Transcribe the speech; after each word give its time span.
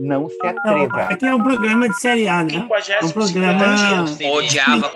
Não 0.00 0.28
se 0.28 0.46
atreva. 0.46 1.02
Aqui 1.02 1.26
é 1.26 1.34
um 1.34 1.42
programa 1.42 1.88
de 1.88 2.00
série 2.00 2.28
A, 2.28 2.44
né? 2.44 2.54
É 2.54 3.04
um 3.04 3.10
programa. 3.10 4.04
Odiava. 4.32 4.92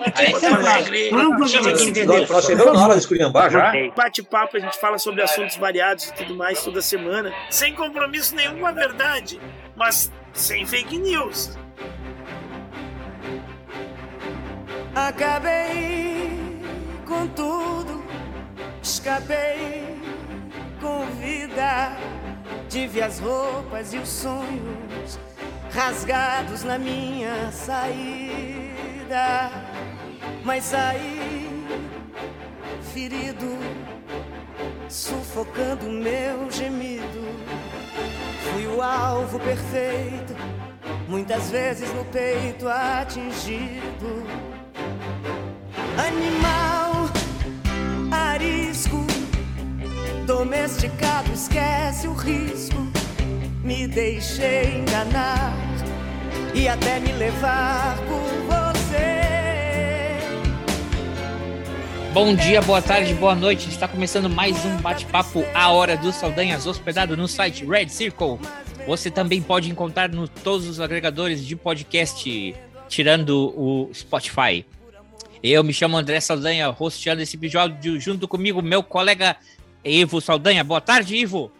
Nós 2.30 2.44
chegamos 2.46 2.72
na 2.74 2.84
hora 2.84 2.94
de 2.94 3.00
esculhambar 3.00 3.50
já. 3.50 3.72
Bate-papo, 3.96 4.56
a 4.56 4.60
gente 4.60 4.78
fala 4.78 4.98
sobre 4.98 5.22
assuntos 5.22 5.56
variados 5.56 6.08
e 6.08 6.14
tudo 6.14 6.34
mais 6.34 6.62
toda 6.62 6.80
semana, 6.82 7.32
sem 7.50 7.74
compromisso 7.74 8.34
nenhum 8.34 8.58
com 8.58 8.66
a 8.66 8.72
verdade, 8.72 9.40
mas 9.76 10.10
sem 10.32 10.66
fake 10.66 10.98
news. 10.98 11.56
Acabei 14.94 16.30
com 17.06 17.26
tudo, 17.28 18.02
escapei 18.82 19.96
com 20.80 21.06
vida. 21.20 21.96
Tive 22.68 23.00
as 23.00 23.18
roupas 23.18 23.94
e 23.94 23.98
os 23.98 24.08
sonhos 24.08 25.18
rasgados 25.70 26.64
na 26.64 26.78
minha 26.78 27.50
saída, 27.50 29.50
mas 30.44 30.64
saí 30.64 31.48
ferido, 32.92 33.58
sufocando 34.88 35.86
meu 35.86 36.50
gemido. 36.50 37.26
Fui 38.52 38.66
o 38.66 38.82
alvo 38.82 39.38
perfeito, 39.38 40.34
muitas 41.08 41.50
vezes 41.50 41.92
no 41.94 42.04
peito 42.06 42.68
atingido. 42.68 44.26
Animal 45.96 46.87
domesticado, 50.28 51.32
esquece 51.32 52.06
o 52.06 52.12
risco. 52.12 52.76
Me 53.64 53.88
deixei 53.88 54.76
enganar 54.76 55.54
e 56.54 56.68
até 56.68 57.00
me 57.00 57.12
levar 57.12 57.96
por 58.00 58.28
você. 58.46 59.22
Bom 62.12 62.34
dia, 62.34 62.60
boa 62.60 62.82
tarde, 62.82 63.14
boa 63.14 63.34
noite. 63.34 63.70
Está 63.70 63.88
começando 63.88 64.28
mais 64.28 64.62
um 64.66 64.76
bate-papo 64.82 65.46
A 65.54 65.70
Hora 65.70 65.96
dos 65.96 66.16
Saldanhas, 66.16 66.66
hospedado 66.66 67.16
no 67.16 67.26
site 67.26 67.64
Red 67.64 67.88
Circle. 67.88 68.38
Você 68.86 69.10
também 69.10 69.40
pode 69.40 69.70
encontrar 69.70 70.10
no 70.10 70.28
todos 70.28 70.68
os 70.68 70.78
agregadores 70.78 71.42
de 71.42 71.56
podcast, 71.56 72.54
tirando 72.86 73.54
o 73.56 73.90
Spotify. 73.94 74.62
Eu 75.42 75.64
me 75.64 75.72
chamo 75.72 75.96
André 75.96 76.20
Saldanha, 76.20 76.74
hosteando 76.78 77.22
esse 77.22 77.36
episódio 77.36 77.98
junto 77.98 78.28
comigo, 78.28 78.60
meu 78.60 78.82
colega 78.82 79.38
Ivo 79.88 80.20
Saldanha. 80.20 80.62
Boa 80.62 80.80
tarde, 80.80 81.16
Ivo. 81.16 81.50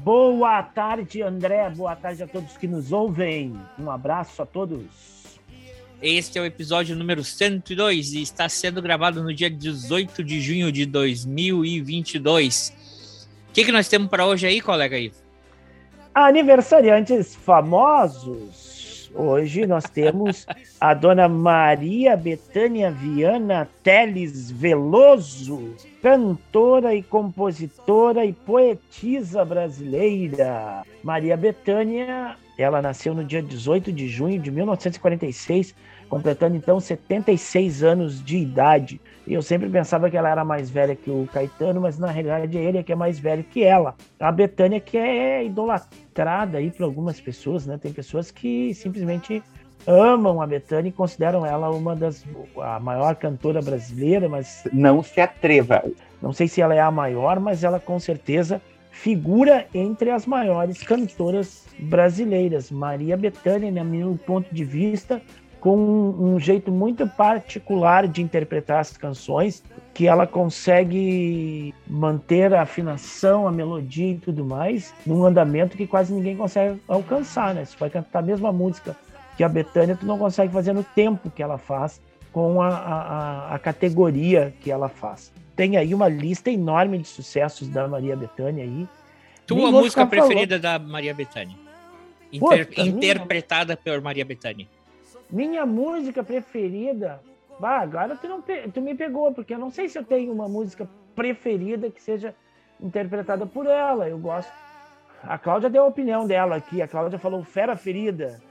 Boa 0.00 0.62
tarde, 0.62 1.22
André. 1.22 1.68
Boa 1.70 1.96
tarde 1.96 2.22
a 2.22 2.26
todos 2.26 2.56
que 2.56 2.66
nos 2.66 2.92
ouvem. 2.92 3.54
Um 3.78 3.90
abraço 3.90 4.42
a 4.42 4.46
todos. 4.46 4.84
Este 6.02 6.38
é 6.38 6.42
o 6.42 6.44
episódio 6.44 6.94
número 6.94 7.24
102 7.24 8.12
e 8.12 8.22
está 8.22 8.48
sendo 8.48 8.82
gravado 8.82 9.22
no 9.22 9.32
dia 9.32 9.48
18 9.48 10.22
de 10.22 10.40
junho 10.40 10.70
de 10.70 10.84
2022. 10.84 12.76
O 13.48 13.52
que, 13.54 13.64
que 13.64 13.72
nós 13.72 13.88
temos 13.88 14.08
para 14.08 14.26
hoje 14.26 14.46
aí, 14.46 14.60
colega 14.60 14.98
Ivo? 14.98 15.16
Aniversariantes 16.14 17.34
famosos. 17.34 18.73
Hoje 19.16 19.64
nós 19.64 19.84
temos 19.84 20.44
a 20.80 20.92
dona 20.92 21.28
Maria 21.28 22.16
Betânia 22.16 22.90
Viana 22.90 23.68
Teles 23.80 24.50
Veloso, 24.50 25.76
cantora 26.02 26.92
e 26.96 27.02
compositora 27.02 28.24
e 28.24 28.32
poetisa 28.32 29.44
brasileira. 29.44 30.82
Maria 31.02 31.36
Betânia, 31.36 32.36
ela 32.56 32.80
nasceu 32.80 33.14
no 33.14 33.24
dia 33.24 33.42
18 33.42 33.92
de 33.92 34.08
junho 34.08 34.38
de 34.38 34.50
1946, 34.50 35.74
completando 36.08 36.56
então 36.56 36.78
76 36.78 37.82
anos 37.82 38.22
de 38.22 38.36
idade. 38.38 39.00
E 39.26 39.34
eu 39.34 39.42
sempre 39.42 39.68
pensava 39.68 40.10
que 40.10 40.16
ela 40.16 40.28
era 40.28 40.44
mais 40.44 40.70
velha 40.70 40.94
que 40.94 41.10
o 41.10 41.28
Caetano, 41.32 41.80
mas 41.80 41.98
na 41.98 42.10
realidade 42.10 42.56
é 42.56 42.62
ele 42.62 42.82
que 42.82 42.92
é 42.92 42.96
mais 42.96 43.18
velho 43.18 43.42
que 43.42 43.64
ela. 43.64 43.94
A 44.20 44.30
Betânia 44.30 44.80
que 44.80 44.96
é 44.96 45.44
idolatrada 45.44 46.58
aí 46.58 46.70
por 46.70 46.84
algumas 46.84 47.20
pessoas, 47.20 47.66
né? 47.66 47.78
Tem 47.80 47.92
pessoas 47.92 48.30
que 48.30 48.72
simplesmente 48.74 49.42
amam 49.86 50.40
a 50.40 50.46
Betânia 50.46 50.88
e 50.88 50.92
consideram 50.92 51.44
ela 51.44 51.70
uma 51.70 51.94
das 51.94 52.24
a 52.60 52.78
maior 52.80 53.16
cantora 53.16 53.60
brasileira, 53.60 54.28
mas 54.28 54.64
Não 54.72 55.02
se 55.02 55.20
atreva. 55.20 55.82
não 56.22 56.32
sei 56.32 56.48
se 56.48 56.60
ela 56.60 56.74
é 56.74 56.80
a 56.80 56.90
maior, 56.90 57.38
mas 57.40 57.64
ela 57.64 57.78
com 57.80 57.98
certeza 57.98 58.60
figura 58.94 59.66
entre 59.74 60.10
as 60.10 60.24
maiores 60.24 60.82
cantoras 60.82 61.66
brasileiras. 61.78 62.70
Maria 62.70 63.16
Bethânia, 63.16 63.70
no 63.70 63.90
meu 63.90 64.18
ponto 64.24 64.54
de 64.54 64.64
vista, 64.64 65.20
com 65.60 65.76
um, 65.76 66.34
um 66.34 66.40
jeito 66.40 66.70
muito 66.70 67.06
particular 67.06 68.06
de 68.06 68.22
interpretar 68.22 68.78
as 68.78 68.96
canções, 68.96 69.64
que 69.92 70.06
ela 70.06 70.26
consegue 70.26 71.74
manter 71.88 72.54
a 72.54 72.62
afinação, 72.62 73.48
a 73.48 73.52
melodia 73.52 74.12
e 74.12 74.18
tudo 74.18 74.44
mais, 74.44 74.94
num 75.04 75.24
andamento 75.24 75.76
que 75.76 75.86
quase 75.86 76.12
ninguém 76.12 76.36
consegue 76.36 76.80
alcançar, 76.86 77.52
né? 77.52 77.64
Se 77.64 77.76
vai 77.76 77.90
cantar 77.90 78.20
a 78.20 78.22
mesma 78.22 78.52
música 78.52 78.96
que 79.36 79.42
a 79.42 79.48
Bethânia, 79.48 79.96
tu 79.96 80.06
não 80.06 80.18
consegue 80.18 80.52
fazer 80.52 80.72
no 80.72 80.84
tempo 80.84 81.30
que 81.30 81.42
ela 81.42 81.58
faz, 81.58 82.00
com 82.32 82.62
a, 82.62 82.68
a, 82.68 83.54
a 83.54 83.58
categoria 83.58 84.54
que 84.60 84.70
ela 84.70 84.88
faz. 84.88 85.32
Tem 85.56 85.76
aí 85.76 85.94
uma 85.94 86.08
lista 86.08 86.50
enorme 86.50 86.98
de 86.98 87.06
sucessos 87.08 87.68
da 87.68 87.86
Maria 87.86 88.16
Bethânia 88.16 88.64
aí. 88.64 88.88
Tua 89.46 89.70
música 89.70 90.04
ficar 90.04 90.16
falando. 90.16 90.26
preferida 90.28 90.58
da 90.58 90.78
Maria 90.78 91.14
Bethânia? 91.14 91.56
Puta, 92.38 92.56
Inter- 92.56 92.68
minha- 92.84 92.88
interpretada 92.96 93.76
por 93.76 94.00
Maria 94.00 94.24
Bethânia. 94.24 94.66
Minha 95.30 95.64
música 95.64 96.24
preferida. 96.24 97.20
Bah, 97.60 97.78
agora 97.80 98.16
tu, 98.16 98.26
não 98.26 98.42
pe- 98.42 98.68
tu 98.72 98.80
me 98.80 98.94
pegou, 98.96 99.32
porque 99.32 99.54
eu 99.54 99.58
não 99.58 99.70
sei 99.70 99.88
se 99.88 99.96
eu 99.98 100.02
tenho 100.04 100.32
uma 100.32 100.48
música 100.48 100.88
preferida 101.14 101.88
que 101.90 102.02
seja 102.02 102.34
interpretada 102.80 103.46
por 103.46 103.66
ela. 103.66 104.08
Eu 104.08 104.18
gosto. 104.18 104.50
A 105.22 105.38
Cláudia 105.38 105.70
deu 105.70 105.84
a 105.84 105.86
opinião 105.86 106.26
dela 106.26 106.56
aqui. 106.56 106.82
A 106.82 106.88
Cláudia 106.88 107.18
falou 107.18 107.44
Fera 107.44 107.76
Ferida. 107.76 108.42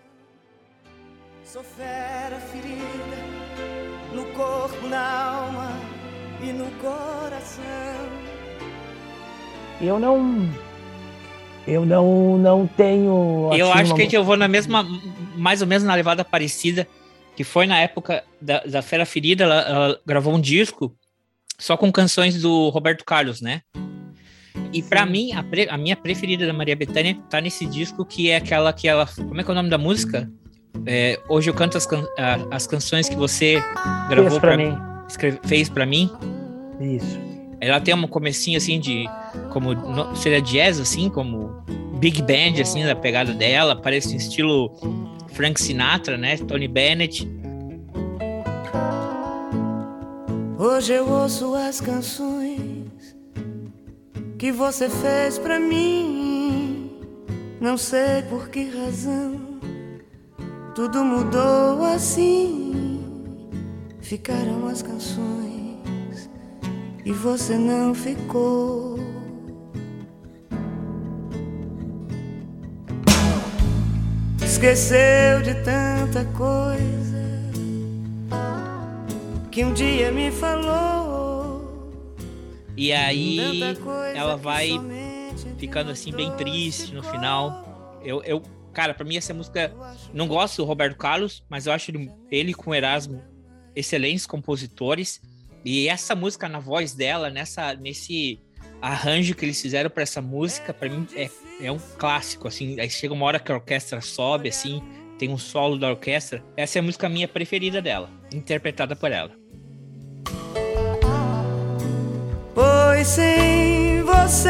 Sou 1.44 1.62
fera 1.62 2.38
ferida 2.40 2.86
no 4.14 4.26
corpo, 4.34 4.88
na 4.88 5.36
alma 5.36 5.70
e 6.44 6.52
no 6.52 6.66
coração. 6.82 7.64
Eu 9.82 10.00
não. 10.00 10.50
Eu 11.66 11.86
não, 11.86 12.38
não 12.38 12.68
tenho. 12.68 13.50
eu 13.54 13.72
assim, 13.72 13.82
acho 13.82 13.94
uma- 13.96 14.06
que 14.08 14.18
eu 14.18 14.24
vou 14.24 14.36
na 14.36 14.48
mesma, 14.48 14.86
mais 15.38 15.62
ou 15.62 15.68
menos 15.68 15.84
na 15.84 15.96
levada 15.96 16.24
parecida, 16.26 16.86
que 17.36 17.44
foi 17.44 17.66
na 17.66 17.80
época 17.80 18.24
da, 18.42 18.60
da 18.66 18.82
Fera 18.82 19.06
Ferida, 19.06 19.46
ela, 19.46 19.62
ela 19.62 20.00
gravou 20.06 20.34
um 20.36 20.42
disco 20.42 20.94
só 21.58 21.78
com 21.78 21.92
canções 21.92 22.42
do 22.42 22.70
Roberto 22.70 23.06
Carlos, 23.06 23.40
né? 23.42 23.62
E 24.74 24.82
pra 24.84 25.06
mim, 25.06 25.32
a, 25.34 25.42
pre- 25.44 25.70
a 25.70 25.78
minha 25.78 25.96
preferida 25.96 26.46
da 26.46 26.52
Maria 26.54 26.76
Bethânia 26.76 27.18
tá 27.30 27.40
nesse 27.40 27.66
disco, 27.66 28.04
que 28.06 28.30
é 28.30 28.36
aquela 28.38 28.74
que 28.74 28.88
ela. 28.88 29.06
Como 29.08 29.40
é 29.40 29.44
que 29.44 29.50
é 29.50 29.54
o 29.54 29.56
nome 29.56 29.70
da 29.70 29.78
música? 29.78 30.30
É, 30.86 31.18
hoje 31.30 31.50
eu 31.50 31.54
canto 31.54 31.78
as, 31.78 31.86
can- 31.86 32.06
a- 32.18 32.40
as 32.56 32.68
canções 32.68 33.08
que 33.08 33.16
você 33.16 33.62
gravou 34.10 34.40
pra 34.40 34.56
pra, 34.56 34.58
mim. 34.58 34.78
Escreve- 35.14 35.40
fez 35.44 35.70
pra 35.70 35.86
mim. 35.86 36.10
Isso. 36.80 37.20
Ela 37.62 37.80
tem 37.80 37.94
um 37.94 38.08
comecinho 38.08 38.58
assim 38.58 38.80
de 38.80 39.06
como 39.52 39.70
seria 40.16 40.42
jazz 40.42 40.80
assim, 40.80 41.10
como 41.10 41.64
big 42.00 42.22
band 42.22 42.60
assim 42.62 42.84
da 42.84 42.96
pegada 42.96 43.32
dela, 43.34 43.76
parece 43.76 44.14
um 44.14 44.18
estilo 44.18 44.70
Frank 45.32 45.62
Sinatra, 45.62 46.18
né? 46.18 46.36
Tony 46.38 46.68
Bennett. 46.68 47.28
Hoje 50.58 50.94
eu 50.94 51.08
ouço 51.10 51.56
as 51.56 51.80
canções 51.80 53.16
que 54.38 54.52
você 54.52 54.90
fez 54.90 55.38
pra 55.40 55.60
mim. 55.60 56.92
Não 57.62 57.78
sei 57.78 58.24
por 58.30 58.50
que 58.50 58.70
razão 58.70 59.40
tudo 60.76 61.04
mudou 61.06 61.84
assim. 61.86 62.83
Ficaram 64.04 64.68
as 64.68 64.82
canções 64.82 66.30
e 67.06 67.14
você 67.14 67.58
não 67.58 67.96
ficou. 67.96 69.00
Esqueceu 74.44 75.42
de 75.42 75.56
tanta 75.64 76.26
coisa 76.36 77.24
que 79.50 79.64
um 79.64 79.74
dia 79.74 80.12
me 80.12 80.32
falou. 80.32 81.94
E 82.76 82.92
aí 82.92 83.62
ela 84.14 84.36
vai 84.36 84.72
ficando 85.58 85.92
assim 85.92 86.12
bem 86.12 86.30
triste 86.36 86.94
no 86.94 87.02
final. 87.02 88.02
Eu, 88.04 88.22
eu 88.24 88.44
cara, 88.74 88.94
pra 88.94 89.06
mim 89.06 89.16
essa 89.16 89.34
música 89.34 89.74
não 90.14 90.28
gosto 90.28 90.58
do 90.58 90.66
Roberto 90.66 90.98
Carlos, 90.98 91.42
mas 91.48 91.68
eu 91.68 91.72
acho 91.72 91.90
ele, 91.90 92.12
ele 92.30 92.54
com 92.54 92.72
o 92.72 92.76
Erasmo 92.76 93.33
excelentes 93.76 94.26
compositores. 94.26 95.22
E 95.66 95.88
essa 95.88 96.14
música 96.16 96.50
na 96.50 96.60
voz 96.60 96.94
dela, 96.94 97.30
nessa 97.30 97.74
nesse 97.74 98.40
arranjo 98.82 99.34
que 99.34 99.46
eles 99.46 99.62
fizeram 99.62 99.90
para 99.90 100.04
essa 100.04 100.22
música, 100.22 100.74
para 100.74 100.90
mim, 100.90 101.08
é, 101.16 101.30
é 101.62 101.72
um 101.72 101.80
clássico, 101.98 102.50
assim. 102.50 102.78
Aí 102.80 102.90
chega 102.90 103.14
uma 103.14 103.26
hora 103.26 103.40
que 103.40 103.50
a 103.50 103.56
orquestra 103.56 104.02
sobe, 104.02 104.50
assim, 104.50 104.84
tem 105.18 105.30
um 105.30 105.38
solo 105.38 105.78
da 105.78 105.90
orquestra. 105.90 106.44
Essa 106.58 106.80
é 106.80 106.82
a 106.82 106.84
música 106.84 107.08
minha 107.08 107.28
preferida 107.28 107.82
dela, 107.82 108.10
interpretada 108.34 108.94
por 108.94 109.10
ela. 109.10 109.32
Pois 112.54 113.08
sem 113.08 114.04
você, 114.04 114.50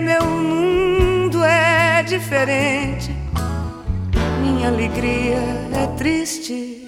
meu 0.00 0.24
mundo 0.24 1.44
é 1.44 2.02
diferente. 2.02 3.10
Minha 4.42 4.68
alegria 4.68 5.38
é 5.80 5.86
triste. 5.96 6.87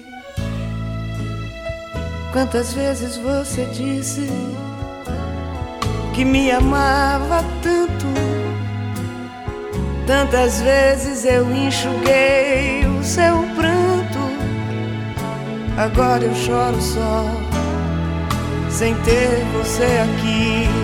Quantas 2.31 2.73
vezes 2.73 3.17
você 3.17 3.65
disse 3.65 4.25
que 6.13 6.23
me 6.23 6.49
amava 6.49 7.43
tanto? 7.61 8.05
Tantas 10.07 10.61
vezes 10.61 11.25
eu 11.25 11.51
enxuguei 11.53 12.85
o 12.85 13.03
seu 13.03 13.35
pranto. 13.55 14.19
Agora 15.77 16.23
eu 16.23 16.33
choro 16.33 16.81
só 16.81 17.25
sem 18.69 18.95
ter 19.03 19.43
você 19.53 19.83
aqui. 19.83 20.80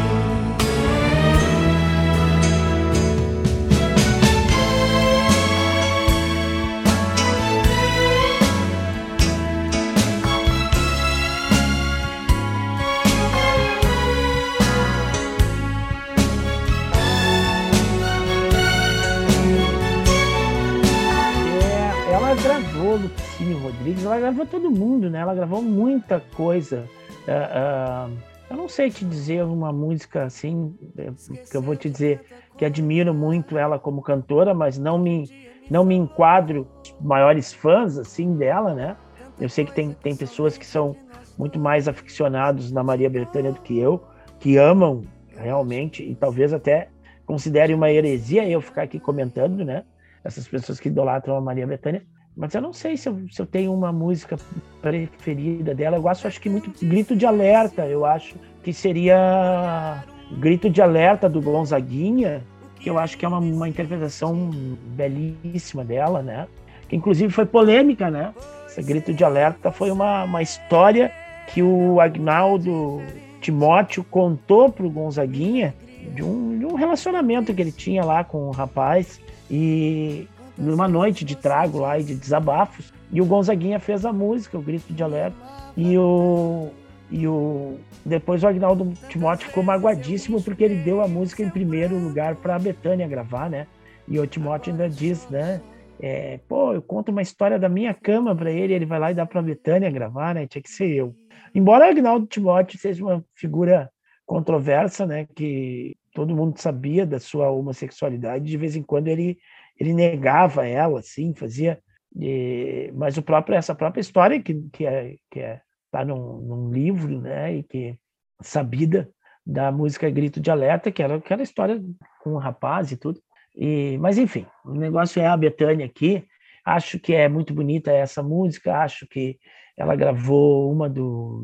Gravou 22.98 23.02
Lupicínio 23.02 23.58
Rodrigues, 23.60 24.06
ela 24.06 24.20
gravou 24.20 24.46
todo 24.46 24.72
mundo, 24.72 25.10
né? 25.10 25.20
Ela 25.20 25.36
gravou 25.36 25.62
muita 25.62 26.20
coisa. 26.20 26.86
Ah, 27.28 28.10
ah, 28.10 28.10
eu 28.50 28.58
não 28.58 28.68
sei 28.68 28.90
te 28.90 29.06
dizer 29.06 29.44
uma 29.44 29.72
música 29.72 30.24
assim, 30.24 30.76
é, 30.98 31.12
que 31.50 31.56
eu 31.56 31.62
vou 31.62 31.76
te 31.76 31.90
dizer 31.90 32.22
que 32.58 32.66
admiro 32.66 33.14
muito 33.14 33.58
ela 33.58 33.78
como 33.78 34.02
cantora, 34.02 34.54
mas 34.54 34.78
não 34.78 34.98
me, 34.98 35.30
não 35.70 35.86
me 35.86 35.96
enquadro 35.96 36.68
maiores 37.00 37.54
fãs 37.54 37.98
assim 37.98 38.36
dela, 38.36 38.74
né? 38.74 38.98
Eu 39.40 39.50
sei 39.50 39.66
que 39.66 39.74
tem, 39.74 39.92
tem 39.94 40.16
pessoas 40.16 40.58
que 40.58 40.66
são 40.66 40.96
muito 41.38 41.60
mais 41.60 41.88
aficionados 41.88 42.72
na 42.72 42.84
Maria 42.84 43.10
Bethânia 43.10 43.52
do 43.52 43.62
que 43.62 43.78
eu, 43.78 44.04
que 44.40 44.58
amam 44.58 45.04
realmente 45.36 46.04
e 46.04 46.16
talvez 46.16 46.52
até 46.52 46.90
considerem 47.26 47.76
uma 47.76 47.92
heresia 47.92 48.50
eu 48.50 48.62
ficar 48.62 48.84
aqui 48.84 49.00
comentando, 49.00 49.64
né? 49.64 49.84
Essas 50.24 50.48
pessoas 50.48 50.80
que 50.80 50.88
idolatram 50.88 51.38
a 51.38 51.42
Maria 51.42 51.68
Bethânia. 51.68 52.02
Mas 52.38 52.54
eu 52.54 52.62
não 52.62 52.72
sei 52.72 52.96
se 52.96 53.10
eu, 53.10 53.20
se 53.32 53.42
eu 53.42 53.48
tenho 53.48 53.74
uma 53.74 53.92
música 53.92 54.38
preferida 54.80 55.74
dela. 55.74 55.98
Eu 55.98 56.04
gosto, 56.04 56.28
acho 56.28 56.40
que 56.40 56.48
muito 56.48 56.72
Grito 56.86 57.16
de 57.16 57.26
Alerta. 57.26 57.86
Eu 57.88 58.06
acho 58.06 58.36
que 58.62 58.72
seria 58.72 60.04
Grito 60.34 60.70
de 60.70 60.80
Alerta 60.80 61.28
do 61.28 61.42
Gonzaguinha, 61.42 62.44
que 62.80 62.90
eu 62.90 63.00
acho 63.00 63.18
que 63.18 63.26
é 63.26 63.28
uma, 63.28 63.40
uma 63.40 63.68
interpretação 63.68 64.52
belíssima 64.96 65.84
dela, 65.84 66.22
né? 66.22 66.48
Que 66.88 66.96
inclusive 66.96 67.34
foi 67.34 67.46
polêmica, 67.48 68.12
né? 68.12 68.32
Esse 68.68 68.84
Grito 68.84 69.12
de 69.12 69.24
Alerta 69.24 69.72
foi 69.72 69.90
uma, 69.90 70.24
uma 70.24 70.44
história 70.44 71.12
que 71.48 71.64
o 71.64 72.00
Agnaldo 72.00 73.02
Timóteo 73.42 74.04
contou 74.04 74.72
pro 74.72 74.90
Gonzaguinha 74.92 75.74
de 76.14 76.22
um, 76.22 76.60
de 76.60 76.66
um 76.66 76.76
relacionamento 76.76 77.52
que 77.52 77.62
ele 77.62 77.72
tinha 77.72 78.06
lá 78.06 78.24
com 78.24 78.50
o 78.50 78.52
rapaz 78.52 79.20
e 79.50 80.28
numa 80.58 80.88
noite 80.88 81.24
de 81.24 81.36
trago 81.36 81.80
lá 81.80 82.00
e 82.00 82.04
de 82.04 82.16
desabafos 82.16 82.94
e 83.12 83.22
o 83.22 83.26
Gonzaguinha 83.26 83.80
fez 83.80 84.06
a 84.06 84.12
música, 84.12 84.58
o 84.58 84.62
Grito 84.62 84.94
de 84.94 85.04
Alerta 85.04 85.38
e 85.76 85.98
o 85.98 86.70
e 87.10 87.26
o 87.26 87.78
depois 88.06 88.44
o 88.44 88.48
Agnaldo 88.48 88.92
Timóteo 89.08 89.48
ficou 89.48 89.64
magoadíssimo 89.64 90.42
porque 90.42 90.64
ele 90.64 90.76
deu 90.76 91.02
a 91.02 91.08
música 91.08 91.42
em 91.42 91.50
primeiro 91.50 91.98
lugar 91.98 92.36
para 92.36 92.56
a 92.56 92.60
Betânia 92.60 93.08
gravar, 93.08 93.50
né? 93.50 93.68
E 94.08 94.20
o 94.20 94.28
Timóteo 94.28 94.72
ainda 94.72 94.90
diz, 94.90 95.28
né? 95.30 95.62
É, 96.00 96.40
pô, 96.48 96.74
eu 96.74 96.82
conto 96.82 97.10
uma 97.10 97.22
história 97.22 97.58
da 97.58 97.70
minha 97.70 97.94
cama 97.94 98.36
para 98.36 98.52
ele, 98.52 98.74
ele 98.74 98.86
vai 98.86 99.00
lá 99.00 99.12
e 99.12 99.16
dá 99.16 99.26
para 99.26 99.40
a 99.40 99.44
Betânia 99.44 99.90
gravar, 99.90 100.36
né? 100.36 100.46
Tinha 100.48 100.62
que 100.62 100.70
ser 100.70 100.90
eu. 100.90 101.16
Embora 101.56 101.86
o 101.86 101.90
Agnaldo 101.90 102.28
Timóteo 102.28 102.78
seja 102.78 103.04
uma 103.04 103.24
figura 103.34 103.90
controversa, 104.26 105.06
né? 105.06 105.28
Que 105.34 105.96
todo 106.14 106.36
mundo 106.36 106.60
sabia 106.60 107.06
da 107.06 107.20
sua 107.20 107.50
homossexualidade, 107.50 108.46
de 108.46 108.58
vez 108.58 108.76
em 108.76 108.84
quando 108.84 109.08
ele 109.08 109.38
ele 109.80 109.94
negava 109.94 110.68
ela, 110.68 111.00
assim, 111.00 111.34
fazia. 111.34 111.80
E, 112.16 112.92
mas 112.96 113.18
o 113.18 113.22
próprio 113.22 113.56
essa 113.56 113.76
própria 113.76 114.02
história 114.02 114.42
que 114.42 114.54
que 114.72 114.86
é 114.86 115.16
que 115.32 115.40
é 115.40 115.62
tá 115.92 116.04
num, 116.04 116.40
num 116.42 116.72
livro, 116.72 117.22
né? 117.22 117.56
E 117.56 117.64
que 117.64 117.98
sabida 118.42 119.10
da 119.46 119.72
música 119.72 120.10
Grito 120.10 120.40
de 120.40 120.52
Alerta, 120.52 120.92
que 120.92 121.02
era 121.02 121.16
aquela 121.16 121.44
história 121.44 121.82
com 122.22 122.34
o 122.34 122.38
rapaz 122.38 122.92
e 122.92 122.98
tudo. 122.98 123.22
E, 123.56 123.98
mas 124.00 124.18
enfim, 124.18 124.46
o 124.66 124.74
negócio 124.74 125.22
é 125.22 125.28
a 125.28 125.38
Betânia 125.38 125.86
aqui. 125.86 126.26
Acho 126.66 127.00
que 127.00 127.14
é 127.14 127.30
muito 127.30 127.54
bonita 127.54 127.92
essa 127.92 128.22
música. 128.22 128.80
Acho 128.80 129.08
que 129.08 129.40
ela 129.78 129.96
gravou 129.96 130.72
uma 130.72 130.90
do 130.90 131.44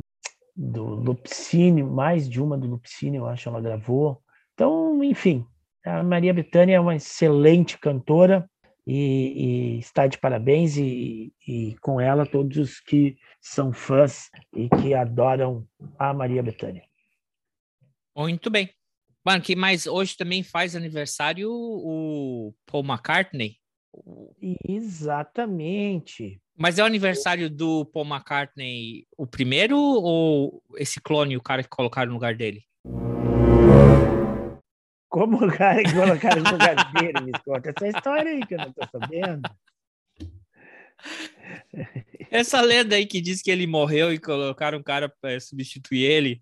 do 0.55 0.83
Lupicínio, 0.83 1.91
mais 1.91 2.29
de 2.29 2.41
uma 2.41 2.57
do 2.57 2.67
Lupicínio, 2.67 3.21
eu 3.21 3.27
acho 3.27 3.49
ela 3.49 3.59
gravou. 3.59 4.21
Então, 4.53 5.03
enfim, 5.03 5.45
a 5.83 6.01
Maria 6.03 6.33
Bethânia 6.33 6.75
é 6.75 6.79
uma 6.79 6.95
excelente 6.95 7.77
cantora 7.77 8.49
e, 8.85 9.75
e 9.75 9.79
está 9.79 10.07
de 10.07 10.17
parabéns 10.17 10.77
e, 10.77 11.33
e, 11.47 11.75
com 11.81 11.99
ela 11.99 12.25
todos 12.25 12.57
os 12.57 12.79
que 12.79 13.17
são 13.41 13.71
fãs 13.73 14.29
e 14.55 14.69
que 14.69 14.93
adoram 14.93 15.67
a 15.97 16.13
Maria 16.13 16.43
Bethânia. 16.43 16.83
Muito 18.15 18.49
bem. 18.49 18.69
Mano, 19.25 19.41
que 19.41 19.55
mais 19.55 19.87
hoje 19.87 20.17
também 20.17 20.43
faz 20.43 20.75
aniversário 20.75 21.49
o 21.49 22.53
Paul 22.65 22.83
McCartney. 22.83 23.57
Exatamente. 24.67 26.41
Mas 26.57 26.77
é 26.77 26.83
o 26.83 26.85
aniversário 26.85 27.49
do 27.49 27.85
Paul 27.85 28.05
McCartney 28.05 29.07
o 29.17 29.25
primeiro 29.25 29.77
ou 29.77 30.61
esse 30.75 30.99
clone, 30.99 31.37
o 31.37 31.41
cara 31.41 31.63
que 31.63 31.69
colocaram 31.69 32.09
no 32.09 32.15
lugar 32.15 32.35
dele? 32.35 32.63
Como 35.13 35.45
o 35.45 35.55
cara 35.55 35.83
que 35.83 35.93
colocaram 35.93 36.41
no 36.41 36.51
lugar 36.53 36.91
dele, 36.91 37.21
me 37.21 37.31
conta 37.45 37.69
essa 37.69 37.87
história 37.87 38.31
aí 38.31 38.43
que 38.47 38.55
eu 38.55 38.57
não 38.57 38.73
tô 38.73 38.81
sabendo. 38.91 39.47
Essa 42.31 42.59
lenda 42.61 42.95
aí 42.95 43.05
que 43.05 43.21
diz 43.21 43.39
que 43.39 43.51
ele 43.51 43.67
morreu 43.67 44.11
e 44.11 44.17
colocaram 44.17 44.79
um 44.79 44.83
cara 44.83 45.07
para 45.07 45.39
substituir 45.39 46.01
ele. 46.01 46.41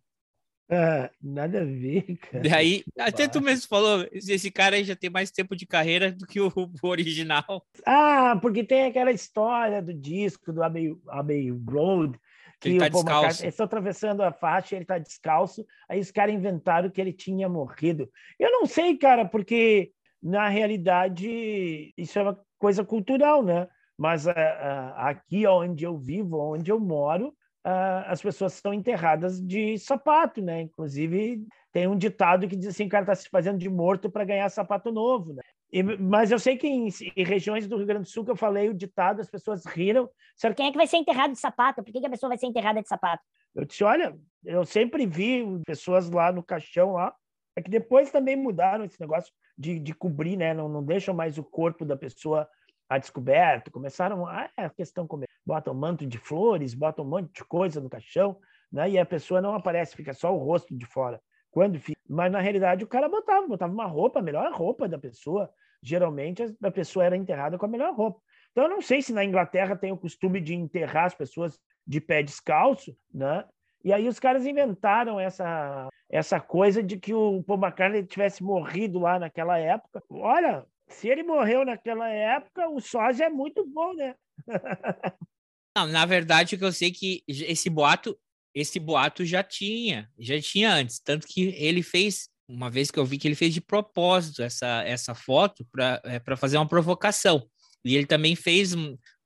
Ah, 0.69 1.11
nada 1.21 1.63
a 1.63 1.65
ver, 1.65 2.15
cara. 2.15 2.49
Daí, 2.49 2.85
até 2.97 3.27
tu 3.27 3.41
mesmo 3.41 3.67
falou, 3.67 4.07
esse 4.13 4.49
cara 4.49 4.77
aí 4.77 4.85
já 4.85 4.95
tem 4.95 5.09
mais 5.09 5.31
tempo 5.31 5.53
de 5.53 5.65
carreira 5.65 6.09
do 6.09 6.25
que 6.25 6.39
o, 6.39 6.49
o 6.55 6.87
original. 6.87 7.67
Ah, 7.85 8.39
porque 8.41 8.63
tem 8.63 8.85
aquela 8.85 9.11
história 9.11 9.81
do 9.81 9.93
disco 9.93 10.53
do 10.53 10.63
Abbey, 10.63 10.95
Abbey 11.09 11.51
Road, 11.51 12.17
que 12.61 12.69
Ele 12.69 12.79
tá 12.79 12.89
Paul 12.91 13.03
descalço. 13.03 13.23
McCartney- 13.25 13.45
eles 13.45 13.53
estão 13.53 13.65
atravessando 13.65 14.21
a 14.21 14.31
faixa, 14.31 14.75
ele 14.75 14.83
está 14.83 14.97
descalço, 14.99 15.65
aí 15.89 15.99
os 15.99 16.11
caras 16.11 16.33
inventaram 16.35 16.89
que 16.89 17.01
ele 17.01 17.11
tinha 17.11 17.49
morrido. 17.49 18.09
Eu 18.39 18.51
não 18.51 18.65
sei, 18.67 18.95
cara, 18.97 19.25
porque 19.25 19.91
na 20.21 20.47
realidade 20.47 21.91
isso 21.97 22.19
é 22.19 22.21
uma 22.21 22.39
coisa 22.59 22.85
cultural, 22.85 23.43
né? 23.43 23.67
Mas 23.97 24.27
ah, 24.27 24.33
ah, 24.35 25.09
aqui 25.09 25.45
onde 25.47 25.83
eu 25.83 25.97
vivo, 25.97 26.37
onde 26.37 26.71
eu 26.71 26.79
moro, 26.79 27.33
ah, 27.63 28.05
as 28.07 28.21
pessoas 28.21 28.53
são 28.53 28.73
enterradas 28.73 29.41
de 29.41 29.77
sapato, 29.79 30.41
né? 30.41 30.61
Inclusive 30.61 31.43
tem 31.71 31.87
um 31.87 31.97
ditado 31.97 32.47
que 32.47 32.55
diz 32.55 32.67
assim, 32.67 32.85
o 32.85 32.89
cara 32.89 33.03
está 33.03 33.15
se 33.15 33.29
fazendo 33.29 33.57
de 33.57 33.69
morto 33.69 34.09
para 34.09 34.25
ganhar 34.25 34.47
sapato 34.49 34.91
novo, 34.91 35.33
né? 35.33 35.41
E- 35.71 35.83
mas 35.83 36.31
eu 36.31 36.39
sei 36.39 36.57
que 36.57 36.67
em, 36.67 36.89
em 37.15 37.23
regiões 37.23 37.67
do 37.67 37.77
Rio 37.77 37.85
Grande 37.85 38.03
do 38.03 38.09
Sul 38.09 38.25
que 38.25 38.31
eu 38.31 38.35
falei 38.35 38.69
o 38.69 38.73
ditado, 38.73 39.21
as 39.21 39.29
pessoas 39.29 39.65
riram. 39.65 40.09
Disseram, 40.35 40.55
Quem 40.55 40.67
é 40.67 40.71
que 40.71 40.77
vai 40.77 40.87
ser 40.87 40.97
enterrado 40.97 41.31
de 41.31 41.39
sapato? 41.39 41.83
Por 41.83 41.91
que, 41.91 41.99
que 41.99 42.07
a 42.07 42.09
pessoa 42.09 42.29
vai 42.29 42.37
ser 42.37 42.47
enterrada 42.47 42.81
de 42.81 42.87
sapato? 42.87 43.23
Eu 43.55 43.65
disse, 43.65 43.83
olha, 43.83 44.17
eu 44.45 44.65
sempre 44.65 45.05
vi 45.05 45.45
pessoas 45.65 46.09
lá 46.09 46.31
no 46.31 46.41
caixão 46.43 46.93
lá, 46.93 47.13
é 47.55 47.61
que 47.61 47.69
depois 47.69 48.11
também 48.11 48.35
mudaram 48.35 48.85
esse 48.85 48.99
negócio 48.99 49.31
de, 49.57 49.77
de 49.79 49.93
cobrir, 49.93 50.37
né? 50.37 50.53
Não, 50.53 50.69
não 50.69 50.83
deixam 50.83 51.13
mais 51.13 51.37
o 51.37 51.43
corpo 51.43 51.85
da 51.85 51.97
pessoa 51.97 52.47
a 52.89 52.97
descoberto. 52.97 53.71
Começaram, 53.71 54.25
ah, 54.25 54.49
é 54.57 54.65
a 54.65 54.69
questão 54.69 55.07
botam 55.45 55.73
manto 55.73 56.05
de 56.05 56.17
flores, 56.17 56.73
botam 56.73 57.05
um 57.05 57.09
monte 57.09 57.31
de 57.33 57.43
coisa 57.45 57.81
no 57.81 57.89
caixão, 57.89 58.37
né? 58.71 58.89
E 58.89 58.97
a 58.97 59.05
pessoa 59.05 59.41
não 59.41 59.53
aparece, 59.53 59.95
fica 59.95 60.13
só 60.13 60.33
o 60.33 60.37
rosto 60.37 60.75
de 60.75 60.85
fora. 60.85 61.21
Quando 61.49 61.79
fica... 61.79 61.99
Mas 62.07 62.31
na 62.31 62.39
realidade 62.39 62.83
o 62.83 62.87
cara 62.87 63.09
botava, 63.09 63.47
botava 63.47 63.73
uma 63.73 63.85
roupa, 63.85 64.19
a 64.19 64.23
melhor 64.23 64.51
roupa 64.53 64.87
da 64.87 64.97
pessoa. 64.97 65.49
Geralmente 65.81 66.43
a- 66.61 66.71
pessoa 66.71 67.05
era 67.05 67.17
enterrada 67.17 67.57
com 67.57 67.65
a 67.65 67.69
melhor 67.69 67.93
roupa. 67.93 68.21
Então 68.51 68.65
eu 68.65 68.69
não 68.69 68.81
sei 68.81 69.01
se 69.01 69.13
na 69.13 69.23
Inglaterra 69.23 69.75
tem 69.75 69.91
o 69.91 69.97
costume 69.97 70.39
de 70.41 70.53
enterrar 70.53 71.05
as 71.05 71.15
pessoas 71.15 71.59
de 71.87 71.99
pé 71.99 72.21
descalço, 72.21 72.95
né? 73.13 73.45
E 73.83 73.91
aí 73.91 74.07
os 74.07 74.19
caras 74.19 74.45
inventaram 74.45 75.19
essa, 75.19 75.89
essa 76.09 76.39
coisa 76.39 76.83
de 76.83 76.97
que 76.97 77.13
o 77.13 77.41
Paul 77.43 77.59
McCartney 77.59 78.05
tivesse 78.05 78.43
morrido 78.43 78.99
lá 78.99 79.17
naquela 79.17 79.57
época. 79.57 80.03
Olha, 80.09 80.65
se 80.87 81.07
ele 81.07 81.23
morreu 81.23 81.65
naquela 81.65 82.07
época, 82.09 82.69
o 82.69 82.79
sósia 82.79 83.25
é 83.25 83.29
muito 83.29 83.65
bom, 83.65 83.93
né? 83.93 84.15
Não, 85.75 85.87
na 85.87 86.05
verdade, 86.05 86.55
o 86.55 86.57
que 86.59 86.65
eu 86.65 86.71
sei 86.71 86.89
é 86.89 86.91
que 86.91 87.23
esse 87.27 87.69
boato, 87.69 88.17
esse 88.53 88.77
boato 88.79 89.23
já 89.23 89.41
tinha, 89.41 90.09
já 90.19 90.39
tinha 90.39 90.73
antes, 90.73 90.99
tanto 90.99 91.25
que 91.25 91.55
ele 91.57 91.81
fez 91.81 92.29
uma 92.51 92.69
vez 92.69 92.91
que 92.91 92.99
eu 92.99 93.05
vi 93.05 93.17
que 93.17 93.27
ele 93.27 93.35
fez 93.35 93.53
de 93.53 93.61
propósito 93.61 94.43
essa, 94.43 94.83
essa 94.83 95.15
foto 95.15 95.65
para 95.71 96.01
é, 96.03 96.35
fazer 96.35 96.57
uma 96.57 96.67
provocação. 96.67 97.47
E 97.83 97.95
ele 97.95 98.05
também 98.05 98.35
fez 98.35 98.73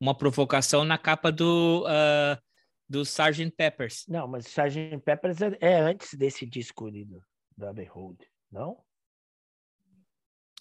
uma 0.00 0.16
provocação 0.16 0.84
na 0.84 0.96
capa 0.96 1.30
do, 1.30 1.84
uh, 1.84 2.40
do 2.88 3.02
Sgt. 3.02 3.50
Peppers. 3.56 4.04
Não, 4.08 4.26
mas 4.26 4.46
Sgt. 4.46 4.98
Peppers 5.04 5.42
é, 5.42 5.58
é, 5.60 5.80
antes 5.80 6.14
desse 6.14 6.46
disco 6.46 6.90
do, 6.90 7.20
do 7.56 7.66
Abbey 7.66 7.86
Road, 7.86 8.18
não? 8.50 8.78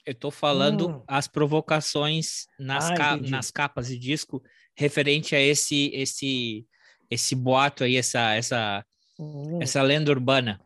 Eu 0.06 0.12
estou 0.12 0.30
falando 0.30 0.90
hum. 0.90 1.04
as 1.08 1.28
provocações 1.28 2.46
nas, 2.60 2.92
ah, 2.92 2.94
ca 2.94 3.18
nas 3.18 3.50
capas 3.50 3.88
de 3.88 3.98
disco 3.98 4.44
referente 4.78 5.36
a 5.36 5.42
esse 5.42 5.90
esse 5.96 6.68
esse 7.10 7.34
boato 7.34 7.84
aí, 7.84 7.96
essa 7.96 8.34
essa 8.36 8.86
hum. 9.18 9.60
essa 9.60 9.82
lenda 9.82 10.12
urbana. 10.12 10.62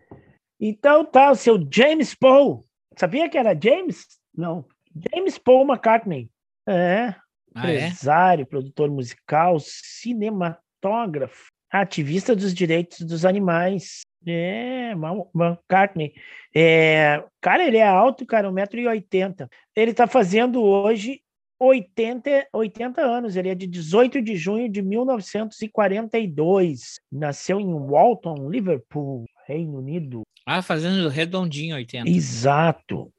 Então 0.59 1.05
tá, 1.05 1.31
o 1.31 1.35
seu 1.35 1.57
James 1.71 2.13
Paul. 2.13 2.65
Sabia 2.97 3.29
que 3.29 3.37
era 3.37 3.57
James? 3.59 4.05
Não. 4.35 4.65
James 5.13 5.37
Paul 5.37 5.65
McCartney. 5.65 6.29
É. 6.67 7.15
Ah, 7.55 7.71
é? 7.71 7.85
empresário, 7.85 8.43
é? 8.43 8.45
produtor 8.45 8.89
musical, 8.89 9.57
cinematógrafo, 9.59 11.49
ativista 11.71 12.35
dos 12.35 12.53
direitos 12.53 12.99
dos 13.01 13.25
animais. 13.25 14.01
É, 14.27 14.93
McCartney. 15.33 16.13
É, 16.53 17.23
cara, 17.39 17.63
ele 17.63 17.77
é 17.77 17.87
alto, 17.87 18.25
cara, 18.25 18.49
1,80m. 18.49 19.47
Ele 19.75 19.93
tá 19.93 20.07
fazendo 20.07 20.61
hoje 20.61 21.21
80, 21.57 22.49
80 22.53 23.01
anos. 23.01 23.35
Ele 23.35 23.49
é 23.49 23.55
de 23.55 23.65
18 23.65 24.21
de 24.21 24.35
junho 24.35 24.69
de 24.69 24.81
1942. 24.81 26.99
Nasceu 27.11 27.59
em 27.59 27.73
Walton, 27.73 28.49
Liverpool, 28.49 29.25
Reino 29.49 29.79
Unido. 29.79 30.21
Ah, 30.45 30.61
fazendo 30.61 31.09
redondinho 31.09 31.75
80. 31.75 32.07
Exato. 32.07 33.11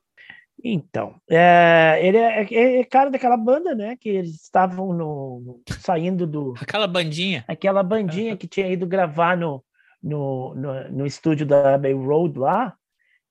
Então, 0.62 1.16
é, 1.28 1.98
ele 2.02 2.18
é, 2.18 2.42
é, 2.42 2.80
é, 2.80 2.84
cara 2.84 3.10
daquela 3.10 3.36
banda, 3.36 3.74
né? 3.74 3.96
Que 3.96 4.10
eles 4.10 4.42
estavam 4.42 4.92
no, 4.92 5.40
no, 5.40 5.60
saindo 5.80 6.26
do. 6.26 6.54
Aquela 6.60 6.86
bandinha. 6.86 7.44
Aquela 7.48 7.82
bandinha 7.82 8.36
que 8.36 8.46
tinha 8.46 8.68
ido 8.68 8.86
gravar 8.86 9.36
no, 9.36 9.64
no, 10.00 10.54
no, 10.54 10.90
no 10.90 11.06
estúdio 11.06 11.46
da 11.46 11.74
Abbey 11.74 11.94
Road 11.94 12.38
lá. 12.38 12.74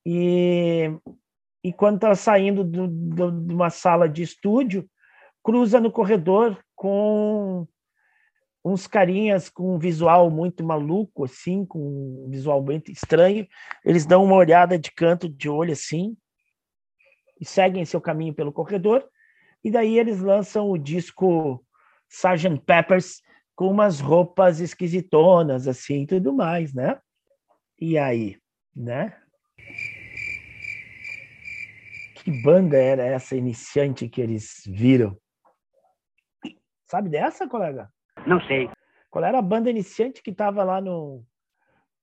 E, 0.05 0.91
e 1.63 1.71
quando 1.71 1.95
estava 1.95 2.15
saindo 2.15 2.63
do, 2.63 2.87
do, 2.87 3.31
de 3.31 3.53
uma 3.53 3.69
sala 3.69 4.09
de 4.09 4.23
estúdio, 4.23 4.89
cruza 5.41 5.79
no 5.79 5.91
corredor 5.91 6.57
com 6.75 7.65
uns 8.71 8.87
carinhas 8.87 9.49
com 9.49 9.75
um 9.75 9.79
visual 9.79 10.29
muito 10.29 10.63
maluco, 10.63 11.25
assim, 11.25 11.65
com 11.65 11.79
um 12.25 12.29
visual 12.29 12.61
muito 12.61 12.91
estranho. 12.91 13.47
Eles 13.83 14.05
dão 14.05 14.23
uma 14.23 14.35
olhada 14.35 14.77
de 14.77 14.91
canto 14.91 15.27
de 15.27 15.49
olho, 15.49 15.73
assim, 15.73 16.15
e 17.39 17.45
seguem 17.45 17.85
seu 17.85 18.01
caminho 18.01 18.33
pelo 18.33 18.53
corredor. 18.53 19.07
E 19.63 19.71
daí 19.71 19.97
eles 19.97 20.19
lançam 20.19 20.69
o 20.69 20.77
disco 20.77 21.63
Sgt. 22.09 22.59
Peppers 22.65 23.21
com 23.55 23.69
umas 23.69 23.99
roupas 23.99 24.59
esquisitonas, 24.59 25.67
assim, 25.67 26.03
e 26.03 26.07
tudo 26.07 26.31
mais, 26.31 26.73
né? 26.73 26.99
E 27.77 27.97
aí, 27.97 28.37
né? 28.75 29.17
Que 32.15 32.31
banda 32.41 32.77
era 32.77 33.03
essa 33.05 33.35
iniciante 33.35 34.07
que 34.07 34.21
eles 34.21 34.61
viram? 34.65 35.17
Sabe 36.85 37.09
dessa, 37.09 37.47
colega? 37.47 37.91
Não 38.27 38.41
sei. 38.41 38.69
Qual 39.09 39.23
era 39.23 39.39
a 39.39 39.41
banda 39.41 39.69
iniciante 39.69 40.21
que 40.21 40.31
estava 40.31 40.63
lá 40.63 40.79
no. 40.79 41.23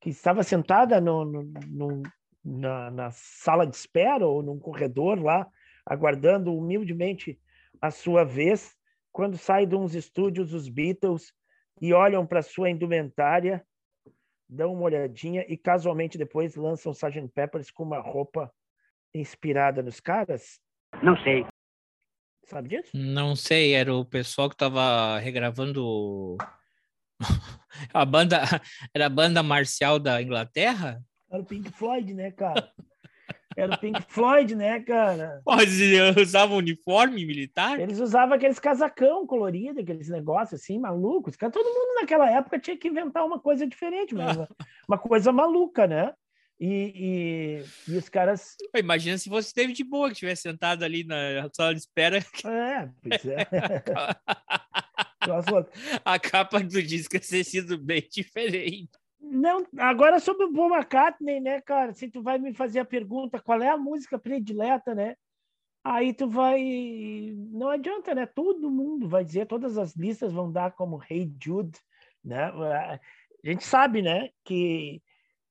que 0.01 0.11
estava 0.11 0.43
sentada 0.43 1.01
no, 1.01 1.25
no, 1.25 1.43
no 1.69 2.03
na, 2.45 2.91
na, 2.91 3.11
sala 3.11 3.67
de 3.67 3.77
espera 3.77 4.27
ou 4.27 4.43
num 4.43 4.59
corredor 4.59 5.21
lá, 5.23 5.47
aguardando 5.85 6.55
humildemente 6.55 7.39
a 7.81 7.91
sua 7.91 8.25
vez, 8.25 8.77
quando 9.13 9.37
sai 9.37 9.67
de 9.67 9.75
uns 9.75 9.95
estúdios 9.95 10.53
os 10.53 10.69
Beatles 10.69 11.33
e 11.81 11.93
olham 11.93 12.27
para 12.27 12.43
sua 12.43 12.71
indumentária, 12.71 13.65
dão 14.49 14.73
uma 14.73 14.83
olhadinha 14.83 15.45
e 15.49 15.57
casualmente 15.57 16.17
depois 16.17 16.55
lançam 16.57 16.93
Sgt. 16.93 17.29
Peppers 17.35 17.71
com 17.71 17.83
uma 17.83 18.01
roupa 18.01 18.53
inspirada 19.15 19.83
nos 19.83 20.01
caras? 20.01 20.61
Não 21.03 21.17
sei. 21.19 21.45
Sabe 22.47 22.69
disso? 22.69 22.91
Não 22.95 23.35
sei, 23.35 23.75
era 23.75 23.93
o 23.93 24.05
pessoal 24.05 24.49
que 24.49 24.55
estava 24.55 25.19
regravando 25.19 26.37
a 27.93 28.05
banda, 28.05 28.43
era 28.95 29.07
a 29.07 29.11
banda 29.11 29.43
marcial 29.43 29.99
da 29.99 30.23
Inglaterra? 30.23 31.03
Era 31.29 31.43
o 31.43 31.45
Pink 31.45 31.71
Floyd, 31.73 32.15
né, 32.15 32.31
cara? 32.31 32.71
Era 33.57 33.75
o 33.75 33.79
Pink 33.79 34.01
Floyd, 34.09 34.55
né, 34.55 34.79
cara? 34.81 35.43
Mas 35.45 35.81
eles 35.81 36.17
usavam 36.29 36.59
uniforme 36.59 37.27
militar? 37.27 37.81
Eles 37.81 37.99
usavam 37.99 38.37
aqueles 38.37 38.61
casacão 38.61 39.27
colorido, 39.27 39.81
aqueles 39.81 40.09
negócios 40.09 40.61
assim, 40.61 40.79
malucos. 40.79 41.37
Todo 41.37 41.65
mundo 41.65 42.01
naquela 42.01 42.31
época 42.31 42.61
tinha 42.61 42.77
que 42.77 42.89
inventar 42.89 43.25
uma 43.25 43.41
coisa 43.41 43.67
diferente, 43.67 44.15
mesmo. 44.15 44.47
uma 44.89 44.99
coisa 44.99 45.33
maluca, 45.33 45.87
né? 45.87 46.13
E, 46.59 47.63
e, 47.89 47.93
e, 47.93 47.97
os 47.97 48.09
caras. 48.09 48.57
Imagina 48.75 49.19
se 49.19 49.29
fosse 49.29 49.55
David 49.55 49.85
Boa 49.85 50.09
que 50.09 50.15
estivesse 50.15 50.43
sentado 50.43 50.85
ali 50.85 51.05
na 51.05 51.49
sala 51.53 51.75
de 51.75 51.81
espera. 51.81 52.19
É, 52.19 52.89
pois 53.03 53.27
é. 53.27 53.47
a 56.05 56.19
capa 56.19 56.61
do 56.61 56.83
disco 56.83 57.17
ia 57.17 57.21
ter 57.21 57.45
sido 57.45 57.77
bem 57.77 58.07
diferente. 58.11 58.91
Não, 59.21 59.67
agora 59.77 60.19
sobre 60.19 60.47
o 60.47 60.53
Paul 60.53 60.75
McCartney, 60.75 61.41
né, 61.41 61.61
cara? 61.61 61.93
Se 61.93 62.09
tu 62.09 62.23
vai 62.23 62.39
me 62.39 62.55
fazer 62.55 62.79
a 62.79 62.85
pergunta 62.85 63.41
qual 63.41 63.61
é 63.61 63.69
a 63.69 63.77
música 63.77 64.19
predileta, 64.19 64.95
né? 64.95 65.15
Aí 65.85 66.15
tu 66.15 66.29
vai. 66.29 67.35
Não 67.51 67.69
adianta, 67.69 68.15
né? 68.15 68.25
Todo 68.25 68.71
mundo 68.71 69.09
vai 69.09 69.25
dizer, 69.25 69.47
todas 69.47 69.77
as 69.77 69.95
listas 69.95 70.33
vão 70.33 70.51
dar 70.51 70.73
como 70.73 71.03
Hey 71.09 71.31
Jude, 71.43 71.79
né? 72.25 72.45
A 72.45 72.99
gente 73.45 73.65
sabe, 73.65 74.03
né, 74.03 74.31
que 74.45 75.01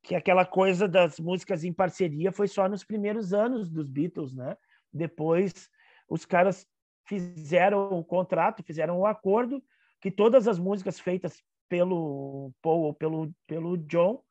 que 0.05 0.13
aquela 0.13 0.45
coisa 0.45 0.87
das 0.87 1.19
músicas 1.19 1.63
em 1.63 1.73
parceria 1.73 2.31
foi 2.31 2.47
só 2.47 2.69
nos 2.69 2.83
primeiros 2.83 3.33
anos 3.33 3.67
dos 3.67 3.89
Beatles, 3.89 4.35
né? 4.35 4.55
Depois 4.93 5.67
os 6.07 6.25
caras 6.25 6.67
fizeram 7.07 7.91
o 7.91 8.03
contrato, 8.03 8.63
fizeram 8.63 8.99
o 8.99 9.07
acordo 9.07 9.63
que 9.99 10.11
todas 10.11 10.47
as 10.47 10.59
músicas 10.59 10.99
feitas 10.99 11.43
pelo 11.67 12.53
Paul 12.61 12.83
ou 12.83 12.93
pelo 12.93 13.33
pelo 13.47 13.77
John, 13.77 14.21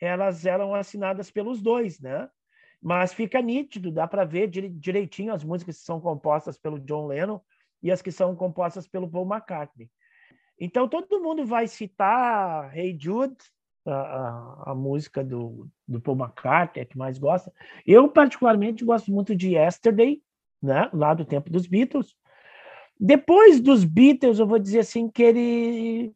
elas 0.00 0.46
eram 0.46 0.74
assinadas 0.74 1.30
pelos 1.30 1.60
dois, 1.60 2.00
né? 2.00 2.26
Mas 2.80 3.12
fica 3.12 3.42
nítido, 3.42 3.92
dá 3.92 4.08
para 4.08 4.24
ver 4.24 4.48
direitinho 4.48 5.34
as 5.34 5.44
músicas 5.44 5.76
que 5.76 5.84
são 5.84 6.00
compostas 6.00 6.56
pelo 6.56 6.80
John 6.80 7.06
Lennon 7.06 7.38
e 7.82 7.92
as 7.92 8.00
que 8.00 8.10
são 8.10 8.34
compostas 8.34 8.88
pelo 8.88 9.10
Paul 9.10 9.26
McCartney. 9.26 9.90
Então 10.58 10.88
todo 10.88 11.20
mundo 11.20 11.44
vai 11.44 11.68
citar 11.68 12.74
Hey 12.74 12.96
Jude, 12.98 13.36
a, 13.92 14.62
a, 14.70 14.74
música 14.74 15.24
do, 15.24 15.68
do 15.86 16.00
Paul 16.00 16.18
McCartney, 16.18 16.84
que 16.84 16.96
mais 16.96 17.18
gosta. 17.18 17.52
Eu, 17.86 18.08
particularmente, 18.08 18.84
gosto 18.84 19.10
muito 19.10 19.34
de 19.34 19.54
Yesterday, 19.54 20.20
né? 20.62 20.88
lá 20.92 21.14
do 21.14 21.24
tempo 21.24 21.50
dos 21.50 21.66
Beatles. 21.66 22.14
Depois 22.98 23.60
dos 23.60 23.84
Beatles, 23.84 24.38
eu 24.38 24.46
vou 24.46 24.58
dizer 24.58 24.80
assim 24.80 25.08
que 25.08 25.22
ele 25.22 26.12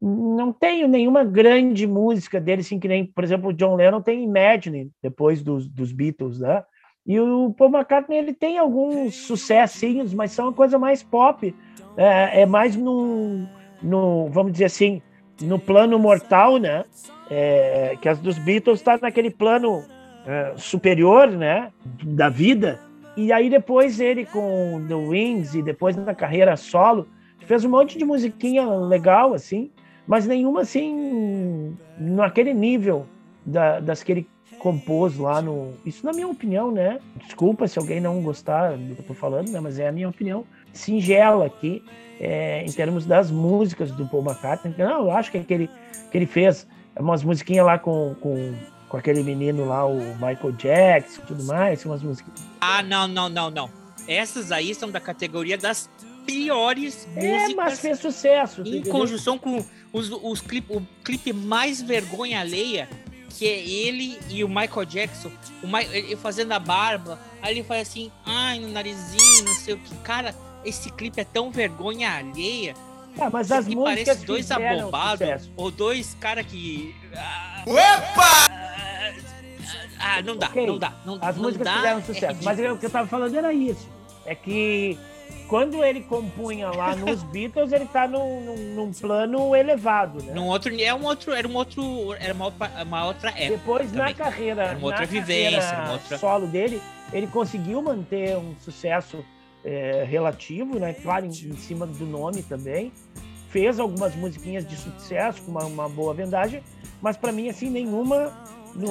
não 0.00 0.52
tenho 0.52 0.86
nenhuma 0.86 1.24
grande 1.24 1.86
música 1.86 2.38
dele, 2.40 2.60
assim, 2.60 2.78
que 2.78 2.88
nem, 2.88 3.06
por 3.06 3.24
exemplo, 3.24 3.48
o 3.48 3.52
John 3.52 3.74
Lennon 3.74 4.02
tem 4.02 4.22
Imagine, 4.22 4.90
depois 5.02 5.42
dos, 5.42 5.66
dos 5.66 5.92
Beatles, 5.92 6.40
né? 6.40 6.62
E 7.06 7.18
o 7.20 7.52
Paul 7.52 7.70
McCartney, 7.70 8.18
ele 8.18 8.34
tem 8.34 8.58
alguns 8.58 9.14
sucessinhos, 9.26 10.12
mas 10.14 10.32
são 10.32 10.46
uma 10.46 10.52
coisa 10.52 10.78
mais 10.78 11.02
pop. 11.02 11.54
É, 11.96 12.42
é 12.42 12.46
mais 12.46 12.76
no, 12.76 13.46
no, 13.82 14.28
vamos 14.30 14.52
dizer 14.52 14.66
assim, 14.66 15.02
no 15.40 15.58
plano 15.58 15.98
mortal, 15.98 16.58
né? 16.58 16.84
É, 17.30 17.96
que 18.00 18.08
as 18.08 18.18
dos 18.18 18.38
Beatles 18.38 18.80
está 18.80 18.98
naquele 19.00 19.30
plano 19.30 19.84
é, 20.26 20.52
superior, 20.56 21.30
né? 21.30 21.70
Da 22.02 22.28
vida. 22.28 22.80
E 23.16 23.32
aí 23.32 23.48
depois 23.48 24.00
ele 24.00 24.26
com 24.26 24.84
The 24.88 24.94
Wings 24.94 25.54
e 25.54 25.62
depois 25.62 25.96
na 25.96 26.14
carreira 26.14 26.56
solo 26.56 27.06
fez 27.46 27.64
um 27.64 27.70
monte 27.70 27.98
de 27.98 28.04
musiquinha 28.04 28.66
legal 28.66 29.34
assim, 29.34 29.70
mas 30.06 30.26
nenhuma 30.26 30.62
assim 30.62 31.76
naquele 31.98 32.52
nível 32.54 33.06
da, 33.44 33.80
das 33.80 34.02
que 34.02 34.12
ele 34.12 34.28
compôs 34.58 35.18
lá 35.18 35.42
no. 35.42 35.74
Isso 35.84 36.04
na 36.04 36.12
minha 36.12 36.26
opinião, 36.26 36.72
né? 36.72 36.98
Desculpa 37.16 37.68
se 37.68 37.78
alguém 37.78 38.00
não 38.00 38.22
gostar 38.22 38.76
do 38.76 38.94
que 38.94 39.02
eu 39.02 39.06
tô 39.06 39.14
falando, 39.14 39.50
né? 39.50 39.60
Mas 39.60 39.78
é 39.78 39.88
a 39.88 39.92
minha 39.92 40.08
opinião 40.08 40.44
singela 40.74 41.46
aqui 41.46 41.82
é, 42.20 42.62
em 42.64 42.72
termos 42.72 43.06
das 43.06 43.30
músicas 43.30 43.90
do 43.90 44.06
Paul 44.06 44.22
McCartney. 44.24 44.74
Não, 44.76 45.04
eu 45.04 45.10
acho 45.10 45.30
que 45.30 45.38
aquele 45.38 45.68
que 46.10 46.18
ele 46.18 46.26
fez 46.26 46.66
umas 46.98 47.22
musiquinhas 47.24 47.64
lá 47.66 47.78
com, 47.78 48.14
com, 48.20 48.54
com 48.88 48.96
aquele 48.96 49.22
menino 49.22 49.64
lá, 49.66 49.84
o 49.86 49.98
Michael 50.14 50.52
Jackson 50.52 51.22
e 51.22 51.26
tudo 51.26 51.44
mais, 51.44 51.84
umas 51.84 52.02
músicas. 52.02 52.32
Ah, 52.60 52.82
não, 52.82 53.08
não, 53.08 53.28
não, 53.28 53.50
não. 53.50 53.70
Essas 54.06 54.52
aí 54.52 54.74
são 54.74 54.90
da 54.90 55.00
categoria 55.00 55.56
das 55.56 55.88
piores 56.26 57.06
É, 57.16 57.30
mas 57.38 57.42
músicas 57.54 57.80
fez 57.80 57.98
sucesso. 57.98 58.62
em 58.64 58.82
conjunção 58.82 59.38
com 59.38 59.64
os, 59.92 60.10
os 60.10 60.40
clip, 60.40 60.66
o 60.74 60.82
clipe 61.02 61.32
mais 61.32 61.80
vergonha 61.82 62.40
alheia, 62.40 62.88
que 63.30 63.46
é 63.46 63.58
ele 63.58 64.18
e 64.30 64.44
o 64.44 64.48
Michael 64.48 64.84
Jackson, 64.86 65.30
o 65.62 65.66
Mi- 65.66 65.86
ele 65.92 66.16
fazendo 66.16 66.52
a 66.52 66.58
barba, 66.58 67.18
aí 67.42 67.52
ele 67.54 67.64
faz 67.64 67.88
assim, 67.88 68.10
ai, 68.24 68.58
no 68.60 68.68
narizinho, 68.68 69.44
não 69.44 69.54
sei 69.54 69.74
o 69.74 69.78
que. 69.78 69.94
Cara, 69.96 70.34
esse 70.64 70.90
clipe 70.90 71.20
é 71.20 71.24
tão 71.24 71.50
vergonha 71.50 72.10
alheia 72.16 72.74
Ah, 73.18 73.28
mas 73.30 73.50
as 73.52 73.66
que 73.66 73.74
músicas 73.76 74.04
parece 74.06 74.26
dois 74.26 74.46
sucesso. 74.46 75.52
ou 75.56 75.70
dois 75.70 76.16
cara 76.20 76.42
que. 76.42 76.94
Ah, 77.16 77.62
Ah, 80.06 80.22
não 80.22 80.36
dá, 80.36 80.46
Ok. 80.48 80.66
não 80.66 80.78
dá. 80.78 80.92
Não, 81.04 81.18
As 81.20 81.36
não 81.36 81.44
músicas 81.44 81.64
dá, 81.66 81.74
fizeram 81.76 81.98
é 81.98 82.02
sucesso. 82.02 82.38
mas 82.42 82.56
ridículo. 82.58 82.74
o 82.74 82.78
que 82.78 82.86
eu 82.86 82.90
tava 82.90 83.08
falando 83.08 83.34
era 83.36 83.52
isso. 83.52 83.88
É 84.26 84.34
que 84.34 84.98
quando 85.48 85.82
ele 85.82 86.02
compunha 86.02 86.70
lá 86.70 86.94
nos 86.94 87.22
Beatles, 87.32 87.72
ele 87.72 87.86
tá 87.86 88.06
num, 88.06 88.40
num- 88.40 88.74
num 88.74 88.92
plano 88.92 89.56
elevado, 89.56 90.22
né? 90.22 90.32
Num 90.34 90.46
outro, 90.46 90.74
é 90.78 90.94
um 90.94 91.04
outro, 91.04 91.32
era 91.32 91.48
um 91.48 91.54
outro, 91.54 92.14
era 92.20 92.34
uma, 92.34 92.46
outra- 92.46 92.70
uma 92.84 93.06
outra 93.06 93.30
época. 93.30 93.48
Depois, 93.48 93.92
na 93.92 93.98
também. 94.00 94.14
carreira, 94.14 94.62
Era 94.64 94.76
uma 94.78 94.86
outra 94.86 95.00
na 95.00 95.06
vivência, 95.06 95.60
carreira 95.60 95.82
uma 95.84 95.92
outra- 95.94 96.18
solo 96.18 96.46
dele, 96.48 96.82
ele 97.12 97.26
conseguiu 97.26 97.80
manter 97.82 98.36
um 98.36 98.54
sucesso 98.60 99.24
é, 99.64 100.04
relativo, 100.08 100.78
né? 100.78 100.92
Claro, 100.94 101.26
em, 101.26 101.30
em 101.30 101.56
cima 101.56 101.86
do 101.86 102.04
nome 102.06 102.42
também. 102.42 102.92
Fez 103.50 103.78
algumas 103.78 104.14
musiquinhas 104.16 104.66
de 104.66 104.76
sucesso 104.76 105.40
com 105.42 105.52
uma, 105.52 105.64
uma 105.64 105.88
boa 105.88 106.12
vendagem, 106.12 106.60
mas 107.00 107.16
pra 107.16 107.30
mim, 107.30 107.48
assim, 107.48 107.70
nenhuma 107.70 108.32
no... 108.74 108.88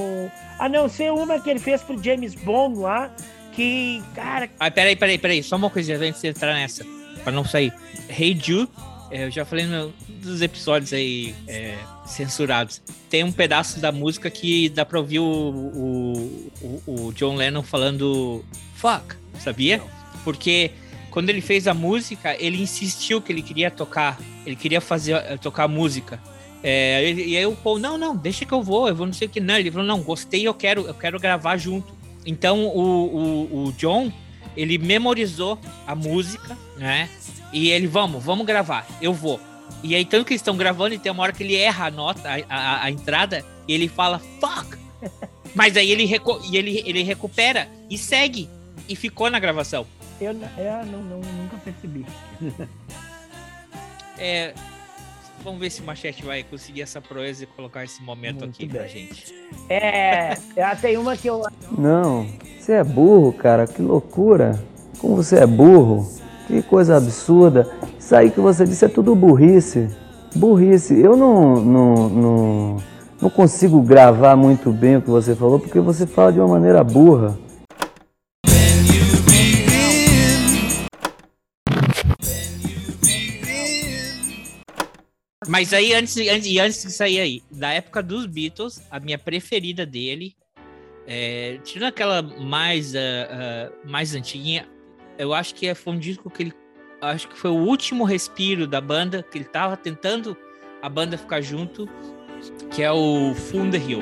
A 0.57 0.69
não 0.69 0.87
ser 0.87 1.11
uma 1.11 1.39
que 1.39 1.49
ele 1.49 1.59
fez 1.59 1.81
pro 1.81 2.01
James 2.01 2.33
Bond 2.33 2.79
lá, 2.79 3.13
que, 3.51 4.01
cara, 4.15 4.49
Ah, 4.59 4.71
peraí, 4.71 4.95
peraí, 4.95 5.17
peraí. 5.17 5.43
Só 5.43 5.57
uma 5.57 5.69
coisinha 5.69 5.97
antes 5.97 6.21
de 6.21 6.27
entrar 6.29 6.53
nessa, 6.53 6.85
pra 7.23 7.31
não 7.33 7.43
sair. 7.43 7.73
Hey 8.09 8.39
Jude, 8.41 8.71
é, 9.11 9.25
eu 9.25 9.31
já 9.31 9.43
falei 9.43 9.65
no- 9.65 9.93
dos 10.21 10.41
episódios 10.41 10.93
aí 10.93 11.35
é, 11.45 11.75
censurados. 12.05 12.81
Tem 13.09 13.21
um 13.25 13.31
pedaço 13.33 13.81
da 13.81 13.91
música 13.91 14.29
que 14.31 14.69
dá 14.69 14.85
pra 14.85 14.97
ouvir 14.97 15.19
o, 15.19 15.25
o, 15.25 16.51
o- 16.87 17.07
o 17.07 17.13
John 17.13 17.35
Lennon 17.35 17.61
falando 17.63 18.43
fuck, 18.75 19.15
sabia? 19.39 19.81
Porque 20.23 20.71
quando 21.11 21.29
ele 21.29 21.41
fez 21.41 21.67
a 21.67 21.73
música, 21.73 22.35
ele 22.39 22.61
insistiu 22.61 23.21
que 23.21 23.31
ele 23.31 23.41
queria 23.41 23.69
tocar, 23.69 24.19
ele 24.45 24.55
queria 24.55 24.81
fazer 24.81 25.13
eh, 25.13 25.37
tocar 25.37 25.67
música. 25.67 26.19
É, 26.63 27.11
e 27.11 27.35
aí 27.35 27.45
o 27.45 27.55
Paul, 27.55 27.77
não, 27.77 27.97
não, 27.97 28.15
deixa 28.15 28.45
que 28.45 28.53
eu 28.53 28.63
vou, 28.63 28.87
eu 28.87 28.95
vou 28.95 29.05
não 29.05 29.13
sei 29.13 29.27
o 29.27 29.29
que. 29.29 29.39
Não, 29.39 29.55
ele 29.55 29.69
falou, 29.69 29.85
não, 29.85 30.01
gostei, 30.01 30.47
eu 30.47 30.53
quero, 30.53 30.87
eu 30.87 30.93
quero 30.93 31.19
gravar 31.19 31.57
junto. 31.57 31.93
Então 32.25 32.65
o, 32.65 33.49
o, 33.51 33.65
o 33.65 33.71
John, 33.73 34.11
ele 34.55 34.77
memorizou 34.77 35.59
a 35.85 35.93
música, 35.93 36.57
né? 36.77 37.09
E 37.51 37.69
ele, 37.69 37.85
vamos, 37.85 38.23
vamos 38.23 38.45
gravar, 38.45 38.87
eu 39.01 39.13
vou. 39.13 39.39
E 39.83 39.93
aí, 39.93 40.05
tanto 40.05 40.25
que 40.25 40.33
eles 40.33 40.41
estão 40.41 40.55
gravando, 40.55 40.95
e 40.95 40.99
tem 40.99 41.11
uma 41.11 41.23
hora 41.23 41.33
que 41.33 41.43
ele 41.43 41.55
erra 41.55 41.87
a 41.87 41.91
nota, 41.91 42.29
a, 42.29 42.55
a, 42.55 42.83
a 42.85 42.91
entrada, 42.91 43.45
e 43.67 43.73
ele 43.73 43.87
fala, 43.87 44.19
fuck! 44.39 44.77
Mas 45.53 45.77
aí 45.77 45.91
ele, 45.91 46.05
reco 46.05 46.41
e 46.49 46.57
ele, 46.57 46.81
ele 46.85 47.03
recupera 47.03 47.69
e 47.89 47.97
segue. 47.97 48.49
E 48.87 48.95
ficou 48.95 49.29
na 49.29 49.39
gravação. 49.39 49.85
Eu, 50.23 50.31
é, 50.57 50.85
não, 50.85 51.01
não, 51.03 51.17
nunca 51.19 51.57
percebi. 51.63 52.05
É, 54.17 54.53
vamos 55.43 55.59
ver 55.59 55.71
se 55.71 55.81
o 55.81 55.85
Machete 55.85 56.23
vai 56.23 56.43
conseguir 56.43 56.83
essa 56.83 57.01
proeza 57.01 57.43
e 57.43 57.47
colocar 57.47 57.83
esse 57.83 58.01
momento 58.03 58.41
Muito 58.41 58.51
aqui 58.51 58.67
bem. 58.67 58.79
pra 58.79 58.87
gente. 58.87 59.33
É, 59.67 60.37
é, 60.55 60.75
tem 60.79 60.97
uma 60.97 61.17
que 61.17 61.27
eu 61.27 61.41
Não, 61.77 62.27
você 62.59 62.73
é 62.73 62.83
burro, 62.83 63.33
cara, 63.33 63.65
que 63.65 63.81
loucura. 63.81 64.63
Como 64.99 65.15
você 65.15 65.37
é 65.37 65.47
burro, 65.47 66.07
que 66.47 66.61
coisa 66.61 66.95
absurda. 66.95 67.69
Isso 67.99 68.15
aí 68.15 68.31
que 68.31 68.39
você 68.39 68.65
disse 68.65 68.85
é 68.85 68.87
tudo 68.87 69.15
burrice. 69.15 69.89
Burrice. 70.35 70.97
Eu 70.97 71.17
não, 71.17 71.55
não, 71.55 72.09
não, 72.09 72.77
não 73.21 73.29
consigo 73.29 73.81
gravar 73.81 74.35
muito 74.35 74.71
bem 74.71 74.97
o 74.97 75.01
que 75.01 75.09
você 75.09 75.35
falou 75.35 75.59
porque 75.59 75.79
você 75.79 76.05
fala 76.07 76.31
de 76.31 76.39
uma 76.39 76.47
maneira 76.47 76.83
burra. 76.83 77.37
Mas 85.53 85.71
aí, 85.71 85.93
antes, 85.93 86.17
antes, 86.17 86.47
e 86.47 86.59
antes 86.59 86.81
de 86.81 86.91
sair 86.91 87.19
aí, 87.19 87.43
da 87.51 87.71
época 87.71 88.01
dos 88.01 88.25
Beatles, 88.25 88.81
a 88.89 88.99
minha 88.99 89.19
preferida 89.19 89.85
dele, 89.85 90.35
é, 91.05 91.59
tirando 91.63 91.89
aquela 91.89 92.23
mais, 92.23 92.95
ah, 92.95 92.99
ah, 92.99 93.71
mais 93.85 94.15
antiguinha, 94.15 94.67
eu 95.15 95.31
acho 95.31 95.53
que 95.53 95.71
foi 95.75 95.93
um 95.93 95.99
disco 95.99 96.27
que 96.27 96.41
ele. 96.41 96.53
Acho 96.99 97.27
que 97.27 97.37
foi 97.37 97.51
o 97.51 97.57
último 97.57 98.03
respiro 98.03 98.65
da 98.65 98.81
banda, 98.81 99.21
que 99.21 99.37
ele 99.37 99.45
tava 99.45 99.77
tentando 99.77 100.35
a 100.81 100.89
banda 100.89 101.19
ficar 101.19 101.41
junto, 101.41 101.87
que 102.71 102.81
é 102.81 102.91
o 102.91 103.35
Full 103.35 103.69
the 103.69 103.77
Hill. 103.77 104.01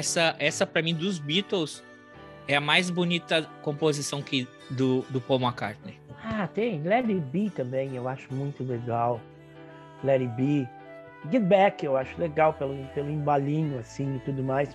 Essa, 0.00 0.34
essa 0.38 0.66
para 0.66 0.80
mim, 0.80 0.94
dos 0.94 1.18
Beatles, 1.18 1.84
é 2.48 2.56
a 2.56 2.60
mais 2.60 2.88
bonita 2.88 3.42
composição 3.60 4.22
que, 4.22 4.48
do, 4.70 5.02
do 5.10 5.20
Paul 5.20 5.40
McCartney. 5.40 6.00
Ah, 6.24 6.46
tem. 6.46 6.82
Let 6.82 7.04
It 7.04 7.20
Be 7.32 7.50
também, 7.50 7.94
eu 7.94 8.08
acho 8.08 8.32
muito 8.32 8.64
legal. 8.64 9.20
Let 10.02 10.22
It 10.22 10.34
Be. 10.36 10.66
Get 11.30 11.42
Back, 11.42 11.84
eu 11.84 11.98
acho 11.98 12.18
legal 12.18 12.54
pelo, 12.54 12.74
pelo 12.94 13.10
embalinho, 13.10 13.78
assim, 13.78 14.16
e 14.16 14.18
tudo 14.20 14.42
mais. 14.42 14.74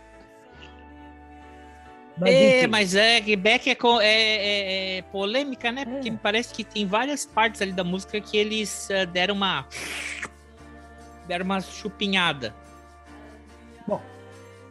Mas, 2.18 2.34
é, 2.34 2.60
enfim, 2.60 2.68
mas 2.68 2.96
é 2.96 3.20
que 3.20 3.36
Beck 3.36 3.68
é, 3.68 3.74
é- 3.74 4.06
é- 4.06 4.98
é 4.98 5.02
polêmica, 5.02 5.72
né? 5.72 5.84
Porque 5.86 6.08
É. 6.08 6.12
me 6.12 6.18
parece 6.18 6.54
que 6.54 6.64
tem 6.64 6.86
várias 6.86 7.26
partes 7.26 7.62
ali 7.64 7.74
da 7.74 7.84
música 7.84 8.22
que 8.22 8.38
eles 8.38 8.90
eh, 8.92 9.06
deram 9.08 9.34
uma. 9.36 9.68
deram 11.28 11.44
uma 11.46 11.60
chupinhada. 11.60 12.54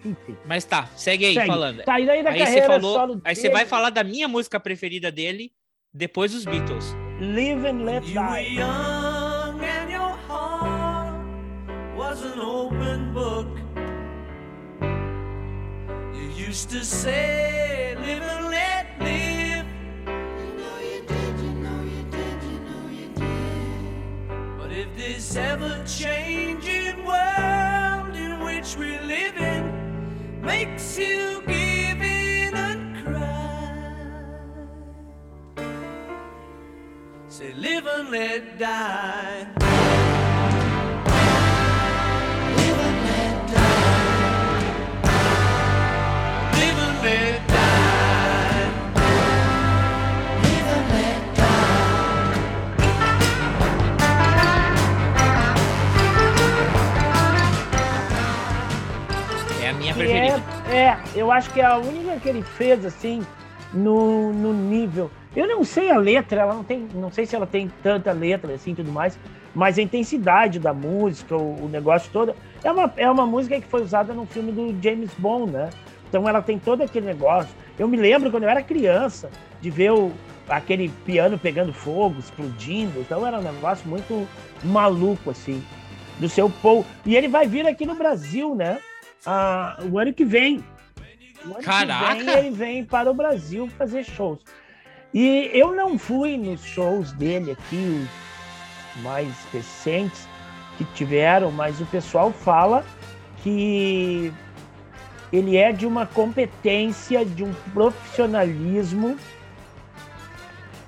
Enfim. 0.05 0.37
Mas 0.47 0.65
tá, 0.65 0.87
segue 0.97 1.25
aí 1.27 1.35
Segue. 1.35 1.47
falando. 1.47 1.83
Tá, 1.85 1.99
e 2.01 2.07
daí 2.07 2.23
da 2.23 2.31
Aí 2.31 2.39
você 2.39 2.45
carreira 2.45 2.67
falou. 2.67 2.95
solo 2.95 3.21
Aí 3.25 3.35
você 3.35 3.49
vai 3.49 3.65
falar 3.67 3.91
da 3.91 4.05
minha 4.05 4.29
música 4.29 4.59
preferida 4.61 5.11
dele 5.11 5.53
depois 5.93 6.33
dos 6.33 6.45
Beatles. 6.45 6.95
Live 7.21 7.67
and 7.67 7.85
Let 7.85 8.05
You 8.09 8.21
were 8.21 8.43
Die. 8.43 8.57
young 8.57 9.61
and 9.63 9.91
your 9.91 10.17
heart 10.29 11.15
was 11.97 12.23
an 12.25 12.41
open 12.41 13.13
book. 13.13 13.49
You 16.15 16.49
used 16.49 16.71
to 16.71 16.85
say, 16.85 17.97
live 18.01 18.23
and 18.23 18.49
let 18.51 18.87
live. 19.01 19.67
You 20.07 20.51
know 20.59 20.79
you 20.81 21.03
did, 21.07 21.41
you 21.41 21.55
know 21.63 21.83
you 21.83 22.05
did, 22.11 22.43
you 22.43 22.59
know 22.67 22.85
you 22.91 23.09
did. 23.15 24.59
But 24.59 24.73
if 24.73 24.89
this 24.97 25.37
ever 25.37 25.83
changing 25.87 26.84
makes 30.45 30.99
you 30.99 31.43
give 31.47 32.03
in 32.03 32.55
and 32.55 33.05
cry. 33.05 34.05
Say, 37.29 37.53
live 37.55 37.87
and 37.87 38.11
let 38.11 38.59
die. 38.59 39.64
Minha 59.95 60.41
preferida. 60.41 60.43
é, 60.71 60.77
é, 60.77 60.99
eu 61.15 61.31
acho 61.31 61.51
que 61.53 61.61
é 61.61 61.65
a 61.65 61.77
única 61.77 62.19
que 62.21 62.29
ele 62.29 62.43
fez, 62.43 62.85
assim, 62.85 63.23
no, 63.73 64.33
no 64.33 64.53
nível. 64.53 65.11
Eu 65.35 65.49
não 65.49 65.65
sei 65.65 65.91
a 65.91 65.97
letra, 65.97 66.43
ela 66.43 66.55
não 66.55 66.63
tem. 66.63 66.87
Não 66.95 67.11
sei 67.11 67.27
se 67.27 67.35
ela 67.35 67.47
tem 67.47 67.71
tanta 67.83 68.13
letra 68.13 68.55
assim 68.55 68.71
e 68.71 68.75
tudo 68.77 68.93
mais. 68.93 69.19
mas 69.55 69.79
a 69.79 69.83
intensidade 69.83 70.59
da 70.59 70.73
música, 70.73 71.37
o, 71.37 71.65
o 71.65 71.69
negócio 71.69 72.11
todo, 72.13 72.35
é 72.63 72.71
uma, 72.71 72.93
é 72.97 73.11
uma 73.11 73.27
música 73.27 73.61
que 73.61 73.67
foi 73.67 73.83
usada 73.83 74.15
no 74.15 74.27
filme 74.27 74.53
do 74.53 74.77
James 74.83 75.11
Bond, 75.19 75.53
né? 75.53 75.71
Então 76.09 76.29
ela 76.29 76.41
tem 76.41 76.59
todo 76.59 76.83
aquele 76.83 77.07
negócio. 77.07 77.51
Eu 77.77 77.89
me 77.89 77.97
lembro 77.97 78.31
quando 78.31 78.45
eu 78.45 78.49
era 78.49 78.63
criança 78.63 79.29
de 79.61 79.71
ver 79.71 79.91
o, 79.91 80.13
aquele 80.49 80.89
piano 81.05 81.37
pegando 81.37 81.73
fogo, 81.73 82.21
explodindo. 82.21 83.01
Então 83.01 83.27
era 83.27 83.39
um 83.39 83.43
negócio 83.43 83.89
muito 83.89 84.29
maluco, 84.63 85.31
assim, 85.31 85.61
do 86.21 86.29
seu 86.29 86.49
Paul. 86.49 86.87
E 87.05 87.17
ele 87.17 87.27
vai 87.27 87.49
vir 87.49 87.67
aqui 87.67 87.85
no 87.85 87.97
Brasil, 87.97 88.55
né? 88.55 88.79
Ah, 89.27 89.79
o 89.91 89.99
ano 89.99 90.13
que 90.13 90.25
vem. 90.25 90.65
O 91.45 91.55
ano 91.55 91.63
Caraca! 91.63 92.17
que 92.17 92.25
vem 92.25 92.39
ele 92.39 92.51
vem 92.51 92.85
para 92.85 93.11
o 93.11 93.15
Brasil 93.15 93.69
fazer 93.79 94.05
shows. 94.05 94.41
E 95.13 95.51
eu 95.53 95.75
não 95.75 95.99
fui 95.99 96.37
nos 96.37 96.65
shows 96.65 97.13
dele 97.13 97.53
aqui, 97.53 98.07
os 98.97 99.03
mais 99.03 99.29
recentes 99.53 100.29
que 100.77 100.85
tiveram, 100.87 101.53
mas 101.53 101.81
o 101.81 101.87
pessoal 101.87 102.33
fala 102.33 102.85
que 103.43 104.33
ele 105.33 105.57
é 105.57 105.73
de 105.73 105.87
uma 105.87 106.07
competência, 106.07 107.25
de 107.25 107.45
um 107.45 107.53
profissionalismo, 107.73 109.17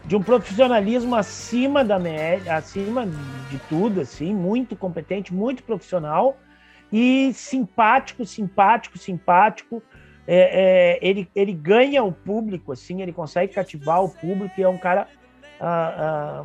de 0.05 0.17
um 0.17 0.23
profissionalismo 0.23 1.15
acima 1.15 1.85
da 1.85 1.99
média, 1.99 2.57
acima 2.57 3.07
de 3.51 3.59
tudo, 3.69 4.01
assim, 4.01 4.35
muito 4.35 4.75
competente, 4.75 5.33
muito 5.33 5.63
profissional 5.63 6.37
e 6.97 7.31
simpático, 7.35 8.25
simpático, 8.25 8.97
simpático. 8.97 9.83
É, 10.27 10.97
é, 10.97 10.99
ele, 11.07 11.29
ele 11.35 11.53
ganha 11.53 12.03
o 12.03 12.11
público, 12.11 12.73
assim, 12.73 13.03
ele 13.03 13.13
consegue 13.13 13.53
cativar 13.53 14.03
o 14.03 14.09
público 14.09 14.55
e 14.59 14.63
é 14.63 14.69
um 14.69 14.79
cara 14.79 15.07
ah, 15.61 15.95
ah, 15.99 16.45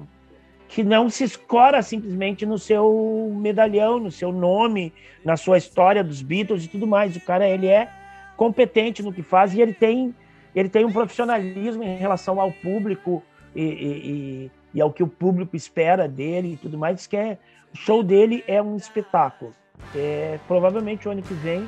que 0.68 0.84
não 0.84 1.10
se 1.10 1.24
escora 1.24 1.82
simplesmente 1.82 2.46
no 2.46 2.60
seu 2.60 3.32
medalhão, 3.34 3.98
no 3.98 4.12
seu 4.12 4.32
nome, 4.34 4.94
na 5.24 5.38
sua 5.38 5.58
história 5.58 6.04
dos 6.04 6.22
Beatles 6.22 6.66
e 6.66 6.68
tudo 6.68 6.86
mais. 6.86 7.16
O 7.16 7.22
cara 7.22 7.48
ele 7.48 7.68
é 7.68 7.90
competente 8.36 9.02
no 9.02 9.14
que 9.14 9.24
faz 9.24 9.54
e 9.54 9.62
ele 9.62 9.74
tem 9.74 10.14
ele 10.54 10.68
tem 10.68 10.84
um 10.84 10.92
profissionalismo 10.92 11.82
em 11.82 11.96
relação 11.96 12.42
ao 12.42 12.52
público 12.52 13.24
e, 13.56 13.64
e, 13.64 13.66
e, 13.66 14.52
e 14.74 14.82
ao 14.82 14.92
que 14.92 15.02
o 15.02 15.08
público 15.08 15.56
espera 15.56 16.10
dele 16.10 16.54
e 16.54 16.58
tudo 16.58 16.78
mais. 16.78 17.08
Que 17.08 17.16
é, 17.16 17.38
o 17.74 17.78
show 17.78 18.04
dele 18.04 18.44
é 18.46 18.62
um 18.62 18.76
espetáculo. 18.76 19.54
É, 19.96 20.39
provavelmente 20.48 21.08
o 21.08 21.12
ano 21.12 21.22
que 21.22 21.34
vem 21.34 21.67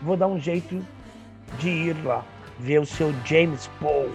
vou 0.00 0.16
dar 0.16 0.26
um 0.26 0.38
jeito 0.38 0.84
de 1.58 1.68
ir 1.68 2.04
lá 2.04 2.24
ver 2.58 2.80
o 2.80 2.86
seu 2.86 3.12
James 3.24 3.68
Paul. 3.80 4.10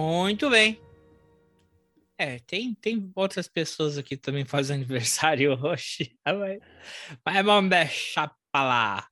Muito 0.00 0.50
bem. 0.50 0.78
É, 2.18 2.38
tem, 2.40 2.74
tem 2.74 3.10
outras 3.14 3.48
pessoas 3.48 3.96
aqui 3.96 4.14
também 4.14 4.44
fazem 4.44 4.76
aniversário 4.76 5.52
hoje. 5.64 6.14
Ah, 6.22 6.34
Mas, 6.34 6.58
mas 7.24 7.44
vamos 7.46 7.70
deixar 7.70 8.30
pra 8.52 8.62
lá. 8.62 9.08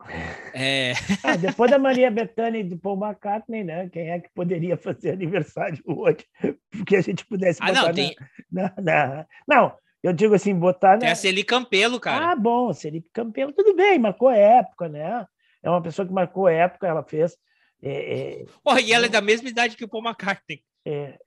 É, 0.52 0.92
Ah, 1.22 1.36
depois 1.36 1.70
da 1.70 1.78
Maria 1.78 2.10
Bethânia 2.10 2.60
e 2.60 2.64
do 2.64 2.76
Paul 2.78 3.02
McCartney, 3.02 3.64
né? 3.64 3.88
Quem 3.88 4.10
é 4.10 4.20
que 4.20 4.28
poderia 4.34 4.76
fazer 4.76 5.12
aniversário 5.12 5.82
hoje? 5.86 6.26
Porque 6.70 6.96
a 6.96 7.00
gente 7.00 7.24
pudesse 7.24 7.62
Ah, 7.62 7.68
botar 7.68 7.80
não, 7.80 7.86
na- 7.88 7.94
tem, 7.94 8.16
na, 8.52 8.74
na- 8.82 9.26
Não, 9.48 9.74
eu 10.02 10.12
digo 10.12 10.34
assim, 10.34 10.54
botar 10.54 10.98
tem 10.98 11.08
na... 11.08 11.12
a 11.14 11.16
Celi 11.16 11.44
Campelo, 11.44 11.98
cara. 11.98 12.32
Ah, 12.32 12.36
bom, 12.36 12.74
Felipe 12.74 13.08
Campelo, 13.10 13.54
tudo 13.54 13.74
bem, 13.74 13.98
marcou 13.98 14.30
época, 14.30 14.86
né? 14.86 15.24
É 15.62 15.70
uma 15.70 15.80
pessoa 15.82 16.06
que 16.06 16.12
marcou 16.12 16.46
época, 16.46 16.86
ela 16.86 17.02
fez. 17.02 17.34
é, 17.82 18.42
é, 18.42 18.44
Porra, 18.62 18.82
e 18.82 18.92
ela 18.92 19.06
é 19.06 19.08
da 19.10 19.22
mesma 19.22 19.48
idade 19.48 19.76
que 19.78 19.84
o 19.84 19.88
Paul 19.88 20.04
McCartney. 20.04 20.62
É, 20.84 21.18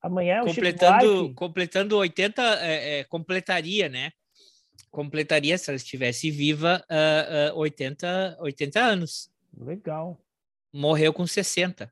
amanhã 0.00 0.36
é 0.36 0.42
o 0.42 0.48
Chico 0.48 0.56
completando, 0.56 1.14
Buarque. 1.14 1.34
completando 1.34 1.96
80, 1.98 2.42
é, 2.60 3.00
é, 3.00 3.04
completaria, 3.04 3.88
né? 3.88 4.12
Completaria, 4.90 5.56
se 5.56 5.70
ela 5.70 5.76
estivesse 5.76 6.30
viva, 6.30 6.84
ah, 6.88 7.50
ah, 7.50 7.54
80, 7.54 8.36
80 8.40 8.80
anos. 8.80 9.30
Legal. 9.56 10.18
Morreu 10.72 11.12
com 11.12 11.26
60. 11.26 11.90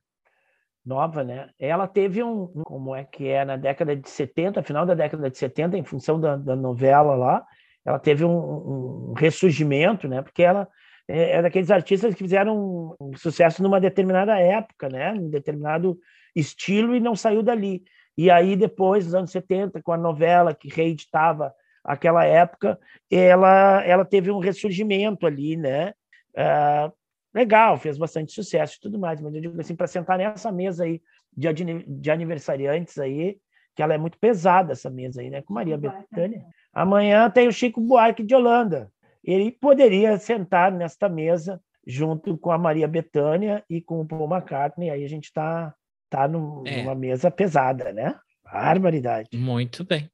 Nova, 0.85 1.23
né? 1.23 1.51
Ela 1.59 1.87
teve 1.87 2.23
um, 2.23 2.45
um- 2.55 2.63
como 2.65 2.95
é 2.95 3.05
que 3.05 3.29
é, 3.29 3.45
na 3.45 3.57
década 3.57 3.95
de 3.95 4.09
70, 4.09 4.63
final 4.63 4.87
da 4.87 4.95
década 4.95 5.31
de 5.31 5.37
70, 5.37 5.77
em 5.77 5.85
função 5.85 6.19
da, 6.19 6.37
da 6.37 6.57
novela 6.57 7.15
lá, 7.15 7.47
ela 7.85 7.99
teve 7.99 8.25
um, 8.25 9.11
um 9.11 9.13
ressurgimento, 9.15 10.09
né? 10.09 10.23
Porque 10.23 10.43
ela 10.43 10.67
é, 11.07 11.37
é 11.37 11.43
daqueles 11.43 11.71
artistas 11.71 12.15
que 12.15 12.23
fizeram 12.23 12.97
um, 13.01 13.17
sucesso 13.17 13.63
numa 13.63 13.81
determinada 13.81 14.39
época, 14.39 14.89
né? 14.89 15.15
Em 15.15 15.29
determinado 15.29 15.99
estilo 16.35 16.95
e 16.95 17.01
não 17.01 17.15
saiu 17.15 17.43
dali. 17.43 17.83
E 18.17 18.31
aí, 18.31 18.57
depois, 18.57 19.05
nos 19.05 19.15
anos 19.15 19.31
70, 19.31 19.83
com 19.83 19.93
a 19.93 19.97
novela 19.97 20.55
que 20.55 20.69
reeditava 20.69 21.55
aquela 21.85 22.25
época, 22.25 22.79
ela, 23.11 23.83
ela 23.85 24.05
teve 24.05 24.31
um 24.31 24.39
ressurgimento 24.39 25.27
ali, 25.27 25.57
né? 25.57 25.95
Ah, 26.37 26.93
legal, 27.35 27.79
fez 27.79 27.97
bastante 27.97 28.33
sucesso 28.33 28.77
e 28.77 28.81
tudo 28.81 28.99
mais, 28.99 29.21
mas 29.21 29.35
eu 29.35 29.41
digo 29.41 29.61
assim, 29.61 29.75
para 29.75 29.87
sentar 29.87 30.19
nessa 30.19 30.53
mesa 30.53 30.85
aí 30.85 31.01
de, 31.35 31.49
de 31.87 32.11
aniversariantes 32.11 32.99
aí, 32.99 33.39
que 33.75 33.83
ela 33.83 33.95
é 33.95 33.99
muito 33.99 34.19
pesada 34.19 34.73
essa 34.73 34.91
mesa 34.91 35.21
aí, 35.21 35.31
né? 35.31 35.43
Com 35.43 35.55
Maria 35.55 35.79
Bethânia. 35.79 36.45
Amanhã 36.73 37.31
tem 37.31 37.49
o 37.49 37.53
Chico 37.53 37.81
Buarque 37.81 38.23
de 38.23 38.35
Holanda. 38.35 38.93
Ele 39.25 39.51
poderia 39.51 40.19
sentar 40.19 40.73
nesta 40.73 41.09
mesa 41.09 41.61
junto 41.87 42.37
com 42.37 42.51
a 42.51 42.59
Maria 42.59 42.87
Bethânia 42.87 43.65
e 43.69 43.81
com 43.81 44.01
o 44.01 44.07
Paul 44.07 44.31
McCartney, 44.31 44.91
aí 44.91 45.05
a 45.05 45.09
gente 45.09 45.25
está 45.25 45.75
tá 46.11 46.27
num- 46.29 46.63
É. 46.67 46.83
numa 46.83 46.95
mesa 46.95 47.31
pesada, 47.31 47.93
né? 47.93 48.19
Barbaridade. 48.45 49.29
Muito 49.33 49.85
bem. 49.85 50.11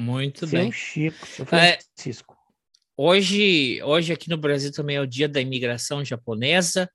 Muito 0.00 0.46
seu 0.46 0.58
bem. 0.60 0.72
Chico, 0.72 1.26
seu 1.26 1.44
É. 1.52 1.78
Francisco. 1.78 2.34
Hoje, 2.96 3.82
hoje 3.82 4.12
aqui 4.12 4.30
no 4.30 4.36
Brasil 4.36 4.72
também 4.72 4.96
é 4.96 5.00
o 5.00 5.06
dia 5.06 5.28
da 5.28 5.40
imigração 5.40 6.04
japonesa, 6.04 6.88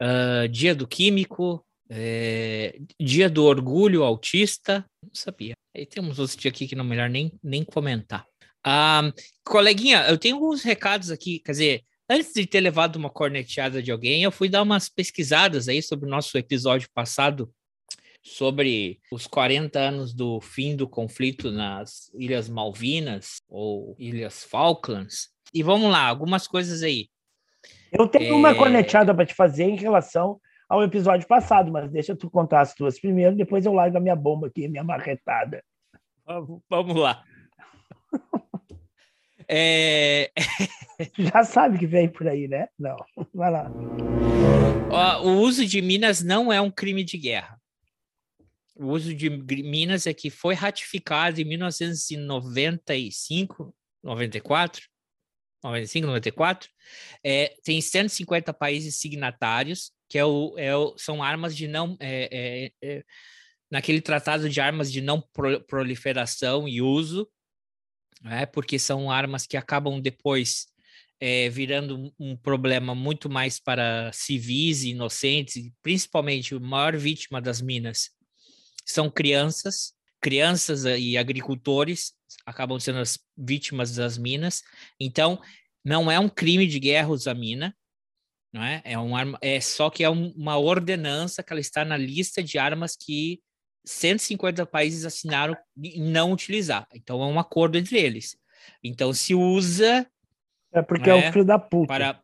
ah, 0.00 0.46
dia 0.48 0.74
do 0.74 0.86
químico, 0.86 1.64
é, 1.90 2.78
dia 3.00 3.28
do 3.28 3.44
orgulho 3.44 4.04
autista. 4.04 4.84
Não 5.02 5.10
sabia. 5.12 5.54
Aí 5.76 5.84
temos 5.84 6.18
outros 6.20 6.36
dias 6.36 6.54
aqui 6.54 6.66
que 6.68 6.76
não 6.76 6.84
é 6.84 6.88
melhor 6.88 7.10
nem, 7.10 7.32
nem 7.42 7.64
comentar. 7.64 8.24
Ah, 8.64 9.12
coleguinha, 9.44 10.06
eu 10.08 10.16
tenho 10.18 10.36
alguns 10.36 10.62
recados 10.62 11.10
aqui, 11.10 11.40
quer 11.40 11.52
dizer, 11.52 11.82
antes 12.10 12.32
de 12.34 12.44
ter 12.46 12.60
levado 12.60 12.96
uma 12.96 13.08
corneteada 13.08 13.80
de 13.82 13.90
alguém, 13.92 14.22
eu 14.22 14.32
fui 14.32 14.48
dar 14.48 14.62
umas 14.62 14.88
pesquisadas 14.88 15.68
aí 15.68 15.80
sobre 15.82 16.06
o 16.06 16.10
nosso 16.10 16.36
episódio 16.36 16.88
passado 16.92 17.50
sobre 18.22 19.00
os 19.10 19.26
40 19.26 19.78
anos 19.78 20.12
do 20.12 20.40
fim 20.42 20.76
do 20.76 20.86
conflito 20.88 21.50
nas 21.50 22.10
Ilhas 22.14 22.50
Malvinas 22.50 23.40
ou 23.48 23.96
Ilhas 23.98 24.44
Falklands. 24.44 25.28
E 25.54 25.62
vamos 25.62 25.90
lá, 25.90 26.06
algumas 26.06 26.46
coisas 26.46 26.82
aí. 26.82 27.08
Eu 27.90 28.06
tenho 28.06 28.36
uma 28.36 28.50
É. 28.50 28.54
corneteada 28.54 29.14
para 29.14 29.24
te 29.24 29.34
fazer 29.34 29.64
em 29.64 29.76
relação 29.76 30.38
ao 30.68 30.82
episódio 30.82 31.26
passado, 31.26 31.72
mas 31.72 31.90
deixa 31.90 32.14
tu 32.14 32.30
contar 32.30 32.60
as 32.60 32.74
tuas 32.74 33.00
primeiro, 33.00 33.34
depois 33.34 33.64
eu 33.64 33.72
largo 33.72 33.96
a 33.96 34.00
minha 34.00 34.14
bomba 34.14 34.48
aqui, 34.48 34.68
minha 34.68 34.84
marretada. 34.84 35.64
Vamos 36.68 36.96
lá. 36.96 37.24
É, 39.52 40.30
Já 41.18 41.42
sabe 41.42 41.76
que 41.78 41.86
vem 41.86 42.08
por 42.08 42.28
aí, 42.28 42.46
né? 42.46 42.68
Não. 42.78 42.94
Vai 43.34 43.50
lá. 43.50 43.68
o 45.22 45.40
uso 45.40 45.66
de 45.66 45.82
minas 45.82 46.22
não 46.22 46.52
é 46.52 46.60
um 46.60 46.70
crime 46.70 47.02
de 47.02 47.18
guerra. 47.18 47.58
O 48.76 48.86
uso 48.92 49.12
de 49.12 49.28
minas 49.28 50.06
é 50.06 50.14
que 50.14 50.30
foi 50.30 50.54
ratificado 50.54 51.40
em 51.40 51.44
1995, 51.44 53.74
94, 54.02 54.82
95, 55.64 56.06
94. 56.06 56.68
É, 57.24 57.52
tem 57.64 57.80
150 57.80 58.54
países 58.54 58.96
signatários, 59.00 59.90
que 60.08 60.16
é 60.18 60.24
o, 60.24 60.54
é 60.56 60.74
o- 60.76 60.94
são 60.96 61.22
armas 61.22 61.54
de 61.56 61.66
não. 61.68 61.96
é, 62.00 62.28
é, 62.32 62.72
é, 62.82 63.04
naquele 63.70 64.00
tratado 64.00 64.48
de 64.48 64.60
armas 64.60 64.90
de 64.90 65.00
não 65.00 65.20
pro- 65.32 65.60
proliferação 65.64 66.66
e 66.68 66.80
uso, 66.80 67.28
né, 68.20 68.46
porque 68.46 68.78
são 68.78 69.10
armas 69.10 69.46
que 69.46 69.56
acabam 69.56 70.00
depois 70.00 70.66
é, 71.20 71.48
virando 71.50 72.12
um- 72.18 72.36
problema 72.36 72.94
muito 72.94 73.28
mais 73.28 73.60
para 73.60 74.10
civis 74.12 74.82
e 74.84 74.90
inocentes, 74.90 75.70
principalmente 75.82 76.54
a 76.54 76.60
maior 76.60 76.96
vítima 76.96 77.40
das 77.40 77.60
minas 77.60 78.10
são 78.86 79.10
crianças, 79.10 79.92
crianças 80.20 80.84
e 80.84 81.16
agricultores 81.16 82.12
acabam 82.44 82.78
sendo 82.78 82.98
as 82.98 83.18
vítimas 83.36 83.94
das 83.94 84.18
minas. 84.18 84.62
Então, 84.98 85.40
não 85.84 86.10
é 86.10 86.18
um 86.18 86.28
crime 86.28 86.66
de 86.66 86.78
guerra 86.78 87.08
usar 87.08 87.34
mina, 87.34 87.74
não 88.52 88.62
é? 88.62 88.82
É, 88.84 88.98
um 88.98 89.14
arma, 89.14 89.38
é 89.40 89.60
só 89.60 89.90
que 89.90 90.02
é 90.02 90.10
um- 90.10 90.32
uma 90.32 90.58
ordenança 90.58 91.42
que 91.42 91.52
ela 91.52 91.60
está 91.60 91.84
na 91.84 91.96
lista 91.96 92.42
de 92.42 92.58
armas 92.58 92.96
que 92.96 93.40
150 93.84 94.66
países 94.66 95.04
assinaram 95.04 95.56
em 95.76 96.02
não 96.02 96.32
utilizar. 96.32 96.86
Então, 96.94 97.22
é 97.22 97.26
um 97.26 97.38
acordo 97.38 97.78
entre 97.78 97.98
eles. 97.98 98.36
Então, 98.82 99.12
se 99.12 99.34
usa 99.34 100.06
É 100.72 100.82
porque 100.82 101.10
é, 101.10 101.18
É, 101.18 101.28
o 101.28 101.32
filho 101.32 101.44
da 101.44 101.58
puta. 101.58 101.86
para 101.86 102.22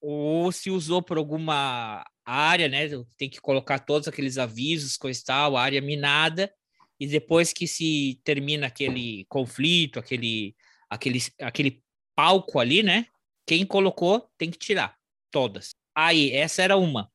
ou 0.00 0.52
se 0.52 0.70
usou 0.70 1.02
por 1.02 1.18
alguma 1.18 2.04
área, 2.24 2.68
né? 2.68 2.88
Tem 3.16 3.28
que 3.28 3.40
colocar 3.40 3.80
todos 3.80 4.06
aqueles 4.06 4.38
avisos, 4.38 4.96
coisa 4.96 5.20
e 5.20 5.24
tal, 5.24 5.56
área 5.56 5.80
minada, 5.80 6.52
e 7.00 7.06
depois 7.06 7.52
que 7.52 7.66
se 7.66 8.20
termina 8.22 8.66
aquele 8.66 9.24
conflito, 9.28 9.98
aquele, 9.98 10.54
aquele, 10.88 11.20
aquele 11.40 11.82
palco 12.14 12.60
ali, 12.60 12.82
né? 12.82 13.06
Quem 13.46 13.64
colocou 13.64 14.30
tem 14.36 14.50
que 14.50 14.58
tirar 14.58 14.96
todas. 15.30 15.70
Aí, 15.94 16.30
essa 16.32 16.62
era 16.62 16.76
uma. 16.76 17.10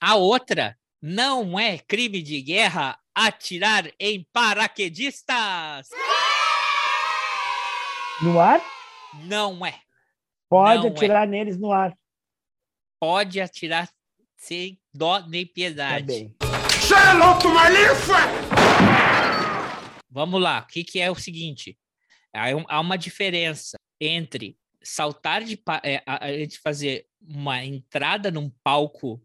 A 0.00 0.14
outra 0.14 0.78
não 1.00 1.58
é 1.58 1.78
crime 1.78 2.22
de 2.22 2.40
guerra 2.40 2.98
atirar 3.14 3.90
em 3.98 4.26
paraquedistas. 4.32 5.88
No 8.22 8.38
ar, 8.40 8.60
Não 9.24 9.64
é. 9.66 9.80
pode 10.48 10.78
Não 10.82 10.86
é. 10.86 10.90
atirar 10.90 11.26
neles 11.26 11.58
no 11.58 11.72
ar 11.72 11.92
Pode 13.00 13.40
atirar 13.40 13.90
sem 14.36 14.80
dó 14.94 15.18
nem 15.26 15.44
piedade. 15.44 16.06
também. 16.06 16.36
Vamos 20.10 20.40
lá, 20.40 20.60
o 20.60 20.66
que, 20.66 20.84
que 20.84 21.00
é 21.00 21.10
o 21.10 21.14
seguinte? 21.14 21.76
Há 22.34 22.48
um- 22.54 22.80
uma 22.80 22.96
diferença 22.96 23.76
entre 24.00 24.56
saltar 24.82 25.42
de 25.42 25.60
é, 25.82 26.02
a, 26.06 26.26
a 26.26 26.32
gente 26.32 26.58
fazer 26.60 27.06
uma 27.20 27.64
entrada 27.64 28.30
num 28.30 28.50
palco 28.62 29.20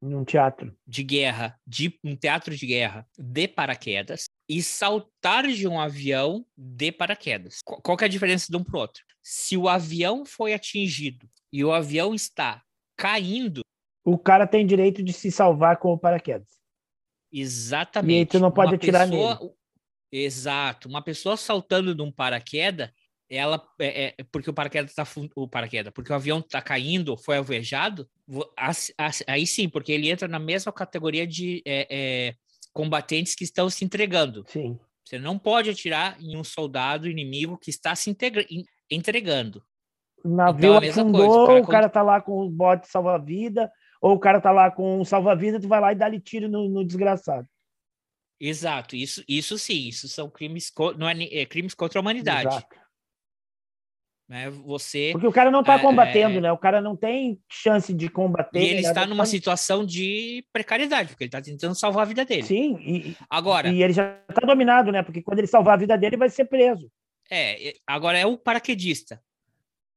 Num 0.00 0.24
teatro. 0.24 0.76
de 0.86 1.02
guerra, 1.02 1.58
de 1.66 1.98
um 2.04 2.14
teatro 2.14 2.54
de 2.54 2.66
guerra 2.66 3.06
de 3.18 3.48
paraquedas 3.48 4.24
e 4.48 4.62
saltar 4.62 5.46
de 5.48 5.66
um 5.66 5.80
avião 5.80 6.44
de 6.56 6.92
paraquedas. 6.92 7.60
Qu- 7.64 7.80
Qual 7.82 7.96
que 7.96 8.04
é 8.04 8.06
a 8.06 8.10
diferença 8.10 8.46
de 8.50 8.56
um 8.56 8.62
para 8.62 8.76
o 8.76 8.80
outro? 8.80 9.02
Se 9.22 9.56
o 9.56 9.68
avião 9.68 10.24
foi 10.26 10.52
atingido 10.52 11.28
e 11.52 11.64
o 11.64 11.72
avião 11.72 12.14
está 12.14 12.62
caindo, 12.96 13.62
O 14.04 14.16
cara 14.18 14.46
tem 14.46 14.64
direito 14.66 15.02
de 15.02 15.12
se 15.12 15.32
salvar 15.32 15.78
com 15.78 15.92
o 15.92 15.98
paraquedas. 15.98 16.48
Exatamente. 17.32 18.14
E 18.14 18.18
aí 18.20 18.26
tu 18.26 18.38
não 18.38 18.52
pode 18.52 18.70
Uma 18.72 18.76
atirar 18.76 19.08
pessoa- 19.08 19.54
Exato. 20.12 20.88
Uma 20.88 21.02
pessoa 21.02 21.36
saltando 21.36 21.94
de 21.94 22.00
um 22.02 22.12
paraquedas, 22.12 22.90
ela 23.28 23.62
é, 23.80 24.14
é- 24.18 24.24
porque 24.30 24.48
o 24.48 24.54
paraquedas 24.54 24.94
tá 24.94 25.04
fun- 25.04 25.28
o 25.34 25.48
paraquedas, 25.48 25.92
porque 25.92 26.12
o 26.12 26.14
avião 26.14 26.40
tá 26.40 26.62
caindo, 26.62 27.16
foi 27.16 27.36
alvejado, 27.36 28.08
aí 29.26 29.46
sim, 29.46 29.68
porque 29.68 29.92
ele 29.92 30.10
entra 30.10 30.28
na 30.28 30.38
mesma 30.38 30.72
categoria 30.72 31.26
de 31.26 31.62
é, 31.66 31.86
é, 31.90 32.34
combatentes 32.72 33.34
que 33.34 33.44
estão 33.44 33.68
se 33.68 33.84
entregando. 33.84 34.44
Sim. 34.48 34.78
Você 35.04 35.18
não 35.18 35.38
pode 35.38 35.70
atirar 35.70 36.20
em 36.20 36.36
um 36.36 36.42
soldado 36.42 37.08
inimigo 37.08 37.58
que 37.58 37.70
está 37.70 37.94
se 37.94 38.10
entregando. 38.90 39.62
O 40.24 40.28
navio 40.28 40.76
Então, 40.76 41.02
afundou, 41.02 41.20
coisa, 41.20 41.42
o 41.42 41.46
cara 41.46 41.60
o 41.60 41.66
cara 41.66 41.88
tá 41.88 42.02
lá 42.02 42.20
com 42.20 42.40
o 42.40 42.50
bote 42.50 42.88
salva-vida, 42.88 43.70
ou 44.00 44.14
o 44.14 44.18
cara 44.18 44.40
tá 44.40 44.50
lá 44.50 44.70
com 44.70 45.00
um 45.00 45.04
salva-vida, 45.04 45.60
tu 45.60 45.68
vai 45.68 45.80
lá 45.80 45.92
e 45.92 45.96
dá-lhe 45.96 46.20
tiro 46.20 46.48
no, 46.48 46.68
no 46.68 46.84
desgraçado. 46.84 47.46
Exato. 48.40 48.96
Isso, 48.96 49.22
isso 49.28 49.56
sim, 49.58 49.88
isso 49.88 50.08
são 50.08 50.28
crimes, 50.28 50.72
não 50.98 51.08
é, 51.08 51.14
é 51.22 51.46
crimes 51.46 51.74
contra 51.74 51.98
a 51.98 52.02
humanidade. 52.02 52.48
Exato. 52.48 52.85
Né? 54.28 54.50
Você 54.50 55.10
Porque 55.12 55.26
o 55.28 55.32
cara 55.32 55.52
não 55.52 55.62
tá 55.62 55.74
É, 55.74 55.78
combatendo, 55.78 56.38
é. 56.38 56.40
né? 56.40 56.52
O 56.52 56.58
cara 56.58 56.80
não 56.80 56.96
tem 56.96 57.40
chance 57.48 57.94
de 57.94 58.08
combater. 58.08 58.58
E 58.58 58.64
ele 58.64 58.74
nem 58.80 58.84
está 58.84 59.06
numa 59.06 59.24
situação 59.24 59.86
de 59.86 60.44
precariedade, 60.52 61.10
porque 61.10 61.24
ele 61.24 61.28
está 61.28 61.40
tentando 61.40 61.76
salvar 61.76 62.02
a 62.02 62.08
vida 62.08 62.24
dele. 62.24 62.42
Sim, 62.42 62.76
e, 62.80 63.16
Agora, 63.30 63.68
e 63.68 63.82
ele 63.82 63.92
já 63.92 64.14
tá 64.34 64.44
dominado, 64.44 64.90
né? 64.90 65.02
Porque 65.04 65.22
quando 65.22 65.38
ele 65.38 65.46
salvar 65.46 65.74
a 65.74 65.76
vida 65.76 65.96
dele, 65.96 66.14
ele 66.16 66.20
vai 66.20 66.28
ser 66.30 66.44
preso. 66.46 66.90
é, 67.30 67.74
agora 67.86 68.18
é 68.18 68.26
o 68.26 68.36
paraquedista. 68.36 69.22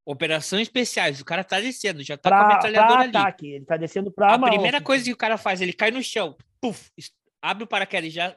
Operações 0.06 0.64
especiais, 0.64 1.20
o 1.22 1.26
cara 1.26 1.44
tá 1.44 1.60
descendo, 1.60 2.02
já 2.04 2.18
tá 2.18 2.30
com 2.30 2.36
a 2.36 2.40
Pra, 2.46 2.56
metralhadora 2.56 2.94
pra 2.94 3.02
ali. 3.02 3.10
ataque. 3.18 3.48
Ele 3.52 3.66
tá 3.66 3.78
descendo 3.78 4.12
pra 4.12 4.34
A 4.34 4.38
uma 4.38 4.48
primeira 4.48 4.78
ofensiva. 4.78 4.86
coisa 4.86 5.04
que 5.06 5.14
o 5.14 5.18
cara 5.18 5.38
faz, 5.38 5.60
ele 5.62 5.74
cai 5.74 5.92
no 5.92 6.02
chão, 6.04 6.36
puf, 6.62 6.90
abre 7.42 7.64
o 7.64 7.68
paraquedas 7.68 8.08
e 8.10 8.12
já, 8.14 8.36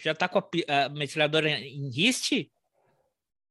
já 0.00 0.14
tá 0.14 0.28
com 0.28 0.38
a, 0.38 0.84
a 0.84 0.88
metralhadora 0.90 1.50
em 1.50 1.88
riste? 1.90 2.50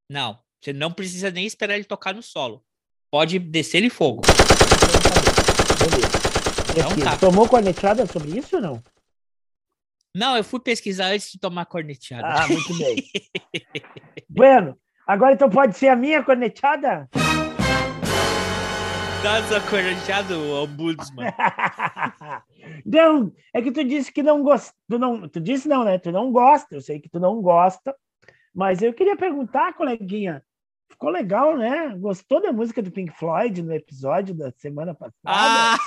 Não, 0.09 0.39
você 0.63 0.71
não 0.71 0.91
precisa 0.91 1.29
nem 1.29 1.45
esperar 1.45 1.75
ele 1.75 1.83
tocar 1.83 2.13
no 2.13 2.23
solo. 2.23 2.63
Pode 3.11 3.37
descer 3.37 3.79
ele 3.79 3.89
fogo. 3.89 4.21
Beleza. 5.77 6.23
E 6.73 6.79
Então 6.79 6.95
tá. 7.03 7.17
Tomou 7.17 7.49
cornetada 7.49 8.05
sobre 8.07 8.39
isso 8.39 8.55
ou 8.55 8.61
não? 8.61 8.83
Não, 10.15 10.37
eu 10.37 10.43
fui 10.43 10.61
pesquisar 10.61 11.07
antes 11.07 11.31
de 11.31 11.37
tomar 11.37 11.65
corneteada. 11.65 12.25
Ah, 12.25 12.47
muito 12.47 12.77
bem. 12.77 12.95
bueno, 14.29 14.77
agora 15.05 15.33
então 15.33 15.49
pode 15.49 15.75
ser 15.75 15.89
a 15.89 15.97
minha 15.97 16.23
cornetada? 16.23 17.09
Dá 19.21 19.37
essa 19.39 19.59
corneteada, 19.69 20.37
ombudsman. 20.37 21.27
não, 22.85 23.33
é 23.53 23.61
que 23.61 23.71
tu 23.71 23.83
disse 23.83 24.13
que 24.13 24.23
não 24.23 24.41
gosta. 24.43 24.73
Tu, 24.87 24.97
não, 24.97 25.27
tu 25.27 25.41
disse 25.41 25.67
não, 25.67 25.83
né? 25.83 25.97
Tu 25.97 26.09
não 26.11 26.31
gosta, 26.31 26.75
eu 26.75 26.81
sei 26.81 27.01
que 27.01 27.09
tu 27.09 27.19
não 27.19 27.41
gosta, 27.41 27.93
mas 28.55 28.81
eu 28.81 28.93
queria 28.93 29.17
perguntar, 29.17 29.73
coleguinha. 29.73 30.41
Ficou 30.89 31.09
legal, 31.09 31.57
né? 31.57 31.89
Gostou 31.97 32.41
da 32.41 32.51
música 32.51 32.81
do 32.81 32.91
Pink 32.91 33.11
Floyd 33.17 33.61
no 33.61 33.73
episódio 33.73 34.33
da 34.33 34.51
semana 34.57 34.93
passada? 34.93 35.17
Ah! 35.25 35.77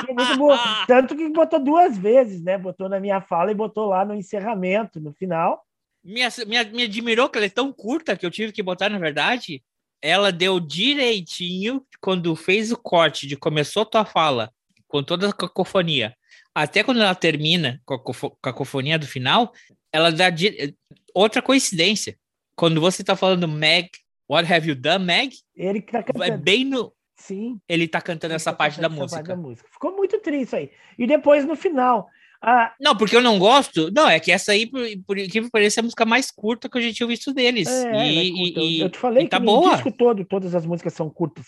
Ficou 0.00 0.14
muito 0.14 0.36
boa. 0.36 0.58
Tanto 0.86 1.16
que 1.16 1.28
botou 1.30 1.58
duas 1.58 1.96
vezes, 1.96 2.42
né? 2.42 2.58
Botou 2.58 2.88
na 2.88 3.00
minha 3.00 3.20
fala 3.20 3.50
e 3.50 3.54
botou 3.54 3.86
lá 3.86 4.04
no 4.04 4.14
encerramento, 4.14 5.00
no 5.00 5.12
final. 5.12 5.64
Me, 6.04 6.20
me, 6.46 6.64
me 6.72 6.82
admirou 6.82 7.28
que 7.28 7.38
ela 7.38 7.46
é 7.46 7.50
tão 7.50 7.72
curta 7.72 8.16
que 8.16 8.26
eu 8.26 8.30
tive 8.30 8.52
que 8.52 8.62
botar, 8.62 8.88
na 8.88 8.98
verdade. 8.98 9.62
Ela 10.00 10.30
deu 10.32 10.58
direitinho 10.60 11.84
quando 12.00 12.34
fez 12.36 12.72
o 12.72 12.76
corte 12.76 13.26
de 13.26 13.36
começou 13.36 13.86
tua 13.86 14.04
fala, 14.04 14.52
com 14.88 15.02
toda 15.02 15.28
a 15.28 15.32
cacofonia, 15.32 16.14
até 16.54 16.82
quando 16.82 17.00
ela 17.00 17.14
termina 17.14 17.80
com 17.86 17.94
a 17.94 17.98
cacofo- 17.98 18.36
cacofonia 18.42 18.98
do 18.98 19.06
final, 19.06 19.52
ela 19.92 20.10
dá 20.10 20.28
di- 20.28 20.76
outra 21.14 21.40
coincidência. 21.40 22.18
Quando 22.62 22.80
você 22.80 23.02
tá 23.02 23.16
falando 23.16 23.48
Meg, 23.48 23.88
what 24.30 24.46
have 24.52 24.68
you 24.68 24.76
done, 24.76 25.04
Meg? 25.04 25.34
Ele 25.56 25.82
tá 25.82 25.98
É 25.98 26.02
cantando. 26.04 26.38
bem 26.44 26.64
no. 26.64 26.92
Sim. 27.16 27.58
Ele 27.68 27.88
tá 27.88 28.00
cantando 28.00 28.34
essa 28.34 28.50
Essa 28.50 28.56
parte 28.56 28.80
da 28.80 28.88
parte 28.88 29.00
música. 29.00 29.34
música. 29.34 29.68
Ficou 29.68 29.96
muito 29.96 30.16
triste 30.20 30.54
aí. 30.54 30.70
E 30.96 31.04
depois, 31.04 31.44
no 31.44 31.56
final, 31.56 32.06
a, 32.40 32.72
Não, 32.80 32.96
porque 32.96 33.16
eu 33.16 33.20
não 33.20 33.36
gosto. 33.36 33.90
Não, 33.92 34.08
é 34.08 34.20
que 34.20 34.30
essa 34.30 34.52
aí, 34.52 34.70
por, 34.70 34.80
por 35.04 35.18
incrível 35.18 35.48
que 35.48 35.50
pareça, 35.50 35.80
é 35.80 35.82
a 35.82 35.82
música 35.82 36.04
mais 36.06 36.30
curta 36.30 36.68
que 36.68 36.78
eu 36.78 36.82
já 36.82 36.92
tinha 36.92 37.06
visto 37.08 37.34
deles. 37.34 37.66
É, 37.66 37.96
é 37.96 38.06
e, 38.24 38.30
curta. 38.30 38.60
e- 38.60 38.80
eu, 38.80 38.90
te 38.90 38.98
falei 38.98 39.26
tá 39.26 39.40
que 39.40 39.44
boa. 39.44 39.66
no 39.66 39.72
disco 39.74 39.90
todo, 39.90 40.24
todas 40.24 40.54
as 40.54 40.64
músicas 40.64 40.92
são 40.94 41.10
curtas. 41.10 41.46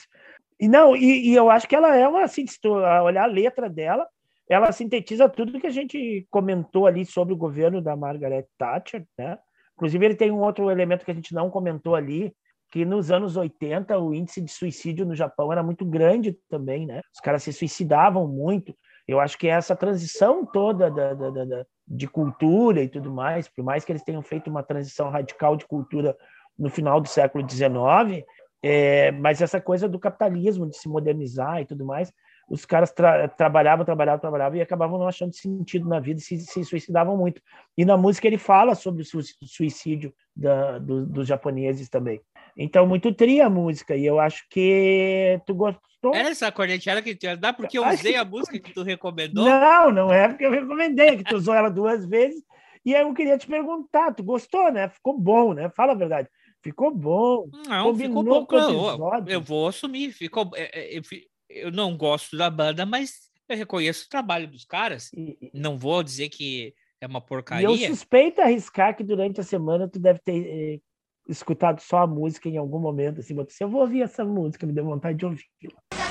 E 0.58 0.66
não, 0.66 0.96
e, 0.96 1.28
e 1.28 1.34
eu 1.36 1.48
acho 1.48 1.68
que 1.68 1.76
ela 1.76 1.94
é 1.94 2.08
uma, 2.08 2.24
assim, 2.24 2.44
se 2.44 2.58
olhar 2.66 3.22
a 3.22 3.26
letra 3.26 3.70
dela, 3.70 4.04
ela 4.48 4.72
sintetiza 4.72 5.28
tudo 5.28 5.60
que 5.60 5.66
a 5.68 5.70
gente 5.70 6.26
comentou 6.28 6.88
ali 6.88 7.04
sobre 7.06 7.32
o 7.32 7.36
governo 7.36 7.80
da 7.80 7.94
Margaret 7.94 8.46
Thatcher, 8.58 9.06
né? 9.16 9.38
Inclusive, 9.76 10.04
ele 10.04 10.14
tem 10.14 10.30
um 10.30 10.40
outro 10.40 10.70
elemento 10.70 11.04
que 11.04 11.10
a 11.10 11.14
gente 11.14 11.34
não 11.34 11.50
comentou 11.50 11.94
ali, 11.94 12.32
que 12.70 12.84
nos 12.84 13.10
anos 13.10 13.36
80 13.36 13.98
o 13.98 14.14
índice 14.14 14.40
de 14.40 14.50
suicídio 14.50 15.06
no 15.06 15.14
Japão 15.14 15.52
era 15.52 15.62
muito 15.62 15.84
grande 15.84 16.36
também, 16.48 16.86
né? 16.86 17.00
Os 17.14 17.20
caras 17.20 17.42
se 17.42 17.52
suicidavam 17.52 18.26
muito. 18.26 18.76
Eu 19.06 19.20
acho 19.20 19.36
que 19.38 19.46
essa 19.48 19.76
transição 19.76 20.44
toda 20.46 20.90
da, 20.90 21.14
da- 21.14 21.30
da- 21.30 21.44
da- 21.44 21.66
de 21.86 22.08
cultura 22.08 22.82
e 22.82 22.88
tudo 22.88 23.12
mais, 23.12 23.46
por 23.48 23.62
mais 23.64 23.84
que 23.84 23.92
eles 23.92 24.02
tenham 24.02 24.22
feito 24.22 24.48
uma 24.48 24.62
transição 24.62 25.10
radical 25.10 25.56
de 25.56 25.66
cultura 25.66 26.16
no 26.58 26.70
final 26.70 27.00
do 27.00 27.08
século 27.08 27.46
XIX, 27.48 28.24
é, 28.62 29.12
mas 29.12 29.42
essa 29.42 29.60
coisa 29.60 29.86
do 29.88 29.98
capitalismo, 29.98 30.66
de 30.68 30.76
se 30.78 30.88
modernizar 30.88 31.60
e 31.60 31.66
tudo 31.66 31.84
mais, 31.84 32.10
os 32.48 32.64
caras 32.64 32.92
tra- 32.92 33.28
trabalhavam, 33.28 33.84
trabalhavam, 33.84 34.20
trabalhavam 34.20 34.58
e 34.58 34.62
acabavam 34.62 34.98
não 34.98 35.08
achando 35.08 35.34
sentido 35.34 35.88
na 35.88 35.98
vida 36.00 36.20
e 36.20 36.22
se, 36.22 36.38
se 36.38 36.64
suicidavam 36.64 37.16
muito. 37.16 37.40
E 37.76 37.84
na 37.84 37.96
música 37.96 38.26
ele 38.26 38.38
fala 38.38 38.74
sobre 38.74 39.02
o 39.02 39.04
sui- 39.04 39.22
suicídio 39.44 40.12
da- 40.34 40.78
do- 40.78 41.06
dos 41.06 41.26
japoneses 41.26 41.88
também. 41.88 42.20
Então, 42.56 42.86
muito 42.86 43.12
tri 43.12 43.40
a 43.40 43.50
música, 43.50 43.96
e 43.96 44.04
eu 44.06 44.20
acho 44.20 44.44
que 44.48 45.40
tu 45.46 45.54
gostou. 45.54 46.14
Era 46.14 46.28
essa 46.28 46.52
corneteada 46.52 47.02
que 47.02 47.14
tu 47.14 47.24
ia 47.24 47.36
dar 47.36 47.52
porque 47.52 47.78
eu 47.78 47.84
Acho 47.84 48.00
usei 48.00 48.12
que- 48.12 48.18
a 48.18 48.24
música 48.24 48.58
que 48.60 48.72
tu 48.72 48.82
recomendou. 48.82 49.44
Não, 49.44 49.90
não 49.90 50.12
é 50.12 50.28
porque 50.28 50.44
eu 50.46 50.50
recomendei, 50.50 51.08
é 51.08 51.16
que 51.16 51.24
tu 51.24 51.36
usou 51.36 51.54
ela 51.54 51.68
duas 51.70 52.06
vezes. 52.06 52.42
E 52.84 52.94
aí 52.94 53.02
eu 53.02 53.14
queria 53.14 53.38
te 53.38 53.46
perguntar, 53.46 54.12
tu 54.12 54.22
gostou, 54.22 54.70
né? 54.70 54.88
Ficou 54.90 55.18
bom, 55.18 55.54
né? 55.54 55.70
Fala 55.70 55.92
a 55.92 55.96
verdade. 55.96 56.28
Ficou 56.62 56.94
bom. 56.94 57.48
Não, 57.66 57.94
ficou 58.08 58.22
bom. 58.22 58.46
Eu, 58.52 58.68
eu- 58.90 59.00
eu 59.28 59.40
vou 59.40 59.66
assumir. 59.68 60.12
Ficou, 60.12 60.50
é, 60.54 60.70
é, 60.78 60.98
eu, 60.98 61.02
fi- 61.02 61.26
eu 61.48 61.70
não 61.70 61.96
gosto 61.96 62.36
da 62.36 62.48
banda, 62.50 62.84
mas 62.86 63.30
eu 63.48 63.56
reconheço 63.56 64.06
o 64.06 64.08
trabalho 64.08 64.48
dos 64.48 64.64
caras. 64.64 65.10
E, 65.12 65.50
Não 65.54 65.76
vou 65.78 66.02
dizer 66.02 66.28
que 66.28 66.74
é 67.00 67.06
uma 67.06 67.18
e 67.18 67.22
eu 67.22 67.26
porcaria. 67.26 67.88
suspeito 67.88 68.40
arriscar 68.40 68.96
que 68.96 69.04
durante 69.04 69.40
a 69.40 69.44
semana 69.44 69.88
tu 69.88 69.98
deve 69.98 70.18
ter 70.20 70.46
eh, 70.46 70.80
escutado 71.28 71.80
só 71.80 71.98
a 71.98 72.06
música 72.06 72.48
em 72.48 72.56
algum 72.56 72.78
momento, 72.78 73.20
assim, 73.20 73.38
assim, 73.40 73.64
eu 73.64 73.68
vou 73.68 73.82
ouvir 73.82 74.02
essa 74.02 74.24
música, 74.24 74.66
me 74.66 74.72
deu 74.72 74.84
vontade 74.84 75.18
de 75.18 75.26
ouvir. 75.26 75.44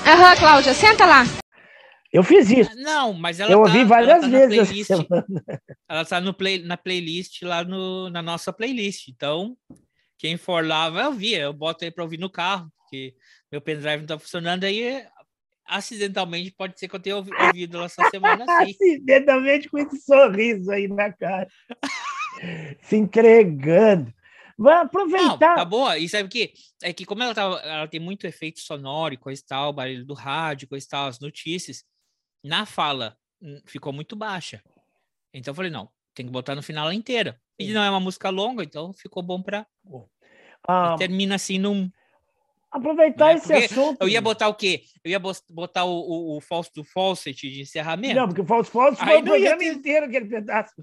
Aham, 0.06 0.36
Cláudia, 0.36 0.74
senta 0.74 1.06
lá. 1.06 1.24
Eu 2.12 2.22
fiz 2.22 2.48
isso. 2.48 2.70
Não, 2.76 3.12
mas 3.12 3.40
ela 3.40 3.50
eu 3.50 3.58
tá, 3.60 3.64
ouvi 3.68 3.78
ela 3.80 3.88
várias 3.88 4.20
tá 4.20 4.28
vezes 4.28 4.52
essa 4.58 4.64
playlist. 4.66 4.86
semana. 4.86 5.26
Ela 5.88 6.04
tá 6.04 6.20
no 6.20 6.32
play, 6.32 6.62
na 6.62 6.76
playlist 6.76 7.42
lá 7.42 7.64
no, 7.64 8.08
na 8.08 8.22
nossa 8.22 8.52
playlist. 8.52 9.08
Então, 9.08 9.56
quem 10.16 10.36
for 10.36 10.64
lá 10.64 10.88
vai 10.90 11.06
ouvir. 11.06 11.34
Eu 11.40 11.52
boto 11.52 11.84
aí 11.84 11.90
para 11.90 12.04
ouvir 12.04 12.18
no 12.18 12.30
carro, 12.30 12.70
porque 12.78 13.16
meu 13.50 13.60
pendrive 13.60 13.98
não 13.98 14.06
tá 14.06 14.16
funcionando. 14.18 14.62
Aí, 14.62 15.04
acidentalmente, 15.66 16.50
pode 16.52 16.78
ser 16.78 16.88
que 16.88 16.96
eu 16.96 17.00
tenha 17.00 17.16
ouvi- 17.16 17.32
ouvido 17.40 17.76
ela 17.76 17.86
essa 17.86 18.08
semana 18.10 18.44
sim. 18.58 18.70
Acidentalmente 18.70 19.68
com 19.68 19.78
esse 19.78 19.98
sorriso 20.00 20.70
aí 20.70 20.88
na 20.88 21.12
cara. 21.12 21.48
Se 22.82 22.96
entregando. 22.96 24.12
Não, 24.58 24.70
aproveitar. 24.70 25.56
tá 25.56 25.64
boa. 25.64 25.98
E 25.98 26.08
sabe 26.08 26.24
o 26.24 26.30
quê? 26.30 26.52
É 26.82 26.92
que 26.92 27.04
como 27.04 27.22
ela, 27.22 27.34
tava, 27.34 27.58
ela 27.60 27.88
tem 27.88 28.00
muito 28.00 28.26
efeito 28.26 28.60
sonoro 28.60 29.14
e 29.14 29.16
coisa 29.16 29.40
e 29.42 29.44
tal, 29.44 29.72
barulho 29.72 30.04
do 30.04 30.14
rádio, 30.14 30.68
coisa 30.68 30.86
e 30.86 30.88
tal, 30.88 31.08
as 31.08 31.18
notícias, 31.18 31.84
na 32.42 32.64
fala 32.64 33.16
hum, 33.42 33.60
ficou 33.66 33.92
muito 33.92 34.14
baixa. 34.14 34.62
Então 35.32 35.50
eu 35.52 35.56
falei, 35.56 35.70
não, 35.70 35.88
tem 36.14 36.26
que 36.26 36.32
botar 36.32 36.54
no 36.54 36.62
final 36.62 36.92
inteira. 36.92 37.40
E 37.58 37.72
não 37.72 37.82
é 37.82 37.90
uma 37.90 38.00
música 38.00 38.30
longa, 38.30 38.62
então 38.62 38.92
ficou 38.92 39.22
bom 39.22 39.42
pra... 39.42 39.66
Ah, 40.66 40.96
Termina 40.96 41.34
assim 41.36 41.58
num... 41.58 41.90
aproveitar 42.74 43.26
né? 43.26 43.34
esse 43.34 43.52
assunto. 43.52 43.98
Eu 44.00 44.08
ia 44.08 44.20
botar 44.20 44.48
o 44.48 44.54
quê? 44.54 44.82
Eu 45.04 45.10
ia 45.12 45.20
botar 45.20 45.84
o, 45.84 45.92
o, 45.92 46.36
o 46.36 46.40
falso 46.40 46.70
do 46.74 46.82
falset 46.84 47.48
de 47.48 47.62
encerramento. 47.62 48.16
Não, 48.16 48.26
porque 48.26 48.40
o 48.40 48.46
Falso 48.46 48.70
Falso 48.70 49.02
foi 49.02 49.18
o 49.18 49.22
programa 49.22 49.58
ter- 49.58 49.72
inteiro, 49.72 50.06
aquele 50.06 50.26
pedaço. 50.26 50.74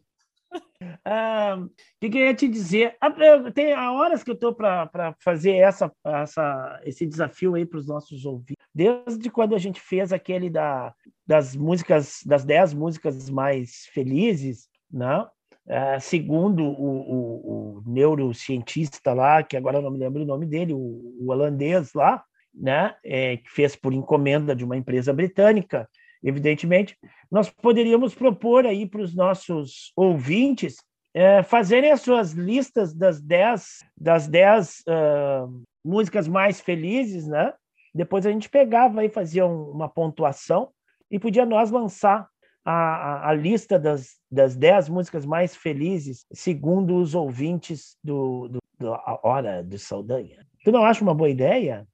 Ah, 1.06 1.56
O 1.58 1.70
que, 2.02 2.10
que 2.10 2.18
eu 2.18 2.26
ia 2.26 2.34
te 2.34 2.46
dizer? 2.46 2.98
Ah, 3.00 3.10
Tem 3.54 3.72
há 3.72 3.94
horas 3.94 4.22
que 4.22 4.30
eu 4.30 4.34
estou 4.34 4.54
para 4.54 5.16
fazer 5.24 5.54
essa, 5.54 5.90
essa, 6.04 6.82
esse 6.84 7.06
desafio 7.06 7.56
aí 7.56 7.66
para 7.66 7.80
os 7.80 7.88
nossos 7.88 8.26
ouvintes. 8.26 8.58
Desde 8.76 9.30
quando 9.30 9.56
a 9.56 9.58
gente 9.58 9.80
fez 9.80 10.12
aquele 10.12 10.50
da, 10.50 10.94
das 11.26 11.56
músicas, 11.56 12.20
das 12.26 12.44
10 12.44 12.74
músicas 12.74 13.30
mais 13.30 13.86
felizes, 13.94 14.68
né? 14.92 15.26
Ah, 15.70 16.00
segundo 16.00 16.64
o, 16.64 16.72
o- 16.74 17.78
o 17.78 17.84
neurocientista 17.86 19.14
lá, 19.14 19.44
que 19.44 19.56
agora 19.56 19.82
não 19.82 19.92
me 19.92 19.98
lembro 20.00 20.24
o 20.24 20.26
nome 20.26 20.46
dele, 20.46 20.74
o, 20.74 20.78
o 20.80 21.28
holandês 21.30 21.94
lá, 21.94 22.24
né? 22.54 22.96
É, 23.04 23.38
que 23.38 23.50
fez 23.50 23.76
por 23.76 23.94
encomenda 23.94 24.56
de 24.56 24.66
uma 24.66 24.76
empresa 24.76 25.14
britânica, 25.14 25.88
evidentemente, 26.24 26.98
nós 27.32 27.50
poderíamos 27.50 28.14
propor 28.14 28.66
aí 28.66 28.86
para 28.86 29.02
os 29.02 29.16
nossos 29.16 29.92
ouvintes 29.96 30.78
é, 31.14 31.44
fazerem 31.44 31.92
as 31.92 32.02
suas 32.02 32.32
listas 32.32 32.94
das 32.94 33.22
10 33.22 33.80
das 33.98 34.28
dez, 34.28 34.82
ah, 34.88 35.46
músicas 35.84 36.28
mais 36.28 36.60
felizes, 36.62 37.28
né? 37.28 37.54
Depois 37.94 38.26
a 38.26 38.32
gente 38.32 38.50
pegava 38.50 39.04
e 39.04 39.10
fazia 39.10 39.46
um- 39.46 39.72
uma 39.72 39.90
pontuação 39.90 40.70
e 41.10 41.20
podia 41.20 41.46
nós 41.46 41.70
lançar 41.72 42.28
a, 42.64 43.30
a, 43.30 43.34
lista 43.34 43.80
das, 43.80 44.18
das 44.30 44.56
10 44.56 44.90
músicas 44.90 45.26
mais 45.26 45.56
felizes, 45.56 46.26
segundo 46.32 46.98
os 46.98 47.16
ouvintes 47.16 47.98
do, 48.04 48.48
do, 48.48 48.60
do 48.80 48.98
Hora 49.24 49.64
do 49.64 49.78
Saldanha. 49.78 50.46
Tu 50.64 50.72
não 50.72 50.84
acha 50.84 51.04
uma 51.04 51.14
boa 51.14 51.30
ideia? 51.30 51.88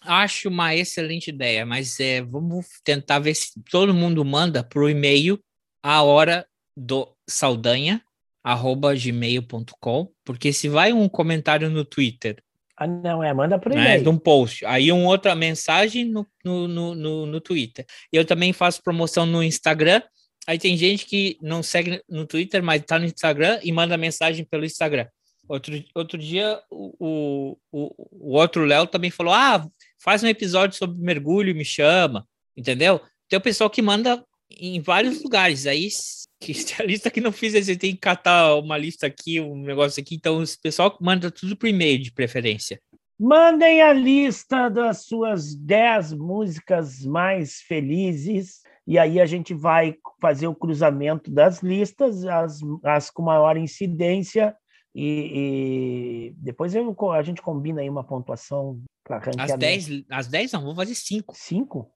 Acho 0.00 0.48
uma 0.48 0.74
excelente 0.74 1.28
ideia, 1.28 1.64
mas 1.64 1.98
é, 2.00 2.22
vamos 2.22 2.66
tentar 2.82 3.18
ver 3.18 3.34
se 3.34 3.52
todo 3.70 3.94
mundo 3.94 4.24
manda 4.24 4.62
pro 4.62 4.88
e-mail 4.88 5.38
a 5.82 6.02
hora 6.02 6.46
do 6.76 7.14
saldanha 7.28 8.02
arroba 8.42 8.94
gmail.com, 8.94 10.12
porque 10.22 10.52
se 10.52 10.68
vai 10.68 10.92
um 10.92 11.08
comentário 11.08 11.70
no 11.70 11.82
Twitter, 11.82 12.42
Ah, 12.76 12.86
não, 12.86 13.22
é, 13.22 13.32
manda 13.32 13.58
por 13.58 13.72
né, 13.72 13.80
e-mail. 13.80 14.02
de 14.02 14.08
um 14.08 14.18
post, 14.18 14.66
aí 14.66 14.90
uma 14.90 15.08
outra 15.08 15.34
mensagem 15.34 16.04
no, 16.04 16.26
no, 16.44 16.66
no, 16.66 16.94
no, 16.94 17.26
no 17.26 17.40
Twitter. 17.40 17.86
Eu 18.12 18.24
também 18.24 18.52
faço 18.52 18.82
promoção 18.82 19.24
no 19.24 19.42
Instagram, 19.42 20.02
aí 20.46 20.58
tem 20.58 20.76
gente 20.76 21.06
que 21.06 21.38
não 21.40 21.62
segue 21.62 22.02
no 22.08 22.26
Twitter, 22.26 22.62
mas 22.62 22.82
tá 22.82 22.98
no 22.98 23.04
Instagram 23.04 23.60
e 23.62 23.70
manda 23.70 23.96
mensagem 23.96 24.44
pelo 24.44 24.64
Instagram. 24.64 25.06
Outro, 25.48 25.84
outro 25.94 26.18
dia, 26.18 26.60
o, 26.70 27.56
o, 27.70 27.94
o, 28.10 28.36
outro 28.36 28.64
Léo 28.64 28.86
também 28.86 29.10
falou: 29.10 29.32
ah, 29.32 29.66
faz 30.02 30.22
um 30.22 30.28
episódio 30.28 30.76
sobre 30.76 30.98
mergulho 30.98 31.54
me 31.54 31.64
chama, 31.64 32.26
entendeu? 32.56 33.00
Tem 33.28 33.38
o 33.38 33.42
pessoal 33.42 33.68
que 33.68 33.82
manda 33.82 34.24
em 34.50 34.80
vários 34.80 35.22
lugares. 35.22 35.66
Aí, 35.66 35.88
que 36.44 36.52
se 36.54 36.80
a 36.80 36.84
lista 36.84 37.10
que 37.10 37.20
não 37.20 37.32
fiz, 37.32 37.54
aí 37.54 37.64
você 37.64 37.76
tem 37.76 37.92
que 37.92 38.00
catar 38.00 38.56
uma 38.56 38.76
lista 38.76 39.06
aqui, 39.06 39.40
um 39.40 39.56
negócio 39.56 40.00
aqui. 40.00 40.14
Então, 40.14 40.42
o 40.42 40.44
pessoal 40.62 40.96
manda 41.00 41.30
tudo 41.30 41.56
por 41.56 41.68
e-mail, 41.68 41.98
de 41.98 42.12
preferência. 42.12 42.80
Mandem 43.18 43.80
a 43.80 43.92
lista 43.92 44.68
das 44.68 45.04
suas 45.04 45.54
10 45.54 46.14
músicas 46.14 47.04
mais 47.04 47.60
felizes, 47.60 48.60
e 48.86 48.98
aí 48.98 49.20
a 49.20 49.26
gente 49.26 49.54
vai 49.54 49.96
fazer 50.20 50.46
o 50.46 50.54
cruzamento 50.54 51.30
das 51.30 51.62
listas, 51.62 52.24
as, 52.26 52.58
as 52.82 53.10
com 53.10 53.22
maior 53.22 53.56
incidência, 53.56 54.54
e, 54.94 56.30
e 56.30 56.34
depois 56.36 56.74
eu, 56.74 56.94
a 57.12 57.22
gente 57.22 57.40
combina 57.40 57.80
aí 57.80 57.88
uma 57.88 58.04
pontuação 58.04 58.80
para 59.02 59.18
ranqueamento. 59.18 59.58
10, 59.58 60.04
às 60.10 60.26
10 60.26 60.52
não, 60.52 60.64
vou 60.64 60.74
fazer 60.74 60.94
5. 60.94 61.34
Cinco? 61.36 61.90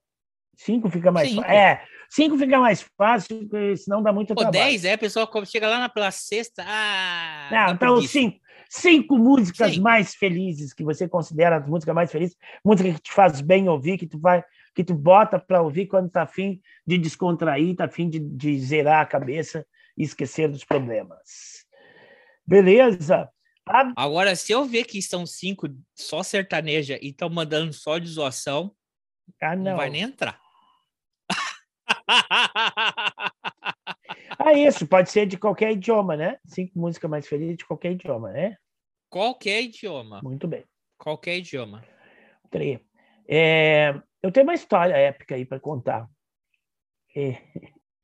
Cinco 0.59 0.91
fica 0.91 1.13
mais 1.13 1.33
fácil. 1.33 1.51
É, 1.51 1.85
cinco 2.11 2.37
fica 2.37 2.59
mais 2.59 2.83
fácil, 2.99 3.39
porque 3.39 3.77
senão 3.77 4.03
dá 4.03 4.13
muito 4.13 4.35
Pô, 4.35 4.41
trabalho. 4.41 4.65
10, 4.65 4.85
aí 4.85 4.93
a 4.93 4.99
pessoa 4.99 5.25
co- 5.25 5.45
chega 5.47 5.69
lá 5.69 5.79
na 5.79 5.89
pela 5.89 6.11
sexta. 6.11 6.65
Ah, 6.67 7.49
Não, 7.53 7.75
então 7.75 8.03
cinco. 8.03 8.41
Cinco 8.69 9.17
músicas 9.17 9.75
Sim. 9.75 9.81
mais 9.81 10.15
felizes 10.15 10.75
que 10.75 10.83
você 10.85 11.09
considera 11.09 11.57
as 11.57 11.67
músicas 11.67 11.95
mais 11.95 12.13
felizes, 12.13 12.37
música 12.63 12.93
que 12.93 13.01
te 13.01 13.13
faz 13.13 13.41
bem 13.41 13.67
ouvir, 13.69 13.97
que 13.97 14.07
tu 14.07 14.19
vai, 14.19 14.45
que 14.75 14.85
tu 14.85 14.95
bota 14.95 15.39
para 15.39 15.63
ouvir 15.63 15.87
quando 15.87 16.11
tá 16.11 16.23
afim 16.23 16.61
de 16.87 16.99
descontrair, 16.99 17.75
tá 17.77 17.85
afim 17.87 18.11
de, 18.11 18.19
de 18.19 18.59
zerar 18.59 19.01
a 19.01 19.07
cabeça 19.07 19.65
e 19.97 20.03
esquecer 20.03 20.49
dos 20.49 20.65
problemas. 20.65 21.65
Beleza? 22.47 23.31
Ah, 23.67 23.93
Agora, 23.97 24.35
se 24.35 24.53
eu 24.53 24.65
ver 24.65 24.85
que 24.85 25.01
são 25.01 25.25
cinco 25.25 25.69
só 25.95 26.23
sertaneja 26.23 26.99
e 27.01 27.09
estão 27.09 27.31
mandando 27.31 27.73
só 27.73 27.97
de 27.99 28.09
zoação, 28.09 28.75
ah, 29.41 29.55
não. 29.57 29.65
não. 29.65 29.77
vai 29.77 29.89
nem 29.89 30.03
entrar. 30.03 30.39
Ah, 34.39 34.53
isso, 34.57 34.87
pode 34.87 35.11
ser 35.11 35.27
de 35.27 35.37
qualquer 35.37 35.73
idioma, 35.73 36.17
né? 36.17 36.39
Cinco 36.47 36.79
músicas 36.79 37.11
mais 37.11 37.29
felizes 37.29 37.59
de 37.59 37.67
qualquer 37.67 37.93
idioma, 37.93 38.33
né? 38.33 38.57
Qualquer 39.11 39.63
idioma. 39.63 40.21
Muito 40.23 40.49
bem. 40.49 40.65
Qualquer 40.97 41.37
idioma. 41.37 41.85
Tri. 42.51 42.81
É, 43.29 43.95
eu 44.23 44.33
tenho 44.33 44.47
uma 44.47 44.55
história 44.55 44.95
épica 44.95 45.35
aí 45.35 45.45
para 45.45 45.61
contar. 45.61 46.09
É. 47.15 47.39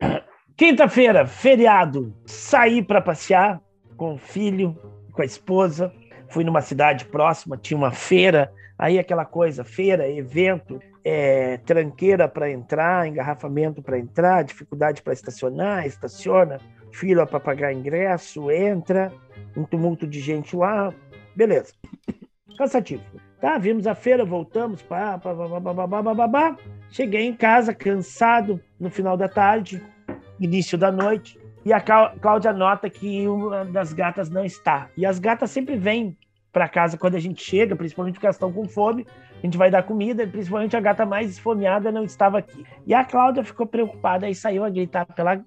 Quinta-feira, 0.57 1.27
feriado, 1.27 2.17
saí 2.27 2.81
para 2.83 3.01
passear 3.01 3.61
com 3.97 4.15
o 4.15 4.19
filho, 4.19 4.75
com 5.13 5.23
a 5.23 5.25
esposa. 5.25 5.93
Fui 6.29 6.45
numa 6.45 6.61
cidade 6.61 7.05
próxima, 7.07 7.57
tinha 7.57 7.77
uma 7.77 7.91
feira. 7.91 8.53
Aí 8.79 8.99
aquela 8.99 9.25
coisa, 9.25 9.65
feira, 9.65 10.09
evento, 10.09 10.81
é, 11.05 11.59
tranqueira 11.59 12.27
para 12.27 12.51
entrar, 12.51 13.07
engarrafamento 13.07 13.83
para 13.83 13.99
entrar, 13.99 14.43
dificuldade 14.43 15.03
para 15.03 15.13
estacionar, 15.13 15.87
estaciona, 15.87 16.59
fila 16.93 17.27
para 17.27 17.39
pagar 17.39 17.73
ingresso, 17.73 18.51
entra, 18.51 19.13
um 19.57 19.65
tumulto 19.65 20.07
de 20.07 20.21
gente 20.21 20.57
lá, 20.57 20.93
beleza. 21.37 21.75
Cansativo. 22.57 23.03
Tá, 23.41 23.59
vimos 23.59 23.87
a 23.87 23.95
feira, 23.95 24.25
voltamos, 24.25 24.81
pá, 24.81 25.19
pá, 25.19 25.35
pá, 25.35 25.61
pá, 25.61 25.75
pá, 25.75 26.03
pá, 26.03 26.15
pá, 26.15 26.29
pá. 26.29 26.57
Cheguei 26.89 27.27
em 27.27 27.35
casa, 27.35 27.75
cansado, 27.75 28.59
no 28.81 28.89
final 28.89 29.17
da 29.17 29.29
tarde, 29.29 29.83
início 30.41 30.79
da 30.79 30.91
noite, 30.91 31.39
e 31.65 31.73
a 31.73 31.81
Clá- 31.81 32.15
Cláudia 32.21 32.53
nota 32.53 32.89
que 32.89 33.27
uma 33.27 33.65
das 33.65 33.93
gatas 33.93 34.31
não 34.31 34.45
está. 34.45 34.89
E 34.97 35.05
as 35.05 35.19
gatas 35.19 35.51
sempre 35.51 35.77
vêm 35.77 36.17
para 36.53 36.69
casa 36.69 36.97
quando 36.97 37.17
a 37.17 37.21
gente 37.21 37.43
chega, 37.43 37.75
principalmente 37.75 38.15
porque 38.15 38.27
elas 38.27 38.37
estão 38.37 38.53
com 38.53 38.67
fome, 38.69 39.07
a 39.45 39.47
gente 39.47 39.59
vai 39.59 39.71
dar 39.71 39.83
comida, 39.83 40.27
principalmente 40.27 40.75
a 40.75 40.81
gata 40.81 41.05
mais 41.05 41.33
esfomeada 41.33 41.93
não 41.93 42.03
estava 42.03 42.39
aqui. 42.39 42.65
E 42.87 42.95
a 42.95 43.05
Cláudia 43.05 43.45
ficou 43.45 43.67
preocupada 43.67 44.27
e 44.27 44.35
saiu 44.35 44.65
a 44.65 44.71
gritar 44.71 45.05
pela, 45.05 45.45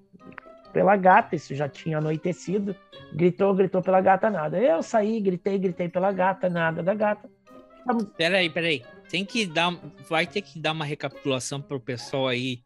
pela 0.72 0.96
gata, 0.96 1.34
isso 1.34 1.52
já 1.52 1.68
tinha 1.68 1.98
anoitecido, 1.98 2.76
gritou, 3.12 3.52
gritou 3.52 3.82
pela 3.82 4.00
gata, 4.00 4.30
nada. 4.30 4.56
Eu 4.56 4.84
saí, 4.84 5.20
gritei, 5.20 5.58
gritei 5.58 5.88
pela 5.88 6.12
gata, 6.12 6.48
nada 6.48 6.80
da 6.80 6.94
gata. 6.94 7.28
Peraí, 8.16 8.48
peraí. 8.48 8.84
Tem 9.10 9.24
que 9.24 9.44
dar. 9.44 9.76
Vai 10.08 10.28
ter 10.28 10.42
que 10.42 10.60
dar 10.60 10.70
uma 10.70 10.84
recapitulação 10.84 11.60
pro 11.60 11.80
pessoal 11.80 12.28
aí. 12.28 12.60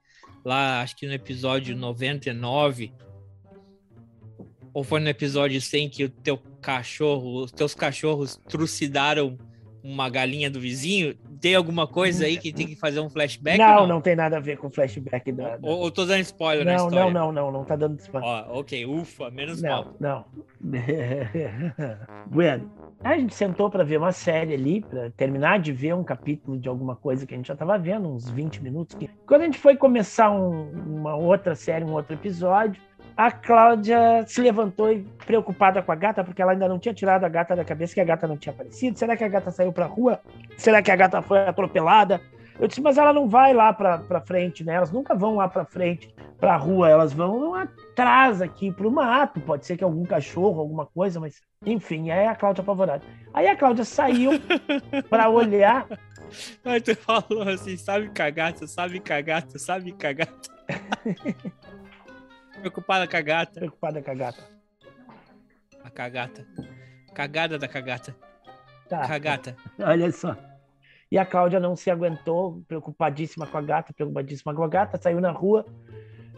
Lá, 0.44 0.82
acho 0.82 0.94
que 0.94 1.06
no 1.06 1.14
episódio 1.14 1.74
99. 1.74 2.92
Ou 4.74 4.84
foi 4.84 5.00
no 5.00 5.08
episódio 5.08 5.58
100 5.62 5.88
que 5.88 6.04
o 6.04 6.10
teu 6.10 6.36
cachorro, 6.60 7.44
os 7.44 7.52
teus 7.52 7.74
cachorros 7.74 8.36
trucidaram 8.48 9.38
uma 9.82 10.08
galinha 10.08 10.48
do 10.50 10.60
vizinho, 10.60 11.14
tem 11.40 11.54
alguma 11.54 11.86
coisa 11.86 12.24
aí 12.24 12.36
que 12.38 12.52
tem 12.52 12.66
que 12.68 12.76
fazer 12.76 13.00
um 13.00 13.10
flashback? 13.10 13.58
não, 13.58 13.80
ou 13.82 13.86
não, 13.86 14.00
tem 14.00 14.14
nada 14.14 14.36
a 14.36 14.40
ver 14.40 14.56
com 14.56 14.68
o 14.68 14.70
flashback 14.70 15.32
da. 15.32 15.56
da- 15.56 15.68
Ou, 15.68 15.80
ou 15.80 15.90
tô 15.90 16.04
dando 16.04 16.20
spoiler 16.20 16.64
na 16.64 16.76
Não, 16.76 16.86
história? 16.86 17.12
não, 17.12 17.32
não, 17.32 17.32
não, 17.32 17.52
não 17.52 17.64
tá 17.64 17.74
dando 17.76 17.98
spoiler. 17.98 18.28
Ó, 18.28 18.60
ok, 18.60 18.86
ufa, 18.86 19.30
menos 19.30 19.60
mal. 19.60 19.92
Não, 19.98 20.24
não. 20.60 20.72
bueno, 22.26 22.70
a 23.02 23.16
gente 23.18 23.34
sentou 23.34 23.68
para 23.70 23.84
ver 23.84 23.98
uma 23.98 24.12
série 24.12 24.54
ali, 24.54 24.80
para 24.80 25.10
terminar 25.10 25.58
de 25.58 25.72
ver 25.72 25.94
um 25.94 26.04
capítulo 26.04 26.56
de 26.58 26.68
alguma 26.68 26.94
coisa 26.96 27.26
que 27.26 27.34
a 27.34 27.36
gente 27.36 27.46
já 27.48 27.54
estava 27.54 27.76
vendo, 27.78 28.08
uns 28.08 28.30
20 28.30 28.62
minutos. 28.62 28.96
Quando 29.26 29.42
a 29.42 29.44
gente 29.44 29.58
foi 29.58 29.76
começar 29.76 30.30
um- 30.30 30.70
uma 31.00 31.16
outra 31.16 31.54
série, 31.54 31.84
um 31.84 31.92
outro 31.92 32.14
episódio, 32.14 32.80
a 33.16 33.30
Cláudia 33.30 34.24
se 34.26 34.40
levantou 34.40 34.92
e 34.92 35.02
preocupada 35.26 35.82
com 35.82 35.92
a 35.92 35.94
gata, 35.94 36.24
porque 36.24 36.40
ela 36.40 36.52
ainda 36.52 36.68
não 36.68 36.78
tinha 36.78 36.94
tirado 36.94 37.24
a 37.24 37.28
gata 37.28 37.54
da 37.54 37.64
cabeça, 37.64 37.94
que 37.94 38.00
a 38.00 38.04
gata 38.04 38.26
não 38.26 38.36
tinha 38.36 38.52
aparecido. 38.52 38.98
Será 38.98 39.16
que 39.16 39.24
a 39.24 39.28
gata 39.28 39.50
saiu 39.50 39.72
para 39.72 39.86
rua? 39.86 40.20
Será 40.56 40.82
que 40.82 40.90
a 40.90 40.96
gata 40.96 41.20
foi 41.22 41.38
atropelada? 41.46 42.20
Eu 42.58 42.68
disse, 42.68 42.80
mas 42.80 42.98
ela 42.98 43.12
não 43.12 43.28
vai 43.28 43.52
lá 43.52 43.72
para 43.72 44.20
frente, 44.20 44.62
né? 44.62 44.74
Elas 44.74 44.92
nunca 44.92 45.14
vão 45.14 45.36
lá 45.36 45.48
para 45.48 45.64
frente, 45.64 46.14
para 46.38 46.54
a 46.54 46.56
rua, 46.56 46.88
elas 46.88 47.12
vão 47.12 47.54
atrás 47.54 48.42
aqui 48.42 48.70
para 48.70 48.86
o 48.86 48.90
mato. 48.90 49.40
Pode 49.40 49.66
ser 49.66 49.76
que 49.76 49.84
algum 49.84 50.04
cachorro, 50.04 50.60
alguma 50.60 50.86
coisa, 50.86 51.18
mas 51.18 51.40
enfim, 51.64 52.10
aí 52.10 52.26
a 52.26 52.34
Cláudia 52.34 52.62
apavorada. 52.62 53.02
Aí 53.32 53.46
a 53.46 53.56
Cláudia 53.56 53.84
saiu 53.84 54.32
para 55.08 55.28
olhar. 55.28 55.86
Aí 56.64 56.80
tu 56.80 56.94
falou 56.96 57.42
assim, 57.48 57.76
sabe 57.76 58.08
cagata, 58.10 58.66
sabe 58.66 59.00
cagata, 59.00 59.58
sabe 59.58 59.92
cagata. 59.92 60.50
Preocupada 62.62 63.08
com 63.08 63.16
a 63.16 63.20
gata. 63.20 63.52
Preocupada 63.58 64.00
com 64.00 64.10
a 64.12 64.14
gata. 64.14 64.44
A 65.82 65.90
cagata. 65.90 66.46
Cagada 67.12 67.58
da 67.58 67.66
cagata. 67.66 68.14
Tá. 68.88 69.08
Cagata. 69.08 69.56
Olha 69.80 70.12
só. 70.12 70.36
E 71.10 71.18
a 71.18 71.26
Cláudia 71.26 71.58
não 71.58 71.74
se 71.74 71.90
aguentou, 71.90 72.62
preocupadíssima 72.68 73.48
com 73.48 73.58
a 73.58 73.62
gata, 73.62 73.92
preocupadíssima 73.92 74.54
com 74.54 74.62
a 74.62 74.68
gata, 74.68 74.96
saiu 74.96 75.20
na 75.20 75.32
rua. 75.32 75.66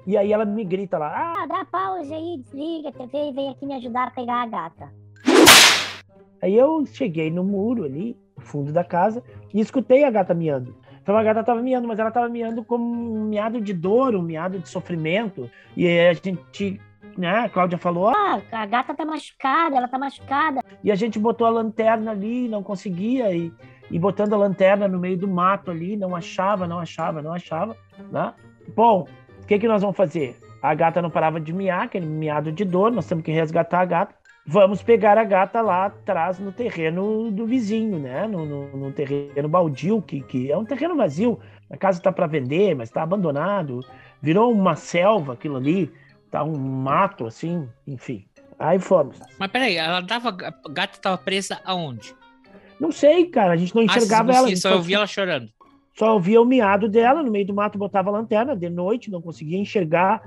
E 0.06 0.16
aí 0.16 0.32
ela 0.32 0.46
me 0.46 0.64
grita 0.64 0.96
lá: 0.96 1.34
ah, 1.36 1.46
dá 1.46 1.64
pausa 1.66 2.14
aí, 2.14 2.38
desliga 2.38 2.88
a 2.88 2.92
TV 2.92 3.28
e 3.28 3.32
vem 3.32 3.50
aqui 3.50 3.66
me 3.66 3.74
ajudar 3.74 4.08
a 4.08 4.10
pegar 4.10 4.42
a 4.42 4.46
gata. 4.46 4.92
Aí 6.40 6.56
eu 6.56 6.86
cheguei 6.86 7.30
no 7.30 7.44
muro 7.44 7.84
ali, 7.84 8.16
no 8.34 8.42
fundo 8.42 8.72
da 8.72 8.82
casa, 8.82 9.22
e 9.52 9.60
escutei 9.60 10.04
a 10.04 10.10
gata 10.10 10.32
miando. 10.32 10.74
Então 11.04 11.18
a 11.18 11.22
gata 11.22 11.40
estava 11.40 11.60
miando, 11.60 11.86
mas 11.86 11.98
ela 11.98 12.08
estava 12.08 12.30
miando 12.30 12.64
como 12.64 12.82
um 12.82 13.24
miado 13.24 13.60
de 13.60 13.74
dor, 13.74 14.16
um 14.16 14.22
miado 14.22 14.58
de 14.58 14.66
sofrimento. 14.70 15.50
E 15.76 15.86
a 15.86 16.14
gente, 16.14 16.80
né, 17.18 17.40
a 17.40 17.48
Cláudia 17.50 17.76
falou, 17.76 18.08
Ah, 18.08 18.40
a 18.50 18.64
gata 18.64 18.94
tá 18.94 19.04
machucada, 19.04 19.76
ela 19.76 19.86
tá 19.86 19.98
machucada. 19.98 20.62
e 20.82 20.90
a 20.90 20.94
gente 20.94 21.18
botou 21.18 21.46
a 21.46 21.50
lanterna 21.50 22.10
ali, 22.12 22.48
não 22.48 22.62
conseguia, 22.62 23.30
e, 23.36 23.52
e 23.90 23.98
botando 23.98 24.32
a 24.32 24.38
lanterna 24.38 24.88
no 24.88 24.98
meio 24.98 25.18
do 25.18 25.28
mato 25.28 25.70
ali, 25.70 25.94
não 25.94 26.16
achava, 26.16 26.66
não 26.66 26.78
achava, 26.78 27.20
não 27.20 27.34
achava, 27.34 27.76
né? 28.10 28.32
Bom, 28.74 29.06
o 29.42 29.46
que, 29.46 29.58
que 29.58 29.68
nós 29.68 29.82
vamos 29.82 29.98
fazer? 29.98 30.38
A 30.62 30.74
gata 30.74 31.02
não 31.02 31.10
parava 31.10 31.38
de 31.38 31.52
miar, 31.52 31.82
aquele 31.82 32.06
miado 32.06 32.50
de 32.50 32.64
dor, 32.64 32.90
nós 32.90 33.06
temos 33.06 33.22
que 33.22 33.30
resgatar 33.30 33.80
a 33.82 33.84
gata. 33.84 34.14
Vamos 34.46 34.82
pegar 34.82 35.16
a 35.16 35.24
gata 35.24 35.62
lá 35.62 35.86
atrás 35.86 36.38
no 36.38 36.52
terreno 36.52 37.30
do 37.30 37.46
vizinho, 37.46 37.98
né? 37.98 38.26
No, 38.26 38.44
no- 38.44 38.76
no 38.76 38.92
terreno 38.92 39.48
baldio, 39.48 40.02
que, 40.02 40.20
que 40.20 40.52
é 40.52 40.56
um 40.56 40.64
terreno 40.66 40.94
vazio. 40.96 41.40
A 41.70 41.76
casa 41.78 41.98
está 41.98 42.12
para 42.12 42.26
vender, 42.26 42.74
mas 42.74 42.88
está 42.90 43.02
abandonado. 43.02 43.80
Virou 44.20 44.52
uma 44.52 44.76
selva 44.76 45.32
aquilo 45.32 45.56
ali, 45.56 45.90
tá 46.30 46.44
um 46.44 46.56
mato 46.58 47.26
assim, 47.26 47.66
enfim. 47.86 48.26
Aí 48.58 48.78
fomos. 48.78 49.18
Mas 49.38 49.50
peraí, 49.50 49.76
ela 49.76 50.02
tava. 50.06 50.28
A 50.28 50.68
gata 50.70 50.98
tava 51.00 51.16
presa 51.18 51.60
aonde? 51.64 52.14
Não 52.78 52.92
sei, 52.92 53.26
cara, 53.26 53.54
a 53.54 53.56
gente 53.56 53.74
não 53.74 53.82
Ah, 53.82 53.86
enxergava 53.86 54.32
você 54.32 54.38
ela. 54.38 54.56
Só 54.56 54.70
eu 54.72 54.82
vi 54.82 54.94
ela 54.94 55.06
chorando. 55.06 55.48
só 55.96 56.12
ouvia 56.12 56.40
o 56.40 56.44
miado 56.44 56.88
dela 56.88 57.22
no 57.22 57.30
meio 57.30 57.46
do 57.46 57.54
mato, 57.54 57.78
botava 57.78 58.10
a 58.10 58.12
lanterna 58.12 58.54
de 58.54 58.68
noite, 58.68 59.10
não 59.10 59.22
conseguia 59.22 59.58
enxergar. 59.58 60.22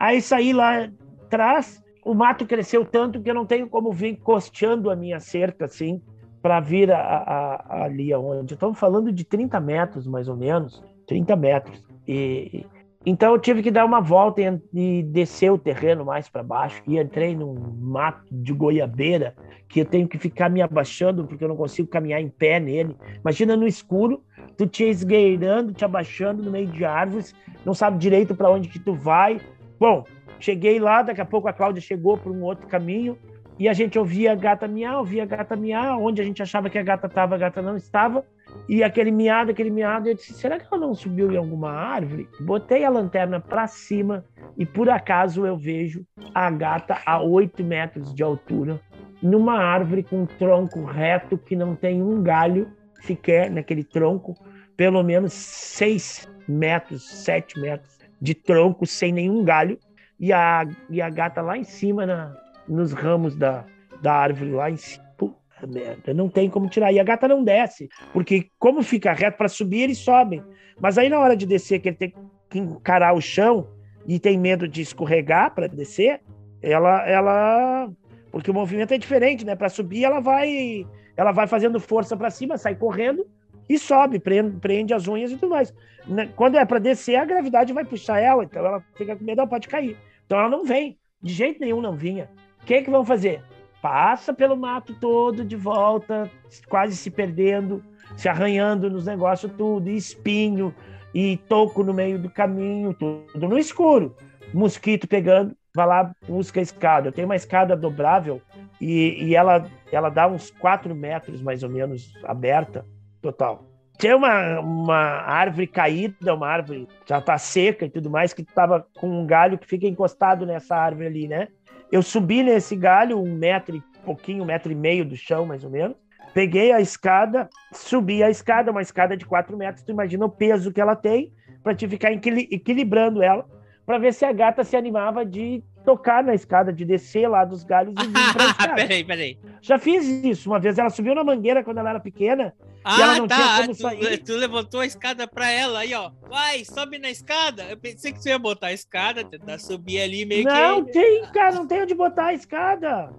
Aí 0.00 0.20
saí 0.20 0.52
lá 0.52 0.88
atrás, 1.26 1.81
o 2.04 2.14
mato 2.14 2.46
cresceu 2.46 2.84
tanto 2.84 3.20
que 3.22 3.30
eu 3.30 3.34
não 3.34 3.46
tenho 3.46 3.68
como 3.68 3.92
vir 3.92 4.16
costeando 4.16 4.90
a 4.90 4.96
minha 4.96 5.20
cerca 5.20 5.64
assim 5.66 6.00
para 6.42 6.58
vir 6.60 6.90
a, 6.90 6.98
a- 6.98 7.54
a- 7.68 7.84
ali 7.84 8.12
aonde. 8.12 8.54
Estamos 8.54 8.78
falando 8.78 9.12
de 9.12 9.24
30 9.24 9.60
metros 9.60 10.06
mais 10.06 10.28
ou 10.28 10.36
menos, 10.36 10.82
30 11.06 11.36
metros. 11.36 11.82
E 12.06 12.66
então 13.04 13.32
eu 13.32 13.38
tive 13.38 13.62
que 13.64 13.70
dar 13.70 13.84
uma 13.84 14.00
volta 14.00 14.40
e, 14.40 14.60
e 14.72 15.02
descer 15.02 15.50
o 15.50 15.58
terreno 15.58 16.04
mais 16.04 16.28
para 16.28 16.42
baixo. 16.42 16.80
E 16.86 16.98
entrei 16.98 17.34
num 17.36 17.54
mato 17.80 18.22
de 18.30 18.52
goiabeira 18.52 19.34
que 19.68 19.80
eu 19.80 19.84
tenho 19.84 20.06
que 20.06 20.18
ficar 20.18 20.48
me 20.48 20.62
abaixando 20.62 21.24
porque 21.26 21.42
eu 21.42 21.48
não 21.48 21.56
consigo 21.56 21.88
caminhar 21.88 22.20
em 22.20 22.28
pé 22.28 22.60
nele. 22.60 22.96
Imagina 23.20 23.56
no 23.56 23.66
escuro, 23.66 24.22
tu 24.56 24.66
te 24.66 24.84
esgueirando, 24.84 25.72
te 25.72 25.84
abaixando 25.84 26.42
no 26.44 26.50
meio 26.50 26.68
de 26.68 26.84
árvores, 26.84 27.34
não 27.64 27.74
sabe 27.74 27.98
direito 27.98 28.34
para 28.36 28.50
onde 28.50 28.68
que 28.68 28.78
tu 28.78 28.92
vai. 28.94 29.40
Bom, 29.80 30.04
cheguei 30.42 30.80
lá, 30.80 31.02
daqui 31.02 31.20
a 31.20 31.24
pouco 31.24 31.48
a 31.48 31.52
Cláudia 31.52 31.80
chegou 31.80 32.18
por 32.18 32.32
um 32.32 32.42
outro 32.42 32.66
caminho 32.66 33.16
e 33.58 33.68
a 33.68 33.72
gente 33.72 33.98
ouvia 33.98 34.32
a 34.32 34.34
gata 34.34 34.66
miar, 34.66 34.98
ouvia 34.98 35.22
a 35.22 35.26
gata 35.26 35.54
miar, 35.54 35.96
onde 35.98 36.20
a 36.20 36.24
gente 36.24 36.42
achava 36.42 36.68
que 36.68 36.78
a 36.78 36.82
gata 36.82 37.06
estava, 37.06 37.34
a 37.36 37.38
gata 37.38 37.62
não 37.62 37.76
estava. 37.76 38.24
E 38.68 38.82
aquele 38.82 39.10
miado, 39.10 39.50
aquele 39.50 39.70
miado, 39.70 40.08
eu 40.08 40.14
disse, 40.14 40.34
será 40.34 40.58
que 40.58 40.66
ela 40.70 40.80
não 40.80 40.94
subiu 40.94 41.30
em 41.30 41.36
alguma 41.36 41.70
árvore? 41.70 42.28
Botei 42.40 42.84
a 42.84 42.90
lanterna 42.90 43.40
para 43.40 43.66
cima 43.66 44.24
e 44.58 44.66
por 44.66 44.90
acaso 44.90 45.46
eu 45.46 45.56
vejo 45.56 46.04
a 46.34 46.50
gata 46.50 46.98
a 47.06 47.22
8 47.22 47.62
metros 47.62 48.14
de 48.14 48.22
altura, 48.22 48.80
numa 49.22 49.58
árvore 49.58 50.02
com 50.02 50.22
um 50.22 50.26
tronco 50.26 50.84
reto 50.84 51.38
que 51.38 51.54
não 51.54 51.74
tem 51.76 52.02
um 52.02 52.22
galho 52.22 52.68
sequer 53.00 53.50
naquele 53.50 53.84
tronco, 53.84 54.34
pelo 54.76 55.02
menos 55.02 55.32
6 55.32 56.28
metros, 56.48 57.08
7 57.08 57.60
metros 57.60 57.98
de 58.20 58.34
tronco 58.34 58.86
sem 58.86 59.12
nenhum 59.12 59.44
galho, 59.44 59.78
e 60.22 60.32
a, 60.32 60.64
e 60.88 61.02
a 61.02 61.10
gata 61.10 61.42
lá 61.42 61.58
em 61.58 61.64
cima, 61.64 62.06
na, 62.06 62.32
nos 62.68 62.92
ramos 62.92 63.34
da, 63.34 63.64
da 64.00 64.14
árvore, 64.14 64.52
lá 64.52 64.70
em 64.70 64.76
cima. 64.76 65.04
Puta 65.18 65.66
merda, 65.66 66.14
não 66.14 66.28
tem 66.28 66.48
como 66.48 66.68
tirar. 66.68 66.92
E 66.92 67.00
a 67.00 67.04
gata 67.04 67.26
não 67.26 67.42
desce, 67.42 67.88
porque 68.12 68.46
como 68.56 68.84
fica 68.84 69.12
reto 69.12 69.36
para 69.36 69.48
subir, 69.48 69.82
eles 69.82 69.98
sobem. 69.98 70.40
Mas 70.80 70.96
aí 70.96 71.08
na 71.08 71.18
hora 71.18 71.36
de 71.36 71.44
descer, 71.44 71.80
que 71.80 71.88
ele 71.88 71.96
tem 71.96 72.14
que 72.48 72.58
encarar 72.60 73.14
o 73.14 73.20
chão 73.20 73.66
e 74.06 74.20
tem 74.20 74.38
medo 74.38 74.68
de 74.68 74.80
escorregar 74.80 75.52
para 75.56 75.66
descer, 75.66 76.20
ela, 76.62 77.04
ela, 77.04 77.90
porque 78.30 78.50
o 78.50 78.54
movimento 78.54 78.94
é 78.94 78.98
diferente, 78.98 79.44
né? 79.44 79.56
Para 79.56 79.68
subir, 79.68 80.04
ela 80.04 80.20
vai, 80.20 80.86
ela 81.16 81.32
vai 81.32 81.48
fazendo 81.48 81.80
força 81.80 82.16
para 82.16 82.30
cima, 82.30 82.56
sai 82.56 82.76
correndo 82.76 83.26
e 83.68 83.76
sobe, 83.76 84.20
prende, 84.20 84.56
prende 84.60 84.94
as 84.94 85.08
unhas 85.08 85.32
e 85.32 85.36
tudo 85.36 85.50
mais. 85.50 85.74
Né? 86.06 86.28
Quando 86.36 86.58
é 86.58 86.64
para 86.64 86.78
descer, 86.78 87.16
a 87.16 87.24
gravidade 87.24 87.72
vai 87.72 87.84
puxar 87.84 88.20
ela, 88.20 88.44
então 88.44 88.64
ela 88.64 88.80
fica 88.94 89.16
com 89.16 89.24
medo, 89.24 89.40
ela 89.40 89.48
pode 89.48 89.66
cair. 89.66 89.96
Então 90.32 90.40
ela 90.40 90.48
não 90.48 90.64
vem, 90.64 90.96
de 91.22 91.30
jeito 91.30 91.60
nenhum 91.60 91.82
não 91.82 91.94
vinha. 91.94 92.30
O 92.62 92.64
que 92.64 92.80
que 92.80 92.90
vão 92.90 93.04
fazer? 93.04 93.44
Passa 93.82 94.32
pelo 94.32 94.56
mato 94.56 94.94
todo 94.98 95.44
de 95.44 95.56
volta, 95.56 96.30
quase 96.70 96.96
se 96.96 97.10
perdendo, 97.10 97.84
se 98.16 98.30
arranhando 98.30 98.88
nos 98.88 99.04
negócios 99.04 99.52
tudo, 99.52 99.90
e 99.90 99.94
espinho 99.94 100.74
e 101.14 101.36
toco 101.36 101.84
no 101.84 101.92
meio 101.92 102.18
do 102.18 102.30
caminho, 102.30 102.94
tudo 102.94 103.46
no 103.46 103.58
escuro. 103.58 104.16
Mosquito 104.54 105.06
pegando, 105.06 105.54
vai 105.74 105.86
lá, 105.86 106.16
busca 106.26 106.60
a 106.60 106.62
escada. 106.62 107.08
Eu 107.08 107.12
tenho 107.12 107.28
uma 107.28 107.36
escada 107.36 107.76
dobrável 107.76 108.40
e, 108.80 109.22
e 109.22 109.34
ela, 109.34 109.70
ela 109.92 110.08
dá 110.08 110.26
uns 110.26 110.50
4 110.50 110.94
metros 110.94 111.42
mais 111.42 111.62
ou 111.62 111.68
menos 111.68 112.10
aberta, 112.24 112.86
total. 113.20 113.71
Tinha 114.02 114.16
uma, 114.16 114.58
uma 114.58 114.96
árvore 114.96 115.64
caída, 115.64 116.34
uma 116.34 116.48
árvore 116.48 116.88
já 117.06 117.20
tá 117.20 117.38
seca 117.38 117.86
e 117.86 117.88
tudo 117.88 118.10
mais, 118.10 118.34
que 118.34 118.42
tava 118.42 118.84
com 118.96 119.08
um 119.08 119.24
galho 119.24 119.56
que 119.56 119.64
fica 119.64 119.86
encostado 119.86 120.44
nessa 120.44 120.74
árvore 120.74 121.06
ali, 121.06 121.28
né? 121.28 121.46
Eu 121.92 122.02
subi 122.02 122.42
nesse 122.42 122.74
galho, 122.74 123.22
um 123.22 123.32
metro 123.32 123.76
e 123.76 123.82
pouquinho, 124.04 124.42
um 124.42 124.46
metro 124.46 124.72
e 124.72 124.74
meio 124.74 125.04
do 125.04 125.14
chão, 125.14 125.46
mais 125.46 125.62
ou 125.62 125.70
menos. 125.70 125.96
Peguei 126.34 126.72
a 126.72 126.80
escada, 126.80 127.48
subi 127.72 128.24
a 128.24 128.28
escada, 128.28 128.72
uma 128.72 128.82
escada 128.82 129.16
de 129.16 129.24
quatro 129.24 129.56
metros. 129.56 129.84
Tu 129.84 129.92
imagina 129.92 130.26
o 130.26 130.28
peso 130.28 130.72
que 130.72 130.80
ela 130.80 130.96
tem 130.96 131.32
para 131.62 131.72
te 131.72 131.86
ficar 131.86 132.10
equili- 132.10 132.48
equilibrando 132.50 133.22
ela, 133.22 133.46
para 133.86 133.98
ver 133.98 134.12
se 134.12 134.24
a 134.24 134.32
gata 134.32 134.64
se 134.64 134.76
animava 134.76 135.24
de 135.24 135.62
tocar 135.84 136.22
na 136.24 136.34
escada, 136.34 136.72
de 136.72 136.84
descer 136.84 137.28
lá 137.28 137.44
dos 137.44 137.64
galhos 137.64 137.94
e 138.02 138.06
vir 138.06 138.32
pra 138.32 138.44
escada. 138.50 138.74
peraí, 138.74 139.04
peraí. 139.04 139.38
Já 139.60 139.78
fiz 139.78 140.06
isso 140.24 140.48
uma 140.50 140.58
vez. 140.58 140.78
Ela 140.78 140.90
subiu 140.90 141.14
na 141.14 141.22
mangueira 141.24 141.62
quando 141.62 141.78
ela 141.78 141.90
era 141.90 142.00
pequena 142.00 142.54
Ah, 142.84 143.00
ela 143.02 143.16
não 143.18 143.26
tá. 143.28 143.36
tinha 143.36 143.56
como 143.62 143.68
tu, 143.76 143.82
sair. 143.82 144.18
tu 144.18 144.32
levantou 144.34 144.80
a 144.80 144.86
escada 144.86 145.26
pra 145.28 145.50
ela 145.50 145.80
aí, 145.80 145.94
ó. 145.94 146.10
Vai, 146.28 146.64
sobe 146.64 146.98
na 146.98 147.10
escada. 147.10 147.64
Eu 147.64 147.76
pensei 147.76 148.12
que 148.12 148.22
você 148.22 148.30
ia 148.30 148.38
botar 148.38 148.68
a 148.68 148.72
escada, 148.72 149.24
tentar 149.24 149.58
subir 149.58 150.00
ali 150.00 150.24
meio 150.24 150.44
Não 150.44 150.84
que. 150.84 150.92
tem, 150.92 151.22
cara, 151.32 151.54
não 151.54 151.66
tem 151.66 151.82
onde 151.82 151.94
botar 151.94 152.26
a 152.26 152.34
escada. 152.34 153.12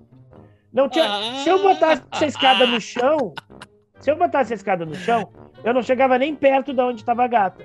Não 0.72 0.90
tinha. 0.90 1.06
Ah. 1.06 1.36
Se 1.44 1.50
eu 1.50 1.62
botasse 1.62 2.02
a 2.12 2.26
escada 2.26 2.66
no 2.66 2.82
chão, 2.82 3.34
se 4.00 4.10
eu 4.12 4.16
botasse 4.18 4.54
a 4.54 4.56
escada 4.56 4.86
no 4.86 4.96
chão, 4.96 5.32
eu 5.64 5.74
não 5.74 5.82
chegava 5.84 6.18
nem 6.18 6.34
perto 6.36 6.74
de 6.74 6.82
onde 6.82 7.02
estava 7.02 7.24
a 7.24 7.28
gata. 7.28 7.64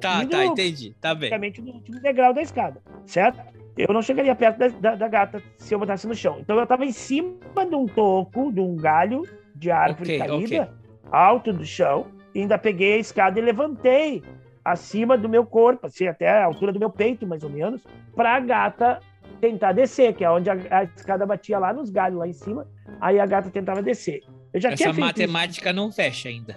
Tá, 0.00 0.26
tá, 0.26 0.44
entendi. 0.46 0.96
Tá 1.00 1.14
bem. 1.14 1.28
Praticamente 1.30 1.62
no 1.62 1.74
último 1.74 2.00
degrau 2.00 2.34
da 2.34 2.42
escada, 2.42 2.82
certo? 3.06 3.40
Eu 3.76 3.92
não 3.94 4.02
chegaria 4.02 4.34
perto 4.34 4.58
da, 4.58 4.68
da- 4.68 4.94
da 4.96 5.08
gata 5.08 5.42
se 5.56 5.74
eu 5.74 5.78
botasse 5.78 6.06
no 6.06 6.14
chão. 6.14 6.38
Então 6.40 6.58
eu 6.58 6.66
tava 6.66 6.84
em 6.84 6.92
cima 6.92 7.34
de 7.68 7.74
um 7.74 7.86
toco, 7.86 8.52
de 8.52 8.60
um 8.60 8.76
galho 8.76 9.22
de 9.54 9.70
árvore 9.70 10.14
Ok, 10.14 10.18
caída, 10.18 10.72
alto 11.10 11.52
do 11.52 11.64
chão, 11.64 12.06
e 12.34 12.40
ainda 12.40 12.58
peguei 12.58 12.94
a 12.94 12.98
escada 12.98 13.38
e 13.38 13.42
levantei 13.42 14.22
acima 14.64 15.16
do 15.18 15.28
meu 15.28 15.44
corpo, 15.44 15.86
assim, 15.86 16.06
até 16.06 16.28
a 16.28 16.44
altura 16.44 16.72
do 16.72 16.78
meu 16.78 16.90
peito, 16.90 17.26
mais 17.26 17.42
ou 17.42 17.50
menos, 17.50 17.82
pra 18.14 18.38
gata 18.40 19.00
tentar 19.40 19.72
descer, 19.72 20.14
que 20.14 20.24
é 20.24 20.30
onde 20.30 20.48
a, 20.50 20.56
a 20.70 20.84
escada 20.84 21.26
batia 21.26 21.58
lá 21.58 21.72
nos 21.72 21.90
galhos, 21.90 22.18
lá 22.18 22.28
em 22.28 22.32
cima, 22.32 22.66
aí 23.00 23.18
a 23.18 23.26
gata 23.26 23.50
tentava 23.50 23.82
descer. 23.82 24.20
Eu 24.52 24.60
já 24.60 24.72
tinha 24.74 24.90
Essa 24.90 25.00
matemática 25.00 25.72
não 25.72 25.90
fecha 25.90 26.28
ainda. 26.28 26.56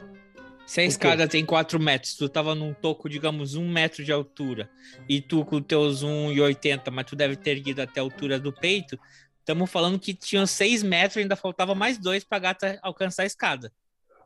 Se 0.66 0.82
a 0.82 0.84
escada 0.84 1.28
tem 1.28 1.45
4 1.45 1.80
metros, 1.80 2.16
tu 2.16 2.28
tava 2.28 2.55
num 2.55 2.74
toco, 2.74 3.07
digamos, 3.07 3.55
1 3.55 3.70
metro 3.72 4.03
de 4.03 4.11
altura, 4.11 4.70
e 5.07 5.22
tu 5.22 5.45
com 5.45 5.61
teus 5.61 6.03
1,80, 6.03 6.91
mas 6.91 7.05
tu 7.05 7.16
deve 7.16 7.36
ter 7.36 7.57
ido 7.66 7.82
até 7.82 7.99
a 7.99 8.03
altura 8.03 8.39
do 8.39 8.51
peito, 8.51 8.99
estamos 9.39 9.70
falando 9.72 9.99
que 9.99 10.13
tinham 10.13 10.45
6 10.47 10.82
metros 10.84 11.18
ainda 11.18 11.36
faltava 11.36 11.76
mais 11.76 11.97
dois 11.99 12.24
pra 12.24 12.39
gata 12.39 12.80
alcançar 12.82 13.24
a 13.24 13.28
escada. 13.28 13.72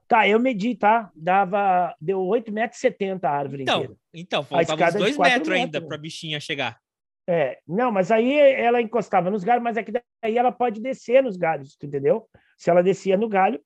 Tá, 0.07 0.27
eu 0.27 0.39
medi, 0.39 0.73
tá? 0.75 1.11
Dava, 1.13 1.93
deu 2.01 2.19
8,70 2.21 2.51
metros 2.51 3.23
a 3.23 3.29
árvore 3.29 3.61
Então, 3.63 3.81
inteira. 3.81 3.99
então 4.13 4.43
faltava 4.43 4.73
uns 4.73 4.87
escada 4.87 4.97
é 4.97 5.01
2 5.01 5.17
metros 5.17 5.49
ainda 5.49 5.65
metros. 5.73 5.87
pra 5.87 5.97
bichinha 5.97 6.39
chegar. 6.39 6.79
É, 7.27 7.59
não, 7.67 7.91
mas 7.91 8.09
aí 8.11 8.33
ela 8.33 8.81
encostava 8.81 9.29
nos 9.29 9.43
galhos, 9.43 9.63
mas 9.63 9.77
é 9.77 9.83
que 9.83 9.91
daí 9.91 10.35
ela 10.35 10.51
pode 10.51 10.81
descer 10.81 11.21
nos 11.21 11.37
galhos, 11.37 11.77
entendeu? 11.83 12.27
Se 12.57 12.71
ela 12.71 12.81
descia 12.81 13.15
no 13.15 13.29
galho, 13.29 13.61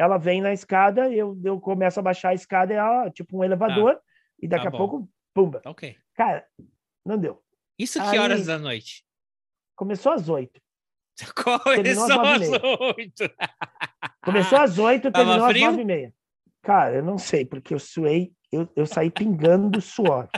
ela 0.00 0.16
vem 0.16 0.40
na 0.40 0.50
escada, 0.50 1.10
eu, 1.10 1.38
eu 1.44 1.60
começo 1.60 2.00
a 2.00 2.02
baixar 2.02 2.30
a 2.30 2.34
escada, 2.34 2.72
é 2.72 2.82
ó, 2.82 3.10
tipo 3.10 3.36
um 3.36 3.44
elevador, 3.44 4.00
e 4.40 4.48
daqui 4.48 4.62
tá 4.62 4.70
a 4.70 4.72
pouco, 4.72 5.06
pumba. 5.34 5.60
Tá 5.60 5.70
ok. 5.70 5.94
Cara, 6.14 6.46
não 7.04 7.18
deu. 7.18 7.42
Isso 7.78 8.00
que 8.00 8.06
Aí- 8.06 8.18
horas 8.18 8.46
da 8.46 8.58
noite? 8.58 9.04
Começou 9.76 10.12
às 10.12 10.30
oito. 10.30 10.58
Começou 11.76 12.20
às. 12.22 12.48
8. 12.96 13.30
Começou 14.24 14.58
às 14.58 14.78
oito, 14.78 15.08
Ah, 15.08 15.12
terminou 15.12 15.44
às 15.44 15.60
nove 15.60 15.82
e 15.82 15.84
meia. 15.84 16.14
Cara, 16.62 16.96
eu 16.96 17.04
não 17.04 17.18
sei, 17.18 17.44
porque 17.44 17.74
eu 17.74 17.78
suei, 17.78 18.32
eu, 18.50 18.66
eu 18.74 18.86
saí 18.86 19.10
pingando 19.10 19.82
suor. 19.82 20.30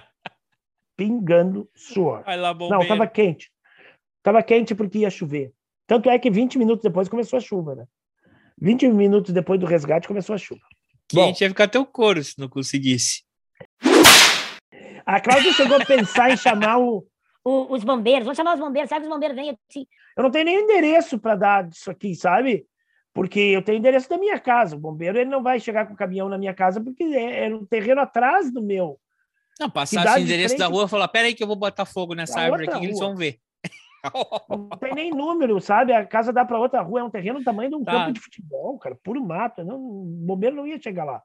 Pingando 0.96 1.70
suor. 1.74 2.24
Vai 2.24 2.36
lá, 2.36 2.52
Não, 2.52 2.86
tava 2.86 3.06
quente. 3.06 3.52
Tava 4.24 4.42
quente 4.42 4.74
porque 4.74 4.98
ia 4.98 5.10
chover. 5.10 5.52
Tanto 5.86 6.10
é 6.10 6.18
que 6.18 6.30
20 6.30 6.58
minutos 6.58 6.82
depois 6.82 7.08
começou 7.08 7.36
a 7.36 7.40
chuva, 7.40 7.76
né? 7.76 7.86
20 8.62 8.88
minutos 8.88 9.32
depois 9.32 9.58
do 9.58 9.66
resgate 9.66 10.06
começou 10.06 10.34
a 10.34 10.38
chuva. 10.38 10.60
Quente 11.08 11.42
ia 11.42 11.48
ficar 11.50 11.66
teu 11.68 11.84
couro 11.84 12.22
se 12.22 12.38
não 12.38 12.48
conseguisse. 12.48 13.22
A 15.04 15.20
Cláudia 15.20 15.52
chegou 15.52 15.76
a 15.76 15.84
pensar 15.84 16.30
em 16.30 16.36
chamar 16.36 16.78
o. 16.78 17.04
O- 17.44 17.74
os 17.74 17.82
bombeiros, 17.82 18.22
vamos 18.24 18.36
chamar 18.36 18.54
os 18.54 18.60
bombeiros, 18.60 18.88
sabe 18.88 19.00
que 19.00 19.08
os 19.08 19.12
bombeiros 19.12 19.36
vêm 19.36 19.50
assim. 19.50 19.84
Eu 20.16 20.22
não 20.22 20.30
tenho 20.30 20.44
nem 20.44 20.60
endereço 20.62 21.18
para 21.18 21.34
dar 21.34 21.68
disso 21.68 21.90
aqui, 21.90 22.14
sabe? 22.14 22.64
Porque 23.12 23.40
eu 23.40 23.60
tenho 23.62 23.78
endereço 23.78 24.08
da 24.08 24.16
minha 24.16 24.38
casa. 24.38 24.76
O 24.76 24.78
bombeiro 24.78 25.18
ele 25.18 25.28
não 25.28 25.42
vai 25.42 25.58
chegar 25.58 25.86
com 25.86 25.92
o 25.92 25.96
caminhão 25.96 26.28
na 26.28 26.38
minha 26.38 26.54
casa 26.54 26.80
porque 26.80 27.02
é, 27.02 27.46
é 27.46 27.54
um 27.54 27.66
terreno 27.66 28.00
atrás 28.00 28.52
do 28.52 28.62
meu. 28.62 28.96
Não, 29.58 29.68
passasse 29.68 29.98
Cidade 29.98 30.20
o 30.20 30.24
endereço 30.24 30.54
de 30.54 30.58
da 30.60 30.66
frente- 30.66 30.76
rua 30.76 30.86
e 30.86 30.88
falar: 30.88 31.08
pera 31.08 31.26
aí 31.26 31.34
que 31.34 31.42
eu 31.42 31.48
vou 31.48 31.56
botar 31.56 31.84
fogo 31.84 32.14
nessa 32.14 32.34
Pra 32.34 32.42
árvore 32.44 32.68
aqui 32.68 32.78
que 32.78 32.86
eles 32.86 32.98
rua. 33.00 33.08
vão 33.08 33.16
ver. 33.16 33.38
Não 34.48 34.68
tem 34.78 34.94
nem 34.94 35.10
número, 35.10 35.60
sabe? 35.60 35.92
A 35.92 36.04
casa 36.04 36.32
dá 36.32 36.44
para 36.44 36.58
outra 36.58 36.82
rua, 36.82 37.00
é 37.00 37.04
um 37.04 37.10
terreno 37.10 37.38
do 37.38 37.44
tamanho 37.44 37.70
de 37.70 37.76
um 37.76 37.84
Tá. 37.84 37.92
campo 37.92 38.12
de 38.12 38.20
futebol, 38.20 38.78
cara, 38.78 38.96
puro 39.02 39.24
mato. 39.24 39.64
Não, 39.64 39.76
o 39.76 40.04
bombeiro 40.04 40.56
não 40.56 40.66
ia 40.66 40.80
chegar 40.80 41.04
lá. 41.04 41.22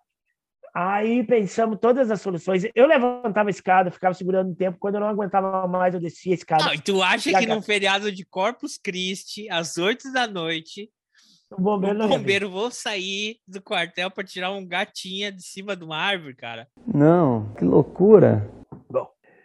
Aí 0.75 1.23
pensamos 1.23 1.79
todas 1.81 2.11
as 2.11 2.21
soluções. 2.21 2.63
Eu 2.75 2.85
levantava 2.85 3.49
a 3.49 3.51
escada, 3.51 3.89
ficava 3.89 4.13
segurando 4.13 4.51
um 4.51 4.55
tempo. 4.55 4.77
Quando 4.79 4.95
eu 4.95 5.01
não 5.01 5.07
aguentava 5.07 5.67
mais, 5.67 5.93
eu 5.95 5.99
descia 5.99 6.33
a 6.33 6.35
escada. 6.35 6.65
Não, 6.65 6.73
e 6.73 6.79
tu 6.79 7.01
acha 7.01 7.33
que 7.39 7.47
num 7.47 7.61
feriado 7.63 8.11
de 8.11 8.23
Corpus 8.23 8.77
Christi, 8.77 9.49
às 9.49 9.77
8 9.77 10.11
da 10.13 10.27
noite, 10.27 10.91
O 11.49 11.59
bombeiro 11.59 12.03
o 12.03 12.07
bombeiro 12.09 12.49
vou 12.51 12.69
sair 12.69 13.37
do 13.47 13.59
quartel 13.61 14.11
pra 14.11 14.23
tirar 14.23 14.51
um 14.51 14.67
gatinha 14.67 15.31
de 15.31 15.41
cima 15.41 15.75
de 15.75 15.83
uma 15.83 15.97
árvore, 15.97 16.35
cara? 16.35 16.67
Não, 16.85 17.51
que 17.55 17.63
loucura. 17.63 18.47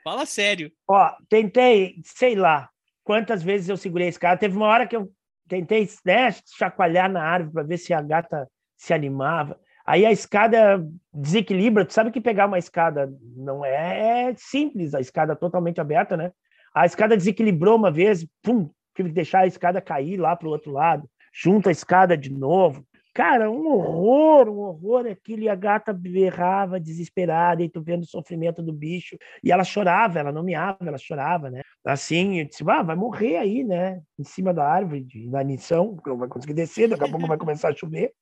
Fala 0.05 0.27
sério. 0.27 0.71
Ó, 0.89 1.11
tentei, 1.31 1.95
sei 2.05 2.35
lá, 2.35 2.69
quantas 3.05 3.43
vezes 3.43 3.69
eu 3.69 3.77
segurei 3.77 4.07
a 4.07 4.11
escada. 4.11 4.39
Teve 4.41 4.57
uma 4.57 4.67
hora 4.67 4.87
que 4.87 4.97
eu 4.97 5.11
tentei 5.49 5.89
né, 6.05 6.31
chacoalhar 6.57 7.11
na 7.11 7.23
árvore 7.23 7.53
para 7.53 7.63
ver 7.63 7.79
se 7.79 7.93
a 7.93 8.01
gata 8.01 8.49
se 8.77 8.93
animava. 8.93 9.59
Aí 9.85 10.07
a 10.07 10.13
escada 10.13 10.85
desequilibra. 11.13 11.85
Tu 11.85 11.93
sabe 11.93 12.11
que 12.11 12.21
pegar 12.21 12.47
uma 12.47 12.59
escada 12.59 13.13
não 13.37 13.65
é 13.65 14.33
simples, 14.37 14.95
a 14.95 15.01
escada 15.01 15.35
totalmente 15.35 15.81
aberta, 15.81 16.17
né? 16.17 16.33
A 16.75 16.87
escada 16.87 17.17
desequilibrou 17.17 17.77
uma 17.77 17.91
vez, 17.91 18.27
pum, 18.43 18.71
tive 18.95 19.11
que 19.11 19.15
deixar 19.15 19.41
a 19.41 19.47
escada 19.47 19.81
cair 19.81 20.17
lá 20.17 20.35
para 20.35 20.49
o 20.49 20.51
outro 20.51 20.73
lado, 20.73 21.09
junta 21.33 21.69
a 21.69 21.73
escada 21.73 22.17
de 22.17 22.33
novo. 22.33 22.87
Cara, 23.15 23.51
um 23.51 23.67
horror, 23.67 24.49
um 24.49 24.59
horror 24.61 25.07
aquilo. 25.07 25.43
E 25.43 25.49
a 25.49 25.55
gata 25.55 25.93
berrava 25.93 26.81
desesperada, 26.81 27.63
e 27.63 27.69
tu 27.69 27.83
vendo 27.83 28.03
o 28.03 28.07
sofrimento 28.07 28.63
do 28.63 28.73
bicho. 28.73 29.19
E 29.45 29.53
ela 29.53 29.65
chorava, 29.65 30.19
ela 30.19 30.33
não 30.33 30.43
miava, 30.43 30.79
ela 30.81 30.97
chorava, 30.97 31.51
né? 31.51 31.61
Assim, 31.85 32.39
eu 32.39 32.47
disse, 32.47 32.65
ah, 32.67 32.83
vai 32.83 32.97
morrer 32.97 33.37
aí, 33.37 33.63
né? 33.65 34.01
Em 34.19 34.25
cima 34.25 34.55
da 34.55 34.67
árvore, 34.67 35.05
de 35.05 35.25
inanição, 35.25 35.97
não 36.07 36.17
vai 36.17 36.29
conseguir 36.29 36.55
descer, 36.55 36.89
daqui 36.89 37.05
a 37.05 37.09
pouco 37.09 37.27
vai 37.27 37.37
começar 37.37 37.69
a 37.69 37.75
chover. 37.75 38.13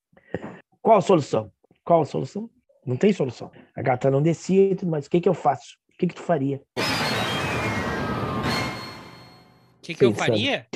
Qual 0.83 0.99
a 0.99 1.01
solução? 1.01 1.53
Qual 1.85 2.03
a 2.03 2.07
solução? 2.07 2.51
Não 2.85 2.97
tem 2.97 3.13
solução. 3.13 3.53
A 3.77 3.83
gata 3.83 4.11
não 4.11 4.23
descia 4.23 4.73
e 4.73 4.87
mais. 4.87 5.07
O 5.07 5.11
que, 5.11 5.21
que 5.21 5.29
eu 5.29 5.35
faço? 5.35 5.77
O 5.95 5.99
que, 5.99 6.09
que 6.09 6.15
tu 6.15 6.23
faria? 6.23 6.61
O 6.77 6.83
que, 9.83 9.95
que 9.95 10.05
eu 10.05 10.15
faria? 10.15 10.67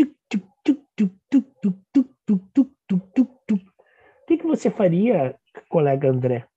O 4.25 4.27
que, 4.27 4.39
que 4.39 4.47
você 4.47 4.70
faria, 4.70 5.39
colega 5.68 6.09
André? 6.09 6.49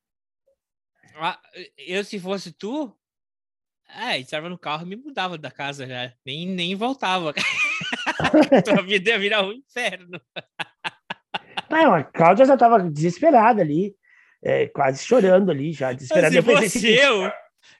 Ah, 1.15 1.37
eu, 1.77 2.01
se 2.01 2.17
fosse 2.17 2.53
tu, 2.53 2.95
é, 3.93 4.17
entrava 4.17 4.47
no 4.47 4.57
carro 4.57 4.83
e 4.83 4.89
me 4.89 4.95
mudava 4.95 5.37
da 5.37 5.51
casa 5.51 5.85
já. 5.85 6.13
Nem, 6.25 6.47
nem 6.47 6.75
voltava. 6.75 7.33
Tua 8.63 8.81
vida 8.83 9.09
ia 9.09 9.19
virar 9.19 9.43
um 9.43 9.51
inferno. 9.51 10.21
Não, 11.69 11.93
a 11.93 12.05
Cláudia 12.05 12.45
já 12.45 12.53
estava 12.53 12.79
desesperada 12.79 13.61
ali, 13.61 13.93
é, 14.41 14.67
quase 14.67 15.03
chorando 15.03 15.51
ali, 15.51 15.73
já 15.73 15.91
desesperada. 15.91 16.31
Se 16.31 16.37
Eu 16.37 16.43
fosse 16.43 16.77
assim, 16.77 16.87
eu, 16.87 17.29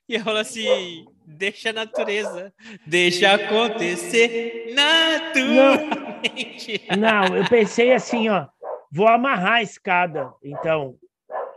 ia 0.09 0.21
falar 0.21 0.41
assim: 0.41 1.05
deixa 1.25 1.69
a 1.69 1.73
natureza, 1.73 2.53
deixa 2.85 3.33
acontecer 3.33 4.73
naturalmente. 4.75 6.81
Não, 6.97 7.38
eu 7.38 7.47
pensei 7.47 7.93
assim, 7.93 8.27
ó, 8.27 8.47
vou 8.91 9.07
amarrar 9.07 9.53
a 9.53 9.61
escada, 9.61 10.33
então, 10.43 10.95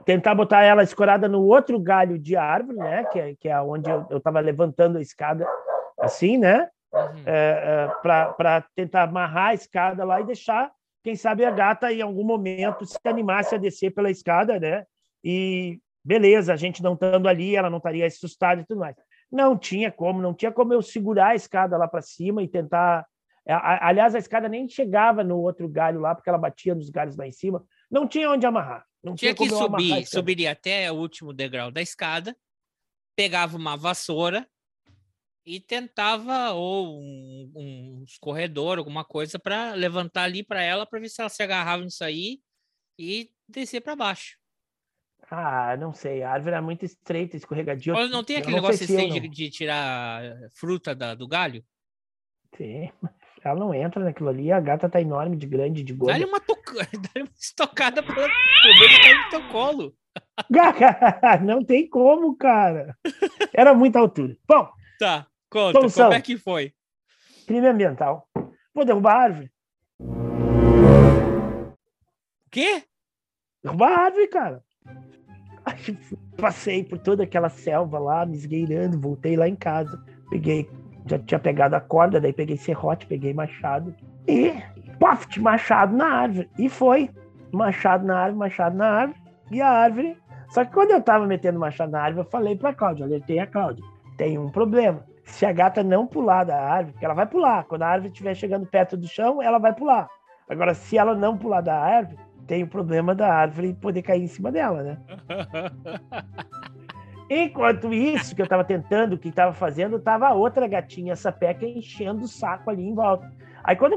tentar 0.04 0.34
botar 0.34 0.62
ela 0.62 0.82
escorada 0.82 1.28
no 1.28 1.42
outro 1.42 1.78
galho 1.78 2.18
de 2.18 2.36
árvore, 2.36 2.78
né, 2.78 3.04
que 3.04 3.18
é, 3.18 3.34
que 3.34 3.48
é 3.48 3.60
onde 3.60 3.90
eu 3.90 4.16
estava 4.16 4.40
levantando 4.40 4.98
a 4.98 5.02
escada, 5.02 5.46
assim, 5.98 6.38
né, 6.38 6.68
Uhum. 6.92 7.22
é, 7.24 7.88
para 8.02 8.64
tentar 8.74 9.04
amarrar 9.04 9.50
a 9.50 9.54
escada 9.54 10.04
lá 10.04 10.20
e 10.20 10.24
deixar, 10.24 10.72
quem 11.04 11.14
sabe, 11.14 11.44
a 11.44 11.50
gata 11.52 11.92
em 11.92 12.02
algum 12.02 12.24
momento 12.24 12.84
se 12.84 12.98
animasse 13.04 13.54
a 13.54 13.58
descer 13.58 13.94
pela 13.94 14.10
escada, 14.10 14.58
né, 14.58 14.84
e 15.22 15.78
beleza, 16.04 16.52
a 16.52 16.56
gente 16.56 16.82
não 16.82 16.94
estando 16.94 17.28
ali, 17.28 17.54
ela 17.54 17.70
não 17.70 17.78
estaria 17.78 18.06
assustada 18.06 18.60
e 18.60 18.66
tudo 18.66 18.80
mais. 18.80 18.96
Não 19.30 19.56
tinha 19.56 19.92
como, 19.92 20.20
não 20.20 20.34
tinha 20.34 20.50
como 20.50 20.72
eu 20.74 20.82
segurar 20.82 21.28
a 21.28 21.34
escada 21.34 21.76
lá 21.76 21.86
para 21.86 22.02
cima 22.02 22.42
e 22.42 22.48
tentar 22.48 23.06
Aliás, 23.52 24.14
a 24.14 24.18
escada 24.18 24.48
nem 24.48 24.68
chegava 24.68 25.24
no 25.24 25.38
outro 25.38 25.68
galho 25.68 26.00
lá, 26.00 26.14
porque 26.14 26.28
ela 26.28 26.38
batia 26.38 26.74
nos 26.74 26.90
galhos 26.90 27.16
lá 27.16 27.26
em 27.26 27.32
cima. 27.32 27.64
Não 27.90 28.06
tinha 28.06 28.30
onde 28.30 28.46
amarrar. 28.46 28.86
Não 29.02 29.14
Tinha 29.14 29.34
tinha, 29.34 29.48
que 29.48 29.54
subir, 29.54 30.06
subiria 30.06 30.52
até 30.52 30.92
o 30.92 30.96
último 30.96 31.32
degrau 31.32 31.70
da 31.70 31.80
escada, 31.80 32.36
pegava 33.16 33.56
uma 33.56 33.76
vassoura 33.76 34.46
e 35.44 35.58
tentava 35.58 36.50
ou 36.52 37.00
um, 37.00 37.52
um 37.56 38.04
escorredor, 38.04 38.78
alguma 38.78 39.04
coisa 39.04 39.38
para 39.38 39.72
levantar 39.72 40.24
ali 40.24 40.44
para 40.44 40.62
ela 40.62 40.86
para 40.86 41.00
ver 41.00 41.08
se 41.08 41.20
ela 41.20 41.30
se 41.30 41.42
agarrava 41.42 41.82
nisso 41.82 42.04
aí 42.04 42.40
e 42.98 43.32
descer 43.48 43.80
para 43.80 43.96
baixo. 43.96 44.38
Ah, 45.30 45.76
não 45.76 45.92
sei. 45.94 46.22
A 46.22 46.32
árvore 46.32 46.54
era 46.54 46.62
muito 46.62 46.84
estreita, 46.84 47.36
escorregadia. 47.36 47.94
Ou 47.94 48.08
não 48.08 48.22
tem 48.22 48.36
aquele 48.36 48.56
negócio 48.56 48.84
assim 48.84 49.08
de, 49.08 49.28
de 49.28 49.50
tirar 49.50 50.22
fruta 50.54 50.94
da- 50.94 51.14
do 51.14 51.26
galho? 51.26 51.64
Sim. 52.56 52.90
Ela 53.42 53.58
não 53.58 53.74
entra 53.74 54.04
naquilo 54.04 54.28
ali. 54.28 54.52
A 54.52 54.60
gata 54.60 54.88
tá 54.88 55.00
enorme, 55.00 55.36
de 55.36 55.46
grande, 55.46 55.82
de 55.82 55.92
gorda. 55.92 56.12
Dá-lhe 56.12 56.24
uma, 56.24 56.40
toca... 56.40 56.74
Dá-lhe 56.92 57.22
uma 57.22 57.30
estocada 57.38 58.02
para 58.02 58.14
poder 58.14 59.00
cair 59.00 59.24
no 59.24 59.30
teu 59.30 59.48
colo. 59.48 59.94
não 61.44 61.64
tem 61.64 61.88
como, 61.88 62.36
cara. 62.36 62.96
Era 63.52 63.74
muita 63.74 63.98
altura. 63.98 64.36
Bom, 64.46 64.68
Tá, 65.00 65.26
conta, 65.48 65.78
Solução. 65.78 66.04
como 66.08 66.14
é 66.18 66.20
que 66.20 66.36
foi? 66.36 66.74
crime 67.46 67.66
ambiental. 67.66 68.28
Vou 68.74 68.84
derrubar 68.84 69.14
a 69.14 69.22
árvore. 69.22 69.50
O 69.98 71.74
quê? 72.50 72.84
Derrubar 73.64 73.92
a 73.92 74.04
árvore, 74.04 74.28
cara. 74.28 74.62
Aí, 75.64 75.98
Passei 76.36 76.84
por 76.84 76.98
toda 76.98 77.24
aquela 77.24 77.48
selva 77.48 77.98
lá, 77.98 78.26
me 78.26 78.36
esgueirando, 78.36 79.00
voltei 79.00 79.36
lá 79.36 79.48
em 79.48 79.56
casa. 79.56 80.04
Peguei 80.28 80.68
já 81.10 81.18
tinha 81.18 81.38
pegado 81.38 81.74
a 81.74 81.80
corda, 81.80 82.20
daí 82.20 82.32
peguei 82.32 82.56
serrote, 82.56 83.06
peguei 83.06 83.34
machado 83.34 83.94
e 84.28 84.54
poft, 84.98 85.40
machado 85.40 85.96
na 85.96 86.06
árvore. 86.06 86.48
E 86.58 86.68
foi. 86.68 87.10
Machado 87.52 88.06
na 88.06 88.16
árvore, 88.16 88.38
machado 88.38 88.76
na 88.76 88.88
árvore. 88.88 89.20
E 89.50 89.60
a 89.60 89.68
árvore. 89.68 90.16
Só 90.50 90.64
que 90.64 90.72
quando 90.72 90.92
eu 90.92 91.02
tava 91.02 91.26
metendo 91.26 91.58
machado 91.58 91.90
na 91.90 92.00
árvore, 92.00 92.26
eu 92.26 92.30
falei 92.30 92.56
pra 92.56 92.74
Cláudia, 92.74 93.04
alertei 93.04 93.38
a 93.38 93.46
Cláudia. 93.46 93.84
Tem 94.16 94.38
um 94.38 94.50
problema. 94.50 95.04
Se 95.24 95.46
a 95.46 95.52
gata 95.52 95.82
não 95.82 96.06
pular 96.06 96.44
da 96.44 96.60
árvore, 96.60 96.92
porque 96.92 97.04
ela 97.04 97.14
vai 97.14 97.26
pular. 97.26 97.64
Quando 97.64 97.82
a 97.82 97.88
árvore 97.88 98.12
estiver 98.12 98.34
chegando 98.34 98.66
perto 98.66 98.96
do 98.96 99.06
chão, 99.06 99.42
ela 99.42 99.58
vai 99.58 99.72
pular. 99.72 100.08
Agora, 100.48 100.74
se 100.74 100.98
ela 100.98 101.14
não 101.14 101.36
pular 101.36 101.60
da 101.60 101.78
árvore, 101.78 102.18
tem 102.46 102.64
o 102.64 102.68
problema 102.68 103.14
da 103.14 103.32
árvore 103.32 103.74
poder 103.74 104.02
cair 104.02 104.22
em 104.22 104.26
cima 104.26 104.50
dela, 104.50 104.82
né? 104.82 104.98
Enquanto 107.32 107.94
isso, 107.94 108.34
que 108.34 108.42
eu 108.42 108.48
tava 108.48 108.64
tentando, 108.64 109.16
que 109.16 109.30
tava 109.30 109.52
fazendo, 109.52 110.00
tava 110.00 110.26
a 110.26 110.34
outra 110.34 110.66
gatinha, 110.66 111.12
essa 111.12 111.30
peca, 111.30 111.64
enchendo 111.64 112.24
o 112.24 112.28
saco 112.28 112.68
ali 112.68 112.82
em 112.82 112.92
volta. 112.92 113.32
Aí 113.62 113.76
quando 113.76 113.96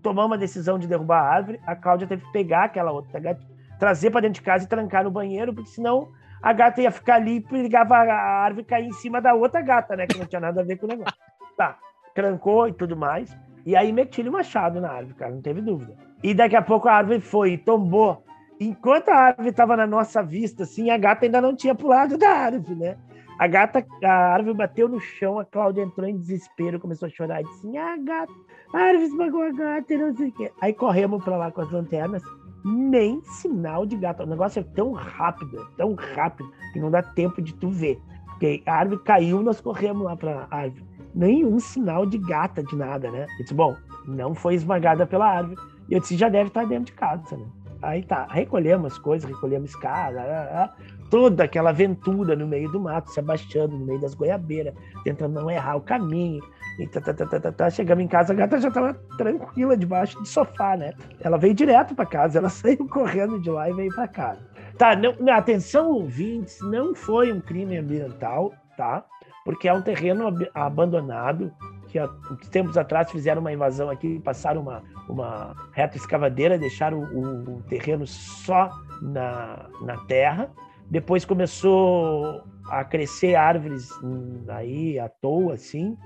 tomamos 0.00 0.36
a 0.36 0.40
decisão 0.40 0.78
de 0.78 0.86
derrubar 0.86 1.20
a 1.20 1.28
árvore, 1.28 1.60
a 1.66 1.74
Cláudia 1.74 2.06
teve 2.06 2.24
que 2.24 2.30
pegar 2.30 2.64
aquela 2.64 2.92
outra 2.92 3.18
gatinha, 3.18 3.50
trazer 3.76 4.12
para 4.12 4.20
dentro 4.20 4.34
de 4.34 4.42
casa 4.42 4.64
e 4.64 4.68
trancar 4.68 5.02
no 5.02 5.10
banheiro, 5.10 5.52
porque 5.52 5.70
senão 5.70 6.10
a 6.40 6.52
gata 6.52 6.80
ia 6.80 6.92
ficar 6.92 7.16
ali 7.16 7.38
e 7.38 7.40
pegava 7.40 7.96
a 7.96 8.44
árvore 8.44 8.62
e 8.62 8.66
cair 8.66 8.86
em 8.86 8.92
cima 8.92 9.20
da 9.20 9.34
outra 9.34 9.60
gata, 9.60 9.96
né? 9.96 10.06
Que 10.06 10.16
não 10.16 10.26
tinha 10.26 10.40
nada 10.40 10.60
a 10.60 10.64
ver 10.64 10.76
com 10.76 10.86
o 10.86 10.88
negócio. 10.88 11.18
Tá, 11.56 11.76
trancou 12.14 12.68
e 12.68 12.72
tudo 12.72 12.96
mais. 12.96 13.36
E 13.66 13.74
aí 13.74 13.92
meti-lhe 13.92 14.28
o 14.28 14.32
machado 14.32 14.80
na 14.80 14.92
árvore, 14.92 15.14
cara, 15.14 15.34
não 15.34 15.42
teve 15.42 15.60
dúvida. 15.60 15.92
E 16.22 16.32
daqui 16.32 16.54
a 16.54 16.62
pouco 16.62 16.88
a 16.88 16.92
árvore 16.92 17.20
foi 17.20 17.54
e 17.54 17.58
tombou 17.58 18.22
enquanto 18.60 19.08
a 19.08 19.16
árvore 19.16 19.50
estava 19.50 19.76
na 19.76 19.86
nossa 19.86 20.22
vista, 20.22 20.64
assim, 20.64 20.90
a 20.90 20.98
gata 20.98 21.24
ainda 21.24 21.40
não 21.40 21.54
tinha 21.54 21.74
pulado 21.74 22.18
da 22.18 22.30
árvore, 22.30 22.74
né? 22.74 22.96
A 23.38 23.46
gata, 23.46 23.86
a 24.02 24.12
árvore 24.34 24.56
bateu 24.56 24.88
no 24.88 24.98
chão, 24.98 25.38
a 25.38 25.44
Cláudia 25.44 25.82
entrou 25.82 26.08
em 26.08 26.16
desespero, 26.16 26.80
começou 26.80 27.06
a 27.06 27.10
chorar 27.10 27.42
disse: 27.42 27.78
Ah, 27.78 27.96
gata, 27.96 28.32
a 28.74 28.78
árvore 28.78 29.04
esmagou 29.04 29.42
a 29.42 29.52
gata 29.52 29.94
e 29.94 29.96
não 29.96 30.16
sei 30.16 30.28
o 30.28 30.32
quê. 30.32 30.50
Aí 30.60 30.72
corremos 30.72 31.22
para 31.22 31.36
lá 31.36 31.52
com 31.52 31.60
as 31.60 31.70
lanternas, 31.70 32.22
nem 32.64 33.22
sinal 33.22 33.86
de 33.86 33.96
gata. 33.96 34.24
O 34.24 34.26
negócio 34.26 34.58
é 34.58 34.64
tão 34.74 34.90
rápido, 34.92 35.60
é 35.60 35.76
tão 35.76 35.94
rápido, 35.94 36.50
que 36.72 36.80
não 36.80 36.90
dá 36.90 37.00
tempo 37.00 37.40
de 37.40 37.54
tu 37.54 37.70
ver. 37.70 38.00
Porque 38.26 38.60
a 38.66 38.74
árvore 38.74 39.02
caiu, 39.04 39.40
nós 39.40 39.60
corremos 39.60 40.02
lá 40.02 40.16
para 40.16 40.48
a 40.50 40.56
árvore. 40.56 40.84
Nenhum 41.14 41.60
sinal 41.60 42.04
de 42.04 42.18
gata, 42.18 42.60
de 42.62 42.74
nada, 42.74 43.08
né? 43.08 43.26
Eu 43.38 43.42
disse: 43.44 43.54
Bom, 43.54 43.76
não 44.04 44.34
foi 44.34 44.54
esmagada 44.54 45.06
pela 45.06 45.28
árvore. 45.28 45.60
E 45.88 45.94
eu 45.94 46.00
disse: 46.00 46.16
Já 46.16 46.28
deve 46.28 46.48
estar 46.48 46.66
dentro 46.66 46.86
de 46.86 46.92
casa, 46.92 47.36
né? 47.36 47.46
Aí 47.80 48.02
tá, 48.02 48.26
recolhemos 48.28 48.92
as 48.92 48.98
coisas, 48.98 49.28
recolhemos 49.28 49.70
escada, 49.70 50.72
toda 51.10 51.44
aquela 51.44 51.70
aventura 51.70 52.34
no 52.34 52.46
meio 52.46 52.70
do 52.70 52.80
mato, 52.80 53.10
se 53.10 53.20
abaixando 53.20 53.76
no 53.76 53.86
meio 53.86 54.00
das 54.00 54.14
goiabeiras, 54.14 54.74
tentando 55.04 55.40
não 55.40 55.50
errar 55.50 55.76
o 55.76 55.80
caminho. 55.80 56.42
E 56.78 56.86
tá, 56.86 57.00
tá, 57.00 57.12
tá, 57.12 57.26
tá, 57.26 57.40
tá, 57.40 57.52
tá. 57.52 57.70
Chegamos 57.70 58.04
em 58.04 58.08
casa, 58.08 58.32
a 58.32 58.36
gata 58.36 58.60
já 58.60 58.70
tava 58.70 58.94
tranquila 59.16 59.76
debaixo 59.76 60.18
do 60.18 60.26
sofá, 60.26 60.76
né? 60.76 60.92
Ela 61.20 61.36
veio 61.36 61.54
direto 61.54 61.94
para 61.94 62.06
casa, 62.06 62.38
ela 62.38 62.48
saiu 62.50 62.86
correndo 62.88 63.40
de 63.40 63.50
lá 63.50 63.68
e 63.68 63.72
veio 63.72 63.94
para 63.94 64.08
casa. 64.08 64.40
Tá, 64.76 64.94
não, 64.94 65.32
atenção, 65.32 65.90
ouvintes, 65.90 66.58
não 66.62 66.94
foi 66.94 67.32
um 67.32 67.40
crime 67.40 67.76
ambiental, 67.78 68.54
tá? 68.76 69.04
Porque 69.44 69.68
é 69.68 69.72
um 69.72 69.82
terreno 69.82 70.28
ab 70.28 70.48
abandonado, 70.54 71.52
que 71.88 71.98
há 71.98 72.08
tempos 72.50 72.76
atrás 72.76 73.10
fizeram 73.10 73.40
uma 73.40 73.52
invasão 73.52 73.90
aqui, 73.90 74.20
passaram 74.20 74.60
uma, 74.60 74.82
uma 75.08 75.54
reta 75.72 75.96
escavadeira, 75.96 76.58
deixaram 76.58 77.00
o, 77.00 77.56
o 77.56 77.62
terreno 77.62 78.06
só 78.06 78.70
na, 79.00 79.68
na 79.82 79.96
terra. 80.06 80.50
Depois 80.90 81.24
começou 81.24 82.42
a 82.68 82.84
crescer 82.84 83.34
árvores 83.34 83.90
aí 84.48 84.98
à 84.98 85.08
toa, 85.08 85.54
assim, 85.54 85.96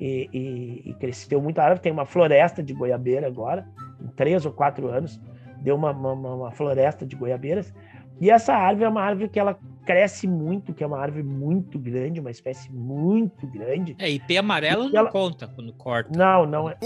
e, 0.00 0.28
e, 0.32 0.90
e 0.90 0.94
cresceu 0.94 1.40
muita 1.40 1.62
árvore. 1.62 1.80
Tem 1.80 1.92
uma 1.92 2.06
floresta 2.06 2.62
de 2.62 2.72
goiabeira 2.72 3.26
agora, 3.26 3.66
em 4.00 4.08
três 4.08 4.44
ou 4.46 4.52
quatro 4.52 4.88
anos, 4.88 5.20
deu 5.60 5.76
uma, 5.76 5.90
uma, 5.90 6.12
uma 6.12 6.50
floresta 6.50 7.06
de 7.06 7.16
goiabeiras. 7.16 7.72
E 8.20 8.30
essa 8.30 8.54
árvore 8.54 8.84
é 8.84 8.88
uma 8.88 9.02
árvore 9.02 9.28
que 9.28 9.38
ela 9.38 9.58
cresce 9.88 10.28
muito, 10.28 10.74
que 10.74 10.84
é 10.84 10.86
uma 10.86 10.98
árvore 11.00 11.22
muito 11.22 11.78
grande, 11.78 12.20
uma 12.20 12.30
espécie 12.30 12.70
muito 12.70 13.46
grande. 13.46 13.96
É, 13.98 14.10
IP 14.10 14.36
amarelo 14.36 14.84
E 14.84 14.92
não 14.92 15.00
ela- 15.00 15.10
conta 15.10 15.48
quando 15.48 15.72
corta. 15.72 16.10
Não, 16.14 16.44
não 16.44 16.68
é. 16.68 16.76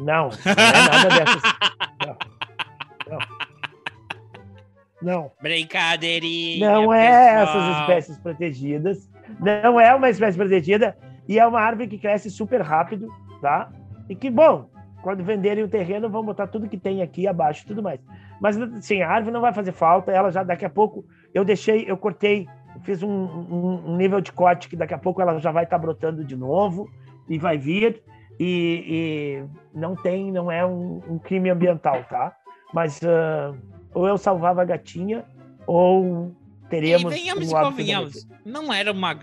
Não, 0.00 0.28
não 0.28 0.28
é 0.28 0.88
nada 0.90 1.08
dessas. 1.08 1.42
Não. 2.04 2.16
Não. 3.08 3.18
Não. 5.00 5.30
Brincadeirinha. 5.40 6.68
Não 6.68 6.92
é 6.92 7.38
pessoal. 7.38 7.58
essas 7.62 7.80
espécies 7.80 8.18
protegidas. 8.18 9.08
Não 9.38 9.78
é 9.80 9.94
uma 9.94 10.10
espécie 10.10 10.36
protegida. 10.36 10.96
E 11.28 11.38
é 11.38 11.46
uma 11.46 11.60
árvore 11.60 11.86
que 11.86 11.96
cresce 11.96 12.28
super 12.28 12.60
rápido, 12.60 13.06
tá? 13.40 13.70
E 14.08 14.16
que, 14.16 14.28
bom, 14.28 14.68
quando 15.00 15.22
venderem 15.22 15.62
o 15.62 15.68
terreno, 15.68 16.10
vão 16.10 16.24
botar 16.24 16.48
tudo 16.48 16.68
que 16.68 16.76
tem 16.76 17.02
aqui 17.02 17.28
abaixo 17.28 17.62
e 17.64 17.66
tudo 17.68 17.80
mais. 17.84 18.00
Mas, 18.40 18.56
assim, 18.60 19.02
a 19.02 19.10
árvore 19.10 19.32
não 19.32 19.40
vai 19.40 19.52
fazer 19.52 19.72
falta. 19.72 20.10
Ela 20.10 20.30
já, 20.30 20.42
daqui 20.42 20.64
a 20.64 20.70
pouco, 20.70 21.04
eu 21.34 21.44
deixei, 21.44 21.84
eu 21.86 21.96
cortei, 21.96 22.46
eu 22.74 22.80
fiz 22.82 23.02
um, 23.02 23.08
um- 23.10 23.92
um 23.92 23.96
nível 23.96 24.20
de 24.20 24.32
corte 24.32 24.68
que 24.68 24.76
daqui 24.76 24.94
a 24.94 24.98
pouco 24.98 25.20
ela 25.20 25.38
já 25.38 25.50
vai 25.52 25.64
estar 25.64 25.78
brotando 25.78 26.24
de 26.24 26.36
novo 26.36 26.88
e 27.28 27.38
vai 27.38 27.58
vir. 27.58 28.02
E, 28.38 29.44
e 29.74 29.78
não 29.78 29.94
tem, 29.94 30.32
não 30.32 30.50
é 30.50 30.64
um, 30.64 31.02
um 31.06 31.18
crime 31.18 31.50
ambiental, 31.50 32.02
tá? 32.04 32.34
Mas 32.72 32.98
ah, 33.04 33.52
ou 33.92 34.08
eu 34.08 34.16
salvava 34.16 34.62
a 34.62 34.64
gatinha, 34.64 35.24
ou 35.66 36.34
teremos. 36.70 37.12
E 37.12 37.16
venhamos 37.18 37.52
um 37.52 37.58
e 37.58 37.60
convenhamos. 37.62 38.28
Não 38.46 38.72
era 38.72 38.92
uma 38.92 39.14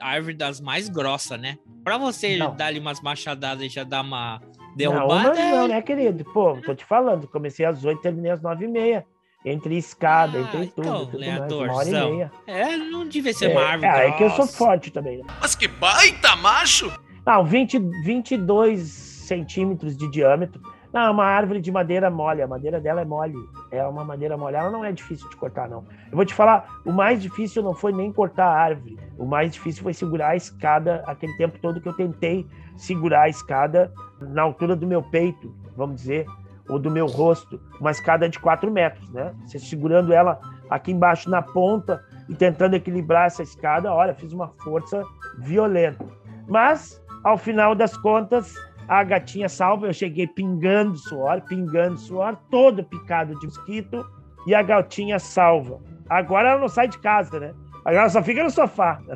árvore, 0.00 0.34
das 0.34 0.60
mais 0.60 0.88
grossas, 0.88 1.38
né? 1.40 1.56
Pra 1.84 1.96
você 1.98 2.36
Não. 2.38 2.56
dar 2.56 2.66
ali 2.66 2.80
umas 2.80 3.00
machadadas 3.00 3.62
e 3.62 3.68
já 3.68 3.84
dar 3.84 4.00
uma 4.02 4.40
Não, 4.78 4.92
derrubada. 4.92 5.28
mas 5.30 5.38
não, 5.38 5.68
né, 5.68 5.82
querido? 5.82 6.24
Pô, 6.32 6.56
tô 6.64 6.74
te 6.74 6.84
falando, 6.84 7.26
comecei 7.28 7.64
às 7.66 7.84
oito, 7.84 8.00
terminei 8.02 8.30
às 8.30 8.42
nove 8.42 8.64
e 8.64 8.68
meia. 8.68 9.06
Entre 9.44 9.76
escada, 9.76 10.38
Ah, 10.38 10.40
entre 10.40 10.66
tudo, 10.68 10.80
então, 10.88 11.06
tudo 11.06 11.20
mais, 11.24 11.52
uma 11.52 11.72
hora 11.74 11.88
e 11.88 11.92
meia. 11.92 12.32
É, 12.48 12.76
não 12.76 13.06
devia 13.06 13.32
ser 13.32 13.50
É, 13.50 13.52
uma 13.52 13.62
árvore. 13.64 13.90
é, 13.92 14.08
é 14.08 14.12
que 14.12 14.22
eu 14.24 14.30
sou 14.30 14.46
forte 14.46 14.90
também, 14.90 15.18
né? 15.18 15.24
Mas 15.40 15.54
que 15.54 15.68
baita 15.68 16.34
macho! 16.36 16.92
Não, 17.24 17.44
20, 17.44 17.78
22 18.04 18.80
centímetros 18.80 19.96
de 19.96 20.10
diâmetro. 20.10 20.60
Não, 20.92 21.02
é 21.02 21.10
uma 21.10 21.24
árvore 21.24 21.60
de 21.60 21.70
madeira 21.70 22.10
mole. 22.10 22.42
A 22.42 22.46
madeira 22.46 22.80
dela 22.80 23.02
é 23.02 23.04
mole. 23.04 23.34
É 23.70 23.84
uma 23.86 24.04
madeira 24.04 24.36
mole. 24.36 24.56
Ela 24.56 24.70
não 24.70 24.84
é 24.84 24.90
difícil 24.92 25.28
de 25.28 25.36
cortar, 25.36 25.68
não. 25.68 25.84
Eu 26.10 26.16
vou 26.16 26.24
te 26.24 26.32
falar, 26.34 26.68
o 26.84 26.90
mais 26.92 27.20
difícil 27.20 27.62
não 27.62 27.74
foi 27.74 27.92
nem 27.92 28.12
cortar 28.12 28.46
a 28.46 28.58
árvore. 28.58 28.98
O 29.18 29.24
mais 29.26 29.52
difícil 29.52 29.82
foi 29.82 29.92
segurar 29.92 30.28
a 30.30 30.36
escada 30.36 31.04
aquele 31.06 31.36
tempo 31.36 31.58
todo 31.60 31.80
que 31.80 31.88
eu 31.88 31.92
tentei 31.92 32.46
segurar 32.76 33.22
a 33.22 33.28
escada 33.28 33.92
na 34.20 34.42
altura 34.42 34.76
do 34.76 34.86
meu 34.86 35.02
peito, 35.02 35.54
vamos 35.76 35.96
dizer, 35.96 36.26
ou 36.68 36.78
do 36.78 36.90
meu 36.90 37.06
rosto. 37.06 37.60
Uma 37.80 37.90
escada 37.90 38.28
de 38.28 38.38
4 38.38 38.70
metros, 38.70 39.08
né? 39.10 39.34
Você 39.44 39.58
segurando 39.58 40.12
ela 40.12 40.40
aqui 40.68 40.92
embaixo 40.92 41.30
na 41.30 41.42
ponta 41.42 42.02
e 42.28 42.34
tentando 42.34 42.74
equilibrar 42.74 43.26
essa 43.26 43.42
escada, 43.42 43.92
olha, 43.92 44.14
fiz 44.14 44.32
uma 44.32 44.48
força 44.62 45.04
violenta. 45.38 46.04
Mas, 46.48 47.02
ao 47.24 47.36
final 47.36 47.74
das 47.74 47.96
contas, 47.96 48.54
a 48.88 49.02
gatinha 49.02 49.48
salva. 49.48 49.86
Eu 49.86 49.92
cheguei 49.92 50.26
pingando 50.26 50.96
suor, 50.96 51.40
pingando 51.42 51.98
suor, 51.98 52.36
todo 52.50 52.84
picado 52.84 53.38
de 53.38 53.46
mosquito, 53.46 54.06
e 54.46 54.54
a 54.54 54.62
gatinha 54.62 55.18
salva. 55.18 55.80
Agora 56.08 56.50
ela 56.50 56.60
não 56.60 56.68
sai 56.68 56.88
de 56.88 56.98
casa, 56.98 57.40
né? 57.40 57.54
Agora 57.80 58.02
ela 58.02 58.08
só 58.08 58.22
fica 58.22 58.42
no 58.42 58.50
sofá. 58.50 59.00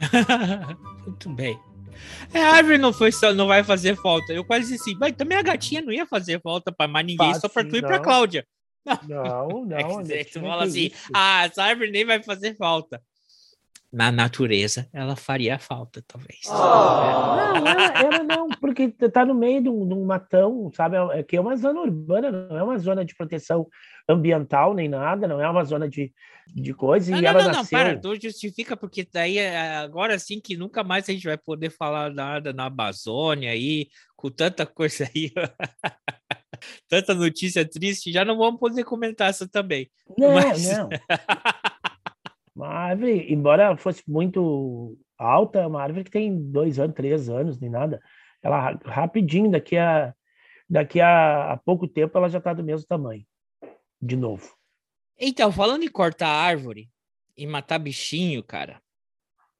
Muito 1.06 1.30
bem. 1.30 1.58
É, 2.32 2.42
a 2.42 2.54
árvore 2.54 2.78
não, 2.78 2.92
foi 2.92 3.10
não 3.34 3.46
vai 3.46 3.62
fazer 3.64 3.96
falta. 3.96 4.32
Eu 4.32 4.44
quase 4.44 4.72
disse 4.72 4.90
assim, 4.90 4.98
mas 4.98 5.12
também 5.12 5.38
a 5.38 5.42
gatinha 5.42 5.80
não 5.80 5.92
ia 5.92 6.06
fazer 6.06 6.40
falta 6.40 6.72
pra 6.72 6.88
mais 6.88 7.06
ninguém, 7.06 7.30
Faz 7.30 7.40
só 7.40 7.48
sim, 7.48 7.68
tu 7.68 7.76
e 7.76 7.80
não. 7.80 8.02
Cláudia. 8.02 8.46
Não, 9.08 9.64
não. 9.64 9.72
É 9.76 9.84
que 9.84 10.02
dizer, 10.02 10.18
gente, 10.18 10.32
tu 10.32 10.40
não 10.40 10.48
fala 10.48 10.64
assim, 10.64 10.86
isso. 10.86 11.10
ah, 11.14 11.44
essa 11.44 11.62
árvore 11.62 11.90
nem 11.90 12.04
vai 12.04 12.22
fazer 12.22 12.56
falta. 12.56 13.02
Na 13.94 14.10
natureza, 14.10 14.88
ela 14.92 15.14
faria 15.14 15.56
falta, 15.56 16.02
talvez. 16.04 16.40
Não, 16.48 17.68
ela, 17.68 17.92
ela 17.96 18.22
não, 18.24 18.48
porque 18.48 18.88
tá 18.88 19.24
no 19.24 19.36
meio 19.36 19.62
de 19.62 19.68
um, 19.68 19.86
de 19.86 19.94
um 19.94 20.04
matão, 20.04 20.68
sabe? 20.74 20.96
É 21.12 21.22
que 21.22 21.36
é 21.36 21.40
uma 21.40 21.54
zona 21.54 21.80
urbana, 21.80 22.32
não 22.32 22.58
é 22.58 22.62
uma 22.64 22.76
zona 22.76 23.04
de 23.04 23.14
proteção 23.14 23.68
ambiental 24.08 24.74
nem 24.74 24.88
nada, 24.88 25.28
não 25.28 25.40
é 25.40 25.48
uma 25.48 25.64
zona 25.64 25.88
de, 25.88 26.12
de 26.52 26.74
coisa. 26.74 27.08
Não, 27.12 27.18
e 27.18 27.22
não, 27.22 27.28
ela 27.28 27.38
não, 27.44 27.50
não, 27.52 27.58
nasceu. 27.58 27.78
para, 27.78 27.96
tu 27.96 28.20
justifica, 28.20 28.76
porque 28.76 29.06
daí 29.12 29.38
é 29.38 29.76
agora 29.76 30.18
sim 30.18 30.40
que 30.40 30.56
nunca 30.56 30.82
mais 30.82 31.08
a 31.08 31.12
gente 31.12 31.28
vai 31.28 31.38
poder 31.38 31.70
falar 31.70 32.12
nada 32.12 32.52
na 32.52 32.64
Amazônia 32.64 33.52
aí, 33.52 33.86
com 34.16 34.28
tanta 34.28 34.66
coisa 34.66 35.08
aí, 35.14 35.30
tanta 36.90 37.14
notícia 37.14 37.64
triste, 37.64 38.10
já 38.10 38.24
não 38.24 38.36
vamos 38.38 38.58
poder 38.58 38.82
comentar 38.82 39.30
essa 39.30 39.46
também. 39.46 39.88
Não, 40.18 40.34
Mas- 40.34 40.66
não. 40.66 40.88
Uma 42.54 42.68
árvore, 42.68 43.32
embora 43.32 43.76
fosse 43.76 44.02
muito 44.08 44.96
alta, 45.18 45.60
é 45.60 45.66
uma 45.66 45.82
árvore 45.82 46.04
que 46.04 46.10
tem 46.10 46.50
dois 46.50 46.78
anos, 46.78 46.94
três 46.94 47.28
anos, 47.28 47.58
nem 47.58 47.70
nada. 47.70 48.00
Ela 48.42 48.60
ra- 48.60 48.80
rapidinho, 48.84 49.50
daqui 49.50 49.76
a, 49.76 50.14
daqui 50.68 51.00
a, 51.00 51.52
a 51.52 51.56
pouco 51.56 51.88
tempo, 51.88 52.16
ela 52.16 52.28
já 52.28 52.38
está 52.38 52.52
do 52.52 52.62
mesmo 52.62 52.86
tamanho. 52.86 53.24
De 54.00 54.16
novo. 54.16 54.54
Então, 55.18 55.50
falando 55.50 55.82
em 55.82 55.90
cortar 55.90 56.28
árvore 56.28 56.88
e 57.36 57.46
matar 57.46 57.78
bichinho, 57.78 58.42
cara, 58.42 58.80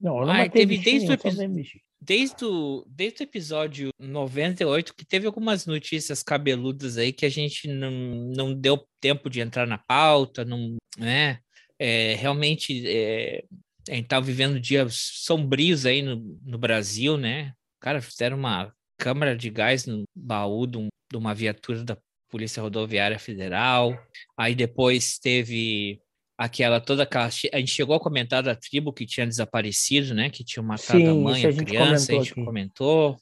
Não, 0.00 0.20
eu 0.20 0.26
não 0.26 0.34
matei 0.34 0.48
teve 0.66 0.76
bichinho, 0.76 1.16
desde 1.16 1.44
o 1.44 1.48
bichinho. 1.48 1.82
desde 2.00 2.44
o, 2.44 2.84
desde 2.88 3.22
o 3.22 3.24
episódio 3.24 3.88
98, 3.98 4.94
que 4.94 5.04
teve 5.06 5.26
algumas 5.26 5.66
notícias 5.66 6.22
cabeludas 6.22 6.98
aí 6.98 7.12
que 7.12 7.24
a 7.24 7.30
gente 7.30 7.66
não, 7.68 7.90
não 7.90 8.54
deu 8.54 8.86
tempo 9.00 9.30
de 9.30 9.40
entrar 9.40 9.66
na 9.66 9.78
pauta, 9.78 10.44
não, 10.44 10.76
né? 10.98 11.38
É, 11.78 12.14
realmente 12.14 12.86
é, 12.86 13.44
a 13.90 13.94
gente 13.94 14.06
tá 14.08 14.20
vivendo 14.20 14.60
dias 14.60 14.94
sombrios 14.94 15.84
aí 15.86 16.02
no, 16.02 16.16
no 16.42 16.58
Brasil, 16.58 17.16
né? 17.16 17.52
Cara, 17.80 18.00
fizeram 18.00 18.36
uma 18.38 18.72
câmara 18.98 19.36
de 19.36 19.50
gás 19.50 19.86
no 19.86 20.04
baú 20.14 20.66
de, 20.66 20.78
um- 20.78 20.88
de 21.10 21.16
uma 21.18 21.34
viatura 21.34 21.84
da 21.84 21.98
Polícia 22.30 22.62
Rodoviária 22.62 23.18
Federal. 23.18 23.92
Aí 24.36 24.54
depois 24.54 25.18
teve 25.18 26.00
aquela 26.38 26.80
toda 26.80 27.02
aquela. 27.02 27.26
A 27.26 27.58
gente 27.58 27.70
chegou 27.72 27.94
a 27.96 28.00
comentar 28.00 28.42
da 28.42 28.54
tribo 28.56 28.92
que 28.92 29.06
tinha 29.06 29.26
desaparecido, 29.26 30.14
né? 30.14 30.30
Que 30.30 30.42
tinha 30.44 30.62
matado 30.62 31.10
a 31.10 31.14
Sim, 31.14 31.22
mãe, 31.22 31.46
isso 31.48 31.60
a, 31.60 31.62
a 31.62 31.66
criança, 31.66 32.12
a 32.12 32.14
comentou 32.14 32.18
gente 32.20 32.32
aqui. 32.32 32.44
comentou. 32.44 33.16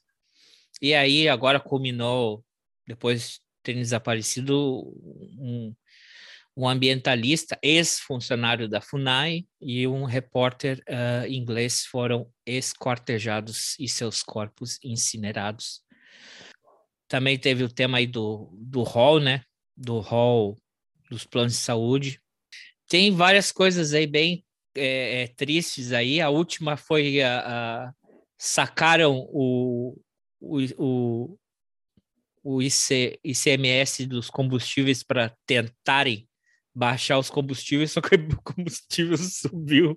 E 0.81 0.95
aí 0.95 1.29
agora 1.29 1.61
culminou, 1.61 2.45
depois 2.87 3.35
de 3.35 3.41
terem 3.63 3.81
desaparecido, 3.83 4.81
um, 5.39 5.75
um 6.57 6.69
ambientalista, 6.69 7.59
ex-funcionário 7.63 8.69
da 8.69 8.81
FUNAI, 8.81 9.47
e 9.61 9.87
um 9.87 10.05
repórter 10.05 10.83
ah, 10.89 11.27
inglês 11.29 11.85
foram 11.87 12.31
escortejados 12.47 13.79
e 13.79 13.89
seus 13.89 14.23
corpos 14.23 14.79
incinerados. 14.85 15.83
Também 17.09 17.39
teve 17.39 17.65
o 17.65 17.73
tema 17.73 17.99
aí 17.99 18.07
do, 18.07 18.51
do 18.55 18.83
hall, 18.83 19.21
né? 19.21 19.43
Do 19.77 20.01
hall 20.01 20.57
dos 21.11 21.25
planos 21.25 21.53
de 21.53 21.59
saúde. 21.59 22.21
Tem 22.89 23.15
várias 23.15 23.53
coisas 23.53 23.93
aí 23.93 24.07
bem 24.07 24.45
é, 24.75 25.23
é, 25.23 25.27
tristes 25.29 25.93
aí. 25.93 26.21
A 26.21 26.31
última 26.31 26.77
foi 26.77 27.23
a, 27.23 27.41
a- 27.87 27.93
sacaram 28.39 29.27
o, 29.31 29.99
o, 30.41 30.59
o, 30.79 31.39
o 32.43 32.63
IC, 32.63 33.21
ICMS 33.23 34.07
dos 34.07 34.29
combustíveis 34.29 35.03
para 35.03 35.35
tentarem 35.47 36.29
baixar 36.75 37.19
os 37.19 37.29
combustíveis, 37.29 37.93
só 37.93 38.01
que 38.01 38.15
o 38.15 38.43
combustível 38.43 39.17
subiu. 39.19 39.97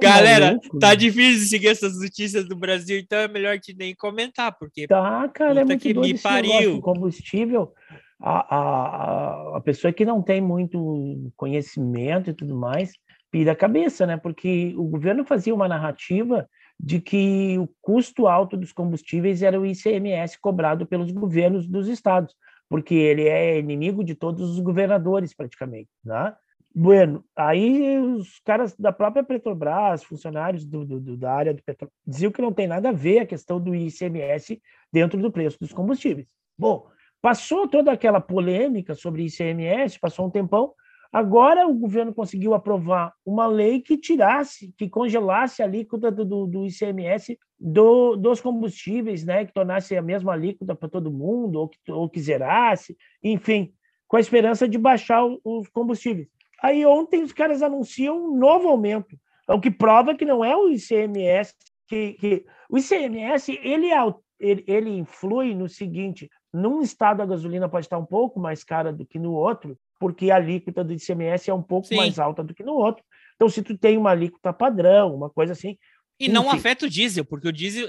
Galera, 0.00 0.58
tá 0.80 0.94
difícil 0.94 1.48
seguir 1.48 1.68
essas 1.68 1.98
notícias 2.00 2.46
do 2.48 2.56
Brasil, 2.56 2.98
então 2.98 3.18
é 3.18 3.28
melhor 3.28 3.58
que 3.60 3.74
nem 3.74 3.94
comentar, 3.94 4.56
porque 4.58 4.86
Tá, 4.86 5.28
cara, 5.28 5.60
é 5.60 5.64
muito 5.64 5.80
que 5.80 5.94
me 5.94 6.18
pariu. 6.18 6.80
combustível. 6.80 7.72
A, 8.18 8.56
a, 8.56 8.60
a, 8.60 9.56
a 9.58 9.60
pessoa 9.60 9.92
que 9.92 10.04
não 10.04 10.22
tem 10.22 10.40
muito 10.40 11.30
conhecimento 11.36 12.30
e 12.30 12.34
tudo 12.34 12.56
mais, 12.56 12.92
pira 13.30 13.52
a 13.52 13.56
cabeça, 13.56 14.06
né? 14.06 14.16
Porque 14.16 14.72
o 14.76 14.84
governo 14.84 15.24
fazia 15.24 15.54
uma 15.54 15.68
narrativa 15.68 16.48
de 16.80 17.00
que 17.00 17.58
o 17.58 17.68
custo 17.82 18.26
alto 18.26 18.56
dos 18.56 18.72
combustíveis 18.72 19.42
era 19.42 19.60
o 19.60 19.66
ICMS 19.66 20.38
cobrado 20.40 20.86
pelos 20.86 21.10
governos 21.10 21.66
dos 21.66 21.88
estados, 21.88 22.34
porque 22.68 22.94
ele 22.94 23.28
é 23.28 23.58
inimigo 23.58 24.02
de 24.04 24.14
todos 24.14 24.50
os 24.50 24.60
governadores, 24.60 25.34
praticamente, 25.34 25.88
né? 26.04 26.34
Bueno, 26.74 27.24
aí 27.34 27.98
os 27.98 28.38
caras 28.44 28.76
da 28.76 28.92
própria 28.92 29.24
Petrobras, 29.24 30.04
funcionários 30.04 30.64
do, 30.66 30.84
do- 30.84 31.16
da 31.16 31.32
área 31.32 31.54
do 31.54 31.62
petróleo, 31.62 31.92
diziam 32.06 32.30
que 32.30 32.42
não 32.42 32.52
tem 32.52 32.66
nada 32.66 32.90
a 32.90 32.92
ver 32.92 33.20
a 33.20 33.26
questão 33.26 33.58
do 33.58 33.74
ICMS 33.74 34.60
dentro 34.92 35.18
do 35.20 35.32
preço 35.32 35.58
dos 35.58 35.72
combustíveis. 35.72 36.26
Bom, 36.58 36.86
passou 37.22 37.66
toda 37.66 37.90
aquela 37.92 38.20
polêmica 38.20 38.94
sobre 38.94 39.24
ICMS, 39.24 39.98
passou 39.98 40.26
um 40.26 40.30
tempão, 40.30 40.74
agora 41.10 41.66
o 41.66 41.72
governo 41.72 42.12
conseguiu 42.12 42.52
aprovar 42.52 43.14
uma 43.24 43.46
lei 43.46 43.80
que 43.80 43.96
tirasse, 43.96 44.74
que 44.76 44.86
congelasse 44.86 45.62
a 45.62 45.64
alíquota 45.64 46.10
do, 46.10 46.26
do, 46.26 46.46
do 46.46 46.66
ICMS 46.66 47.38
do, 47.58 48.16
dos 48.16 48.40
combustíveis, 48.40 49.24
né, 49.24 49.44
que 49.44 49.52
tornasse 49.52 49.96
a 49.96 50.02
mesma 50.02 50.32
alíquota 50.32 50.74
para 50.74 50.88
todo 50.88 51.10
mundo, 51.10 51.60
ou 51.60 51.68
que, 51.68 51.78
ou 51.90 52.08
que 52.08 52.20
zerasse, 52.20 52.96
enfim, 53.22 53.72
com 54.06 54.16
a 54.16 54.20
esperança 54.20 54.68
de 54.68 54.78
baixar 54.78 55.24
o- 55.24 55.40
os 55.44 55.68
combustíveis. 55.68 56.28
Aí 56.62 56.84
ontem 56.84 57.22
os 57.22 57.32
caras 57.32 57.62
anunciam 57.62 58.16
um 58.16 58.36
novo 58.36 58.68
aumento, 58.68 59.16
o 59.48 59.60
que 59.60 59.70
prova 59.70 60.14
que 60.14 60.24
não 60.24 60.44
é 60.44 60.56
o 60.56 60.68
ICMS 60.68 61.54
que, 61.86 62.14
que 62.14 62.46
o 62.68 62.78
ICMS 62.78 63.58
ele, 63.62 63.90
é 63.90 63.98
ele, 64.40 64.64
ele 64.66 64.90
influi 64.90 65.54
no 65.54 65.68
seguinte: 65.68 66.28
num 66.52 66.82
estado 66.82 67.22
a 67.22 67.26
gasolina 67.26 67.68
pode 67.68 67.86
estar 67.86 67.98
um 67.98 68.04
pouco 68.04 68.40
mais 68.40 68.64
cara 68.64 68.92
do 68.92 69.06
que 69.06 69.18
no 69.18 69.32
outro, 69.32 69.78
porque 69.98 70.30
a 70.30 70.36
alíquota 70.36 70.82
do 70.84 70.92
ICMS 70.92 71.50
é 71.50 71.54
um 71.54 71.62
pouco 71.62 71.86
Sim. 71.88 71.96
mais 71.96 72.18
alta 72.18 72.42
do 72.42 72.54
que 72.54 72.62
no 72.62 72.74
outro. 72.74 73.04
Então, 73.36 73.48
se 73.48 73.62
tu 73.62 73.76
tem 73.76 73.96
uma 73.98 74.10
alíquota 74.10 74.52
padrão, 74.52 75.14
uma 75.14 75.30
coisa 75.30 75.52
assim, 75.52 75.76
E 76.18 76.28
não 76.28 76.46
Enfim. 76.46 76.56
afeta 76.56 76.86
o 76.86 76.88
diesel, 76.90 77.24
porque 77.24 77.48
o 77.48 77.52
diesel, 77.52 77.88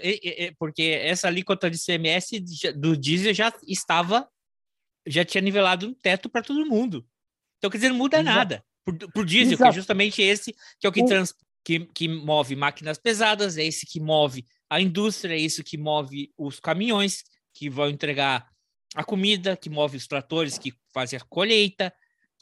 porque 0.60 0.84
essa 1.02 1.28
alíquota 1.28 1.70
de 1.70 1.78
CMS 1.78 2.32
do 2.76 2.98
diesel 2.98 3.34
já 3.34 3.54
estava, 3.66 4.28
já 5.08 5.24
tinha 5.24 5.42
nivelado 5.42 5.88
no 5.88 5.96
teto 5.96 6.30
para 6.30 6.42
todo 6.42 6.66
mundo. 6.66 7.08
Então, 7.58 7.70
quer 7.72 7.78
dizer, 7.78 7.90
não 7.90 7.96
muda 7.98 8.20
Exato. 8.20 8.36
nada. 8.38 8.66
Por, 8.84 8.98
por 9.12 9.26
diesel, 9.26 9.56
que 9.58 9.64
é 9.64 9.68
Exato. 9.68 9.76
justamente 9.76 10.22
esse 10.22 10.54
que 10.80 10.86
é 10.86 10.90
o 10.90 10.92
que, 10.92 11.02
O- 11.02 11.06
trans, 11.06 11.34
que, 11.64 11.86
que 11.94 12.08
move 12.08 12.56
máquinas 12.56 12.98
pesadas, 12.98 13.58
é 13.58 13.64
esse 13.64 13.86
que 13.86 14.00
move 14.00 14.46
a 14.70 14.82
indústria, 14.82 15.34
é 15.34 15.38
isso 15.40 15.64
que 15.64 15.78
move 15.78 16.32
os 16.38 16.60
caminhões 16.60 17.24
que 17.54 17.70
vão 17.70 17.90
entregar 17.90 18.50
a 18.94 19.04
comida, 19.04 19.56
que 19.56 19.70
move 19.70 19.96
os 19.98 20.06
tratores 20.08 20.58
que 20.58 20.74
fazem 20.94 21.18
a 21.18 21.24
colheita, 21.24 21.94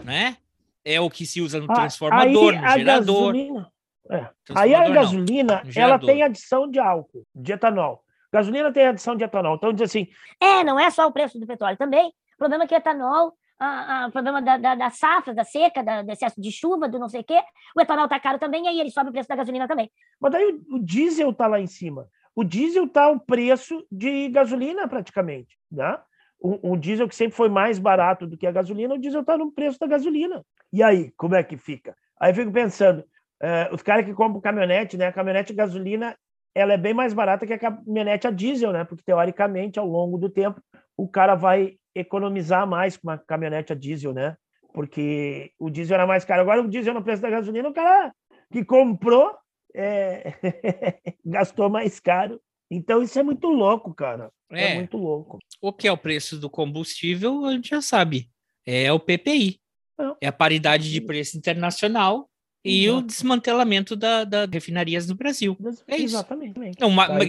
né? 0.03 0.37
É 0.83 0.99
o 0.99 1.09
que 1.09 1.25
se 1.25 1.41
usa 1.41 1.59
no 1.59 1.71
Ah, 1.71 1.75
transformador, 1.75 2.53
aí 2.55 2.61
no 2.61 2.69
gerador. 2.79 3.33
gasolina- 3.33 3.71
é. 4.11 4.29
Aí 4.55 4.75
a 4.75 4.85
não, 4.87 4.93
gasolina, 4.93 5.53
no 5.55 5.59
ela 5.61 5.71
gerador. 5.71 6.09
tem 6.09 6.23
adição 6.23 6.69
de 6.69 6.79
álcool, 6.79 7.25
de 7.33 7.51
etanol. 7.53 8.03
Gasolina 8.31 8.71
tem 8.71 8.87
adição 8.87 9.15
de 9.15 9.23
etanol. 9.23 9.55
Então 9.55 9.71
diz 9.73 9.83
assim, 9.89 10.07
É, 10.41 10.63
não 10.63 10.79
é 10.79 10.89
só 10.91 11.07
o 11.07 11.11
preço 11.11 11.39
do 11.39 11.47
petróleo 11.47 11.77
também. 11.77 12.09
O 12.09 12.37
problema 12.37 12.65
é 12.65 12.67
que 12.67 12.75
o 12.75 12.77
etanol, 12.77 13.33
a- 13.57 14.03
a- 14.03 14.07
o 14.07 14.11
problema 14.11 14.41
da, 14.41 14.57
da, 14.57 14.75
da 14.75 14.89
safra, 14.89 15.33
da 15.33 15.43
seca, 15.45 15.81
da, 15.81 16.01
do 16.01 16.11
excesso 16.11 16.39
de 16.41 16.51
chuva, 16.51 16.87
do 16.89 16.99
não 16.99 17.07
sei 17.07 17.21
o 17.21 17.23
quê, 17.23 17.41
o 17.75 17.81
etanol 17.81 18.07
tá 18.09 18.19
caro 18.19 18.37
também, 18.37 18.65
e 18.65 18.67
aí 18.67 18.79
ele 18.79 18.91
sobe 18.91 19.09
o 19.09 19.13
preço 19.13 19.29
da 19.29 19.35
gasolina 19.37 19.67
também. 19.67 19.89
mas 20.19 20.31
daí 20.33 20.43
o, 20.69 20.75
o 20.75 20.79
diesel 20.79 21.29
está 21.29 21.47
lá 21.47 21.59
em 21.59 21.67
cima. 21.67 22.07
O 22.35 22.43
diesel 22.43 22.83
está 22.85 23.07
o 23.09 23.17
preço 23.19 23.87
de 23.89 24.27
gasolina 24.29 24.85
praticamente, 24.87 25.57
né? 25.71 25.97
O, 26.37 26.73
o 26.73 26.77
diesel 26.77 27.07
que 27.07 27.15
sempre 27.15 27.35
foi 27.37 27.47
mais 27.47 27.79
barato 27.79 28.27
do 28.27 28.37
que 28.37 28.45
a 28.45 28.51
gasolina, 28.51 28.93
o 28.95 28.99
diesel 28.99 29.21
está 29.21 29.37
no 29.37 29.49
preço 29.51 29.79
da 29.79 29.87
gasolina. 29.87 30.45
E 30.73 30.83
aí, 30.83 31.11
como 31.15 31.33
é 31.35 31.41
que 31.43 31.55
fica? 31.55 31.95
Aí 32.19 32.31
eu 32.31 32.35
fico 32.35 32.51
pensando, 32.51 33.05
eh, 33.41 33.69
os 33.71 33.81
caras 33.81 34.05
que 34.05 34.13
compram 34.13 34.41
caminhonete, 34.41 34.97
né? 34.97 35.07
A 35.07 35.11
caminhonete 35.13 35.53
gasolina, 35.53 36.15
ela 36.53 36.73
é 36.73 36.77
bem 36.77 36.93
mais 36.93 37.13
barata 37.13 37.45
que 37.45 37.53
a 37.53 37.59
caminhonete 37.59 38.27
a 38.27 38.31
diesel, 38.31 38.71
né? 38.71 38.83
Porque 38.83 39.03
teoricamente, 39.05 39.77
ao 39.79 39.87
longo 39.87 40.17
do 40.17 40.29
tempo, 40.29 40.61
o 40.97 41.07
cara 41.07 41.35
vai 41.35 41.77
economizar 41.93 42.67
mais 42.67 42.97
com 42.97 43.07
uma 43.07 43.17
caminhonete 43.17 43.73
a 43.73 43.75
diesel, 43.75 44.13
né? 44.13 44.35
Porque 44.73 45.51
o 45.59 45.69
diesel 45.69 45.95
era 45.95 46.07
mais 46.07 46.25
caro. 46.25 46.41
Agora 46.41 46.61
o 46.61 46.67
diesel 46.69 46.93
no 46.93 47.03
preço 47.03 47.21
da 47.21 47.29
gasolina, 47.29 47.69
o 47.69 47.73
cara 47.73 48.13
que 48.51 48.63
comprou 48.63 49.33
é, 49.73 50.33
gastou 51.25 51.69
mais 51.69 51.99
caro. 51.99 52.39
Então 52.69 53.01
isso 53.01 53.17
é 53.19 53.23
muito 53.23 53.47
louco, 53.47 53.93
cara. 53.93 54.31
É, 54.51 54.71
É. 54.71 54.75
muito 54.75 54.97
louco. 54.97 55.39
O 55.61 55.71
que 55.73 55.87
é 55.87 55.91
o 55.91 55.97
preço 55.97 56.39
do 56.39 56.49
combustível, 56.49 57.45
a 57.45 57.51
gente 57.53 57.69
já 57.69 57.81
sabe. 57.81 58.29
É 58.65 58.91
o 58.91 58.99
PPI. 58.99 59.59
Não. 59.97 60.17
É 60.21 60.27
a 60.27 60.31
paridade 60.31 60.91
de 60.91 60.99
preço 60.99 61.37
internacional 61.37 62.29
e 62.65 62.89
o 62.89 62.93
Exato. 62.93 63.07
desmantelamento 63.07 63.95
da, 63.95 64.23
da 64.23 64.45
refinarias 64.45 65.07
no 65.07 65.13
Brasil. 65.15 65.55
É 65.87 65.95
isso. 65.97 66.15
Exatamente. 66.15 66.59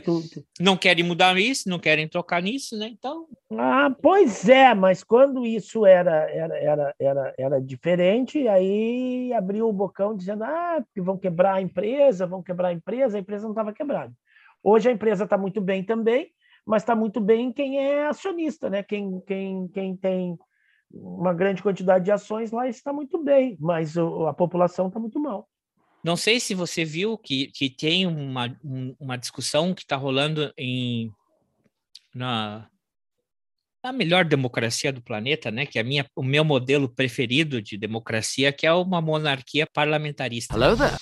Tu- 0.01 0.29
tu- 0.31 0.45
não 0.59 0.77
querem 0.77 1.05
mudar 1.05 1.39
isso, 1.39 1.69
não 1.69 1.79
querem 1.79 2.09
trocar 2.09 2.43
nisso, 2.43 2.77
né? 2.79 2.89
Então, 2.89 3.27
Ah, 3.53 3.95
pois 4.03 4.49
é, 4.49 4.75
mas 4.75 5.05
quando 5.05 5.45
isso 5.45 5.85
era, 5.85 6.29
era, 6.31 6.57
era, 6.59 6.95
era, 6.99 7.35
era 7.39 7.61
diferente, 7.61 8.49
aí 8.49 9.33
abriu 9.35 9.69
o 9.69 9.73
bocão 9.73 10.17
dizendo 10.17 10.43
ah, 10.45 10.83
porque 10.85 11.01
vão 11.01 11.19
quebrar 11.19 11.55
a 11.57 11.63
empresa, 11.63 12.27
vão 12.27 12.43
quebrar 12.43 12.69
a 12.69 12.73
empresa, 12.73 13.19
a 13.19 13.21
empresa 13.21 13.45
não 13.45 13.53
estava 13.53 13.73
quebrada. 13.73 14.13
Hoje 14.63 14.89
a 14.89 14.93
empresa 14.93 15.25
está 15.25 15.37
muito 15.39 15.61
bem 15.61 15.85
também, 15.85 16.31
mas 16.67 16.83
está 16.83 16.97
muito 16.97 17.21
bem 17.21 17.53
quem 17.53 17.79
é 17.79 18.07
acionista, 18.07 18.69
né? 18.69 18.83
Quem, 18.83 19.21
quem, 19.27 19.69
quem 19.69 19.97
tem 19.97 20.37
uma 20.93 21.35
grande 21.35 21.63
quantidade 21.63 22.05
de 22.05 22.11
ações 22.13 22.51
lá 22.53 22.69
está 22.69 22.93
muito 22.93 23.23
bem, 23.23 23.57
mas 23.61 23.97
o- 23.97 24.27
a 24.27 24.35
população 24.35 24.89
está 24.89 24.99
muito 25.01 25.19
mal. 25.21 25.49
não 26.05 26.17
sei 26.17 26.39
se 26.39 26.55
você 26.55 26.85
viu 26.85 27.19
que, 27.19 27.49
que 27.49 27.69
tem 27.69 28.07
uma, 28.07 28.57
um- 28.65 28.95
uma 29.01 29.17
discussão 29.19 29.75
que 29.75 29.83
está 29.83 29.97
rolando 29.97 30.53
em 30.57 31.11
na, 32.15 32.69
na 33.83 33.93
melhor 33.93 34.25
democracia 34.25 34.93
do 34.93 35.03
planeta, 35.03 35.51
né? 35.51 35.67
Que 35.67 35.79
é 35.79 35.83
a 35.83 35.85
minha, 35.85 36.07
o 36.15 36.23
meu 36.23 36.45
modelo 36.45 36.89
preferido 36.89 37.61
de 37.61 37.77
democracia, 37.77 38.53
que 38.53 38.67
é 38.67 38.73
uma 38.73 39.01
monarquia 39.01 39.67
parlamentarista. 39.67 40.55
Hello 40.55 40.77
there. 40.77 40.97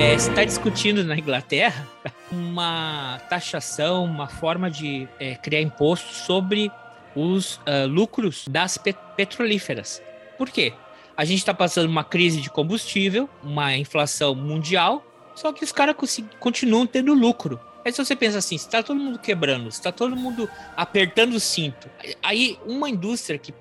É, 0.00 0.14
está 0.14 0.44
discutindo 0.44 1.02
na 1.02 1.18
Inglaterra 1.18 1.84
uma 2.30 3.20
taxação, 3.28 4.04
uma 4.04 4.28
forma 4.28 4.70
de 4.70 5.08
é, 5.18 5.34
criar 5.34 5.60
imposto 5.60 6.14
sobre 6.14 6.70
os 7.16 7.60
ah, 7.66 7.84
lucros 7.84 8.46
das 8.48 8.78
pe- 8.78 8.94
petrolíferas. 9.16 10.00
Por 10.36 10.50
quê? 10.50 10.72
A 11.16 11.24
gente 11.24 11.38
está 11.38 11.52
passando 11.52 11.88
uma 11.88 12.04
crise 12.04 12.40
de 12.40 12.48
combustível, 12.48 13.28
uma 13.42 13.76
inflação 13.76 14.36
mundial, 14.36 15.04
só 15.34 15.52
que 15.52 15.64
os 15.64 15.72
caras 15.72 15.96
continuam 16.38 16.86
tendo 16.86 17.12
lucro. 17.12 17.58
Aí 17.84 17.90
se 17.90 18.04
você 18.04 18.14
pensa 18.14 18.38
assim, 18.38 18.56
se 18.56 18.70
tá 18.70 18.84
todo 18.84 19.00
mundo 19.00 19.18
quebrando, 19.18 19.68
se 19.72 19.82
tá 19.82 19.90
todo 19.90 20.14
mundo 20.14 20.48
apertando 20.76 21.34
o 21.34 21.40
cinto, 21.40 21.90
aí 22.22 22.56
uma 22.64 22.88
indústria 22.88 23.36
que 23.36 23.52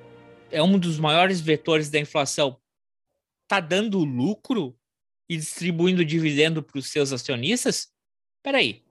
é 0.52 0.62
um 0.62 0.78
dos 0.78 1.00
maiores 1.00 1.42
vetores 1.42 1.90
da 1.90 1.98
inflação 1.98 2.58
tá 3.48 3.60
dando 3.60 3.98
lucro 4.04 4.77
e 5.30 5.38
distribuindo 5.38 6.06
dividendo 6.06 6.64
para 6.64 6.80
os 6.80 6.88
seus 6.90 7.12
acionistas? 7.12 7.90
Peraí, 8.44 8.84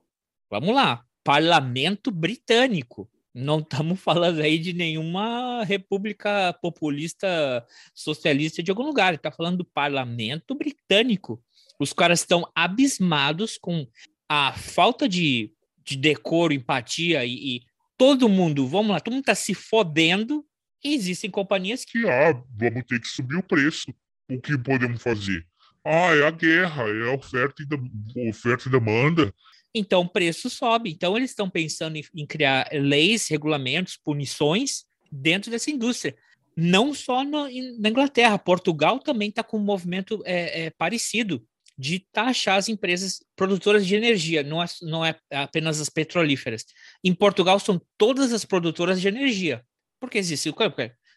vamos 0.51 0.75
lá. 0.75 1.05
Parlamento 1.25 2.11
britânico. 2.11 3.11
Não 3.35 3.59
estamos 3.59 4.01
falando 4.01 4.41
aí 4.41 4.59
de 4.59 4.73
nenhuma 4.73 5.65
república 5.65 6.53
populista 6.61 7.67
socialista 7.95 8.63
de 8.63 8.71
algum 8.71 8.85
lugar. 8.85 9.15
Está 9.15 9.31
falando 9.31 9.59
do 9.59 9.65
parlamento 9.65 10.55
britânico. 10.55 11.43
Os 11.79 11.93
caras 11.93 12.21
estão 12.21 12.51
abismados 12.55 13.59
com 13.59 13.87
a 14.29 14.53
falta 14.53 15.09
de, 15.09 15.53
de 15.85 15.97
decoro, 15.97 16.53
empatia 16.53 17.25
e, 17.25 17.57
e 17.57 17.63
todo 17.97 18.29
mundo, 18.29 18.67
vamos 18.67 18.91
lá, 18.91 19.01
todo 19.01 19.15
mundo 19.15 19.23
está 19.23 19.35
se 19.35 19.55
fodendo 19.55 20.45
e 20.83 20.95
existem 20.95 21.31
companhias 21.31 21.85
que. 21.85 22.07
Ah, 22.09 22.33
vamos 22.51 22.85
ter 22.87 23.01
que 23.01 23.09
subir 23.09 23.37
o 23.37 23.43
preço. 23.43 23.93
O 24.29 24.41
que 24.41 24.59
podemos 24.59 25.03
fazer? 25.03 25.47
Ah, 25.89 26.17
é 26.17 26.27
a 26.27 26.33
guerra, 26.33 26.83
é 26.89 27.15
oferta 27.15 27.63
e, 27.63 27.65
da, 27.65 27.77
oferta 28.29 28.69
e 28.69 28.73
demanda. 28.73 29.33
Então 29.73 30.01
o 30.01 30.09
preço 30.09 30.51
sobe. 30.51 30.91
Então 30.91 31.17
eles 31.17 31.31
estão 31.31 31.49
pensando 31.49 31.97
em, 31.97 32.05
em, 32.13 32.27
criar 32.27 32.69
leis, 32.73 33.29
regulamentos, 33.29 33.97
punições 33.97 34.85
dentro 35.13 35.49
dessa 35.49 35.71
indústria. 35.71 36.17
Não 36.57 36.93
só 36.93 37.23
no, 37.23 37.45
na 37.79 37.89
Inglaterra, 37.89 38.37
Portugal 38.37 38.99
também 38.99 39.29
está 39.29 39.45
com 39.45 39.59
um 39.59 39.65
movimento 39.65 40.23
é, 40.25 40.65
é, 40.65 40.71
parecido 40.71 41.47
de 41.79 42.01
taxar 42.11 42.57
as 42.57 42.69
empresas 42.69 43.23
produtoras 43.37 43.87
de 43.87 43.95
energia, 43.95 44.43
não 44.43 44.61
é, 44.61 44.67
não 44.83 45.05
é 45.05 45.15
apenas 45.31 45.81
as 45.81 45.91
petrolíferas. 45.91 46.65
Em 47.05 47.15
Portugal 47.15 47.61
são 47.61 47.81
todas 47.97 48.33
as 48.33 48.45
produtoras 48.45 49.01
de 49.01 49.07
energia. 49.07 49.65
Porque 50.01 50.19
existe. 50.19 50.53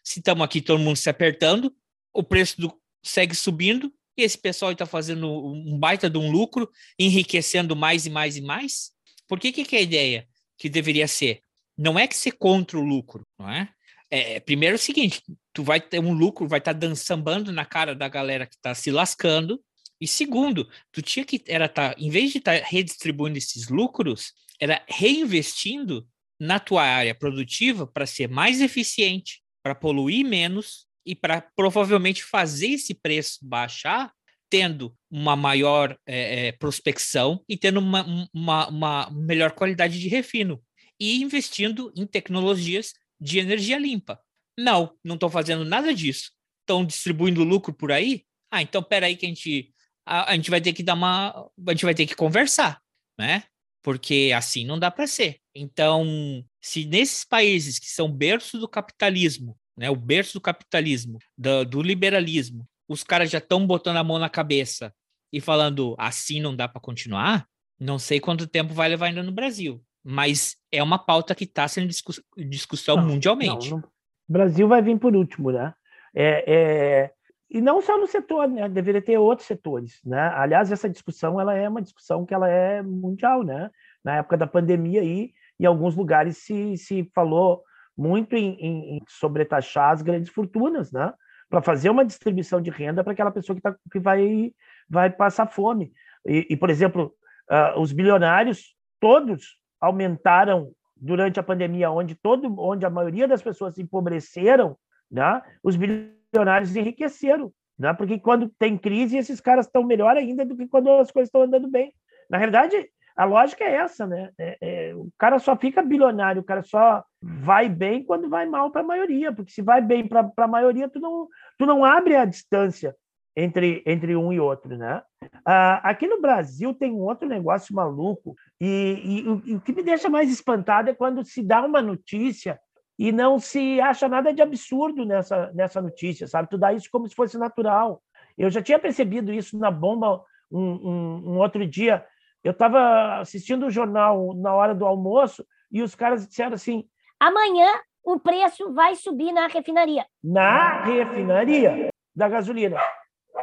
Se 0.04 0.20
estamos 0.20 0.44
aqui 0.44 0.60
todo 0.60 0.78
mundo 0.78 0.96
se 0.96 1.10
apertando, 1.10 1.74
o 2.12 2.22
preço 2.22 2.60
do, 2.60 2.80
segue 3.02 3.34
subindo, 3.34 3.92
e 4.20 4.24
esse 4.24 4.38
pessoal 4.38 4.72
está 4.72 4.86
fazendo 4.86 5.28
um 5.28 5.78
baita 5.78 6.08
de 6.08 6.18
um 6.18 6.30
lucro, 6.30 6.70
enriquecendo 6.98 7.74
mais 7.74 8.06
e 8.06 8.10
mais 8.10 8.36
e 8.36 8.40
mais. 8.40 8.90
Por 9.26 9.38
que, 9.38 9.52
que, 9.52 9.76
é 9.76 9.78
a 9.78 9.82
ideia 9.82 10.28
que 10.58 10.68
deveria 10.68 11.08
ser? 11.08 11.40
Não 11.76 11.98
é 11.98 12.06
que 12.06 12.16
ser 12.16 12.32
contra 12.32 12.78
o 12.78 12.82
lucro, 12.82 13.26
não 13.38 13.50
é? 13.50 13.68
é 14.10 14.40
primeiro 14.40 14.74
é 14.74 14.76
o 14.76 14.78
seguinte, 14.78 15.22
tu 15.52 15.62
vai 15.62 15.80
ter 15.80 16.00
um 16.00 16.12
lucro, 16.12 16.46
vai 16.46 16.58
estar 16.58 16.74
tá 16.74 16.78
dançando 16.78 17.50
na 17.52 17.64
cara 17.64 17.94
da 17.94 18.08
galera 18.08 18.46
que 18.46 18.54
está 18.54 18.74
se 18.74 18.90
lascando, 18.90 19.62
e 20.00 20.06
segundo, 20.08 20.68
tu 20.90 21.02
tinha 21.02 21.24
que 21.24 21.42
era 21.46 21.68
tá, 21.68 21.94
em 21.98 22.10
vez 22.10 22.32
de 22.32 22.38
estar 22.38 22.58
tá 22.58 22.66
redistribuindo 22.66 23.38
esses 23.38 23.68
lucros, 23.68 24.32
era 24.58 24.82
reinvestindo 24.88 26.06
na 26.38 26.58
tua 26.58 26.82
área 26.82 27.14
produtiva 27.14 27.86
para 27.86 28.06
ser 28.06 28.28
mais 28.28 28.60
eficiente, 28.60 29.42
para 29.62 29.74
poluir 29.74 30.24
menos 30.24 30.86
e 31.04 31.14
para 31.14 31.40
provavelmente 31.56 32.22
fazer 32.22 32.68
esse 32.68 32.94
preço 32.94 33.38
baixar, 33.42 34.12
tendo 34.48 34.94
uma 35.10 35.36
maior 35.36 35.96
é, 36.06 36.48
é, 36.48 36.52
prospecção 36.52 37.42
e 37.48 37.56
tendo 37.56 37.78
uma, 37.78 38.28
uma, 38.34 38.68
uma 38.68 39.10
melhor 39.10 39.52
qualidade 39.52 39.98
de 39.98 40.08
refino 40.08 40.62
e 40.98 41.22
investindo 41.22 41.92
em 41.96 42.06
tecnologias 42.06 42.92
de 43.20 43.38
energia 43.38 43.78
limpa. 43.78 44.20
Não, 44.58 44.94
não 45.04 45.14
estão 45.14 45.30
fazendo 45.30 45.64
nada 45.64 45.94
disso. 45.94 46.32
Estão 46.62 46.84
distribuindo 46.84 47.44
lucro 47.44 47.72
por 47.72 47.92
aí? 47.92 48.24
Ah, 48.50 48.60
então 48.60 48.82
peraí 48.82 49.16
que 49.16 49.24
a 49.24 49.28
gente 49.28 49.72
a, 50.04 50.32
a, 50.32 50.34
gente 50.34 50.50
vai 50.50 50.60
ter 50.60 50.72
que 50.72 50.82
dar 50.82 50.94
uma. 50.94 51.30
A 51.66 51.70
gente 51.70 51.84
vai 51.84 51.94
ter 51.94 52.06
que 52.06 52.16
conversar, 52.16 52.80
né? 53.18 53.44
Porque 53.82 54.32
assim 54.34 54.64
não 54.64 54.78
dá 54.78 54.90
para 54.90 55.06
ser. 55.06 55.38
Então, 55.54 56.44
se 56.60 56.84
nesses 56.84 57.24
países 57.24 57.78
que 57.78 57.86
são 57.86 58.10
berço 58.10 58.58
do 58.58 58.68
capitalismo, 58.68 59.56
né, 59.76 59.90
o 59.90 59.96
berço 59.96 60.34
do 60.34 60.40
capitalismo, 60.40 61.18
do, 61.36 61.64
do 61.64 61.82
liberalismo, 61.82 62.66
os 62.88 63.04
caras 63.04 63.30
já 63.30 63.38
estão 63.38 63.66
botando 63.66 63.96
a 63.96 64.04
mão 64.04 64.18
na 64.18 64.28
cabeça 64.28 64.92
e 65.32 65.40
falando 65.40 65.94
assim 65.98 66.40
não 66.40 66.54
dá 66.54 66.66
para 66.66 66.80
continuar, 66.80 67.46
não 67.78 67.98
sei 67.98 68.20
quanto 68.20 68.46
tempo 68.46 68.74
vai 68.74 68.88
levar 68.88 69.06
ainda 69.06 69.22
no 69.22 69.32
Brasil. 69.32 69.82
Mas 70.02 70.56
é 70.72 70.82
uma 70.82 70.98
pauta 70.98 71.34
que 71.34 71.44
está 71.44 71.68
sendo 71.68 71.86
discuss 71.86 72.22
discussão 72.36 72.96
não, 72.96 73.06
mundialmente. 73.06 73.70
Não, 73.70 73.78
não. 73.78 73.88
O 74.28 74.32
Brasil 74.32 74.66
vai 74.66 74.80
vir 74.80 74.98
por 74.98 75.14
último, 75.14 75.50
né? 75.50 75.74
É, 76.14 76.44
é, 76.46 77.10
e 77.50 77.60
não 77.60 77.82
só 77.82 77.98
no 77.98 78.06
setor, 78.06 78.48
né? 78.48 78.68
Deveria 78.68 79.02
ter 79.02 79.18
outros 79.18 79.46
setores, 79.46 80.00
né? 80.04 80.32
Aliás, 80.34 80.70
essa 80.72 80.88
discussão 80.88 81.40
ela 81.40 81.54
é 81.54 81.68
uma 81.68 81.82
discussão 81.82 82.24
que 82.24 82.32
ela 82.32 82.48
é 82.48 82.82
mundial, 82.82 83.42
né? 83.42 83.70
Na 84.04 84.16
época 84.16 84.36
da 84.36 84.46
pandemia 84.46 85.00
aí, 85.00 85.32
em 85.58 85.66
alguns 85.66 85.94
lugares 85.94 86.38
se, 86.38 86.76
se 86.76 87.10
falou 87.14 87.62
muito 88.00 88.34
em, 88.34 88.54
em, 88.54 88.96
em 88.96 89.02
sobretaxar 89.06 89.90
as 89.90 90.00
grandes 90.00 90.30
fortunas, 90.30 90.90
né? 90.90 91.12
Para 91.50 91.60
fazer 91.60 91.90
uma 91.90 92.04
distribuição 92.04 92.58
de 92.58 92.70
renda 92.70 93.04
para 93.04 93.12
aquela 93.12 93.30
pessoa 93.30 93.54
que, 93.54 93.60
tá, 93.60 93.76
que 93.92 93.98
vai, 93.98 94.52
vai 94.88 95.10
passar 95.10 95.46
fome. 95.46 95.92
E, 96.26 96.46
e 96.48 96.56
por 96.56 96.70
exemplo, 96.70 97.12
uh, 97.50 97.78
os 97.78 97.92
bilionários 97.92 98.74
todos 98.98 99.58
aumentaram 99.78 100.72
durante 100.96 101.38
a 101.38 101.42
pandemia, 101.42 101.90
onde 101.90 102.14
todo, 102.14 102.54
onde 102.58 102.86
a 102.86 102.90
maioria 102.90 103.28
das 103.28 103.42
pessoas 103.42 103.74
se 103.74 103.82
empobreceram, 103.82 104.78
né? 105.10 105.42
Os 105.62 105.76
bilionários 105.76 106.74
enriqueceram, 106.74 107.52
né? 107.78 107.92
porque 107.92 108.18
quando 108.18 108.48
tem 108.58 108.78
crise, 108.78 109.18
esses 109.18 109.40
caras 109.40 109.66
estão 109.66 109.82
melhor 109.82 110.16
ainda 110.16 110.44
do 110.44 110.56
que 110.56 110.66
quando 110.66 110.90
as 110.92 111.10
coisas 111.10 111.28
estão 111.28 111.42
andando 111.42 111.68
bem. 111.68 111.92
Na 112.30 112.38
realidade, 112.38 112.76
a 113.20 113.26
lógica 113.26 113.62
é 113.62 113.74
essa, 113.74 114.06
né? 114.06 114.30
É, 114.38 114.56
é, 114.62 114.94
o 114.94 115.10
cara 115.18 115.38
só 115.38 115.54
fica 115.54 115.82
bilionário, 115.82 116.40
o 116.40 116.44
cara 116.44 116.62
só 116.62 117.04
vai 117.20 117.68
bem 117.68 118.02
quando 118.02 118.30
vai 118.30 118.46
mal 118.46 118.70
para 118.70 118.80
a 118.80 118.84
maioria, 118.84 119.30
porque 119.30 119.52
se 119.52 119.60
vai 119.60 119.82
bem 119.82 120.08
para 120.08 120.32
a 120.38 120.48
maioria, 120.48 120.88
tu 120.88 120.98
não, 120.98 121.28
tu 121.58 121.66
não 121.66 121.84
abre 121.84 122.16
a 122.16 122.24
distância 122.24 122.96
entre, 123.36 123.82
entre 123.84 124.16
um 124.16 124.32
e 124.32 124.40
outro, 124.40 124.74
né? 124.74 125.02
Ah, 125.44 125.90
aqui 125.90 126.06
no 126.06 126.18
Brasil 126.18 126.72
tem 126.72 126.92
um 126.92 127.00
outro 127.02 127.28
negócio 127.28 127.74
maluco 127.74 128.34
e, 128.58 129.02
e, 129.04 129.50
e 129.50 129.54
o 129.56 129.60
que 129.60 129.74
me 129.74 129.82
deixa 129.82 130.08
mais 130.08 130.32
espantado 130.32 130.88
é 130.88 130.94
quando 130.94 131.22
se 131.22 131.42
dá 131.42 131.62
uma 131.62 131.82
notícia 131.82 132.58
e 132.98 133.12
não 133.12 133.38
se 133.38 133.82
acha 133.82 134.08
nada 134.08 134.32
de 134.32 134.40
absurdo 134.40 135.04
nessa, 135.04 135.52
nessa 135.52 135.82
notícia, 135.82 136.26
sabe? 136.26 136.48
Tu 136.48 136.56
dá 136.56 136.72
isso 136.72 136.88
como 136.90 137.06
se 137.06 137.14
fosse 137.14 137.36
natural. 137.36 138.02
Eu 138.38 138.48
já 138.48 138.62
tinha 138.62 138.78
percebido 138.78 139.30
isso 139.30 139.58
na 139.58 139.70
bomba 139.70 140.24
um, 140.50 140.60
um, 140.60 141.22
um 141.32 141.38
outro 141.38 141.66
dia. 141.66 142.02
Eu 142.42 142.52
estava 142.52 143.18
assistindo 143.20 143.66
o 143.66 143.70
jornal 143.70 144.34
na 144.34 144.54
hora 144.54 144.74
do 144.74 144.86
almoço 144.86 145.44
e 145.70 145.82
os 145.82 145.94
caras 145.94 146.26
disseram 146.26 146.54
assim: 146.54 146.84
amanhã 147.18 147.68
o 148.02 148.18
preço 148.18 148.72
vai 148.72 148.94
subir 148.94 149.32
na 149.32 149.46
refinaria. 149.46 150.06
Na 150.22 150.82
refinaria 150.82 151.90
da 152.14 152.28
gasolina. 152.28 152.78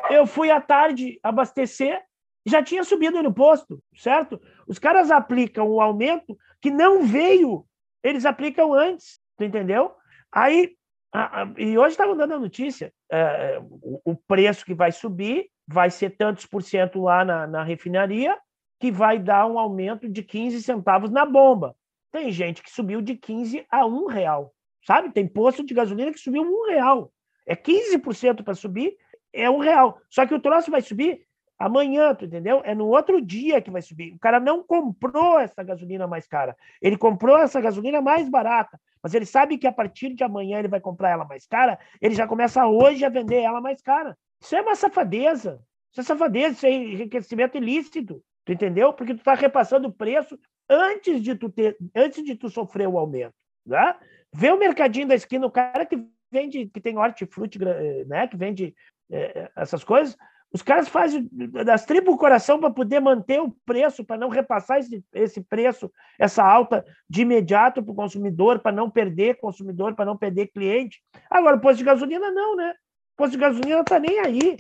Eu 0.09 0.25
fui 0.25 0.51
à 0.51 0.59
tarde 0.59 1.19
abastecer, 1.21 2.01
já 2.45 2.63
tinha 2.63 2.83
subido 2.83 3.21
no 3.21 3.33
posto, 3.33 3.81
certo? 3.95 4.39
Os 4.67 4.79
caras 4.79 5.11
aplicam 5.11 5.67
o 5.69 5.81
aumento 5.81 6.37
que 6.61 6.71
não 6.71 7.03
veio, 7.03 7.65
eles 8.03 8.25
aplicam 8.25 8.73
antes. 8.73 9.19
Tu 9.37 9.43
entendeu? 9.43 9.93
Aí, 10.31 10.75
a, 11.13 11.43
a, 11.43 11.53
e 11.57 11.77
hoje 11.77 11.91
estava 11.91 12.15
dando 12.15 12.33
a 12.33 12.39
notícia: 12.39 12.91
é, 13.11 13.59
o, 13.59 14.01
o, 14.11 14.15
preço 14.15 14.65
que 14.65 14.73
vai 14.73 14.91
subir 14.91 15.49
vai 15.67 15.89
ser 15.89 16.11
tantos 16.11 16.45
por 16.45 16.63
cento 16.63 17.01
lá 17.01 17.23
na, 17.23 17.45
na 17.45 17.63
refinaria, 17.63 18.37
que 18.79 18.91
vai 18.91 19.19
dar 19.19 19.45
um 19.47 19.57
aumento 19.57 20.07
de 20.07 20.23
15 20.23 20.61
centavos 20.61 21.09
na 21.09 21.25
bomba. 21.25 21.75
Tem 22.11 22.31
gente 22.31 22.61
que 22.61 22.71
subiu 22.71 23.01
de 23.01 23.15
15 23.15 23.65
a 23.69 23.85
1 23.85 24.07
real. 24.07 24.53
Sabe? 24.85 25.11
Tem 25.11 25.27
posto 25.27 25.65
de 25.65 25.73
gasolina 25.73 26.11
que 26.11 26.19
subiu 26.19 26.43
um 26.43 26.67
real. 26.67 27.11
É 27.45 27.55
15% 27.55 28.43
para 28.43 28.53
subir, 28.53 28.95
é 29.33 29.49
um 29.49 29.59
real. 29.59 29.99
Só 30.09 30.25
que 30.25 30.33
o 30.33 30.39
troço 30.39 30.71
vai 30.71 30.81
subir 30.81 31.25
amanhã, 31.57 32.13
tu 32.13 32.25
entendeu? 32.25 32.61
É 32.63 32.75
no 32.75 32.87
outro 32.87 33.21
dia 33.21 33.61
que 33.61 33.71
vai 33.71 33.81
subir. 33.81 34.13
O 34.13 34.19
cara 34.19 34.39
não 34.39 34.63
comprou 34.63 35.39
essa 35.39 35.63
gasolina 35.63 36.07
mais 36.07 36.27
cara. 36.27 36.55
Ele 36.81 36.97
comprou 36.97 37.37
essa 37.37 37.59
gasolina 37.59 38.01
mais 38.01 38.29
barata 38.29 38.79
mas 39.07 39.13
ele 39.13 39.25
sabe 39.25 39.57
que 39.57 39.67
a 39.67 39.71
partir 39.71 40.13
de 40.13 40.23
amanhã 40.23 40.59
ele 40.59 40.67
vai 40.67 40.79
comprar 40.81 41.11
ela 41.11 41.25
mais 41.25 41.45
cara, 41.45 41.79
ele 42.01 42.15
já 42.15 42.27
começa 42.27 42.65
hoje 42.67 43.05
a 43.05 43.09
vender 43.09 43.41
ela 43.41 43.61
mais 43.61 43.81
cara. 43.81 44.17
Isso 44.41 44.55
é 44.55 44.61
uma 44.61 44.75
safadeza. 44.75 45.61
Isso 45.91 46.01
é 46.01 46.03
safadeza, 46.03 46.55
isso 46.55 46.65
é 46.65 46.71
enriquecimento 46.71 47.57
ilícito. 47.57 48.21
Tu 48.47 48.53
entendeu? 48.53 48.93
Porque 48.93 49.13
tu 49.13 49.17
está 49.17 49.33
repassando 49.33 49.89
o 49.89 49.93
preço 49.93 50.39
antes 50.69 51.21
de 51.21 51.35
tu 51.35 51.49
ter, 51.49 51.77
antes 51.93 52.23
de 52.23 52.33
tu 52.33 52.49
sofrer 52.49 52.87
o 52.87 52.97
aumento. 52.97 53.33
Né? 53.65 53.93
Vê 54.33 54.51
o 54.51 54.57
mercadinho 54.57 55.05
da 55.05 55.15
esquina, 55.15 55.45
o 55.45 55.51
cara 55.51 55.85
que 55.85 56.01
vende, 56.31 56.67
que 56.67 56.79
tem 56.79 56.97
hortifruti, 56.97 57.59
né? 58.07 58.25
que 58.25 58.37
vende 58.37 58.73
é, 59.11 59.51
essas 59.53 59.83
coisas, 59.83 60.17
os 60.53 60.61
caras 60.61 60.87
fazem 60.87 61.29
das 61.65 61.85
tribos 61.85 62.13
o 62.13 62.17
coração 62.17 62.57
para 62.57 62.71
poder 62.71 63.01
manter 63.01 63.41
o 63.41 63.53
preço, 63.65 64.05
para 64.05 64.15
não 64.15 64.29
repassar 64.29 64.79
esse, 64.79 65.03
esse 65.13 65.41
preço, 65.41 65.91
essa 66.17 66.41
alta 66.41 66.85
de 67.09 67.23
imediato 67.23 67.83
para 67.83 67.91
o 67.91 67.95
consumidor, 67.95 68.59
para 68.59 68.71
não 68.71 68.89
perder 68.89 69.41
consumidor, 69.41 69.93
para 69.93 70.05
não 70.05 70.15
perder 70.15 70.47
cliente. 70.47 71.01
Agora, 71.29 71.57
o 71.57 71.59
posto 71.59 71.79
de 71.79 71.83
gasolina, 71.83 72.31
não, 72.31 72.55
né? 72.55 72.73
posto 73.17 73.33
de 73.33 73.39
gasolina 73.39 73.83
tá 73.83 73.99
nem 73.99 74.19
aí. 74.19 74.57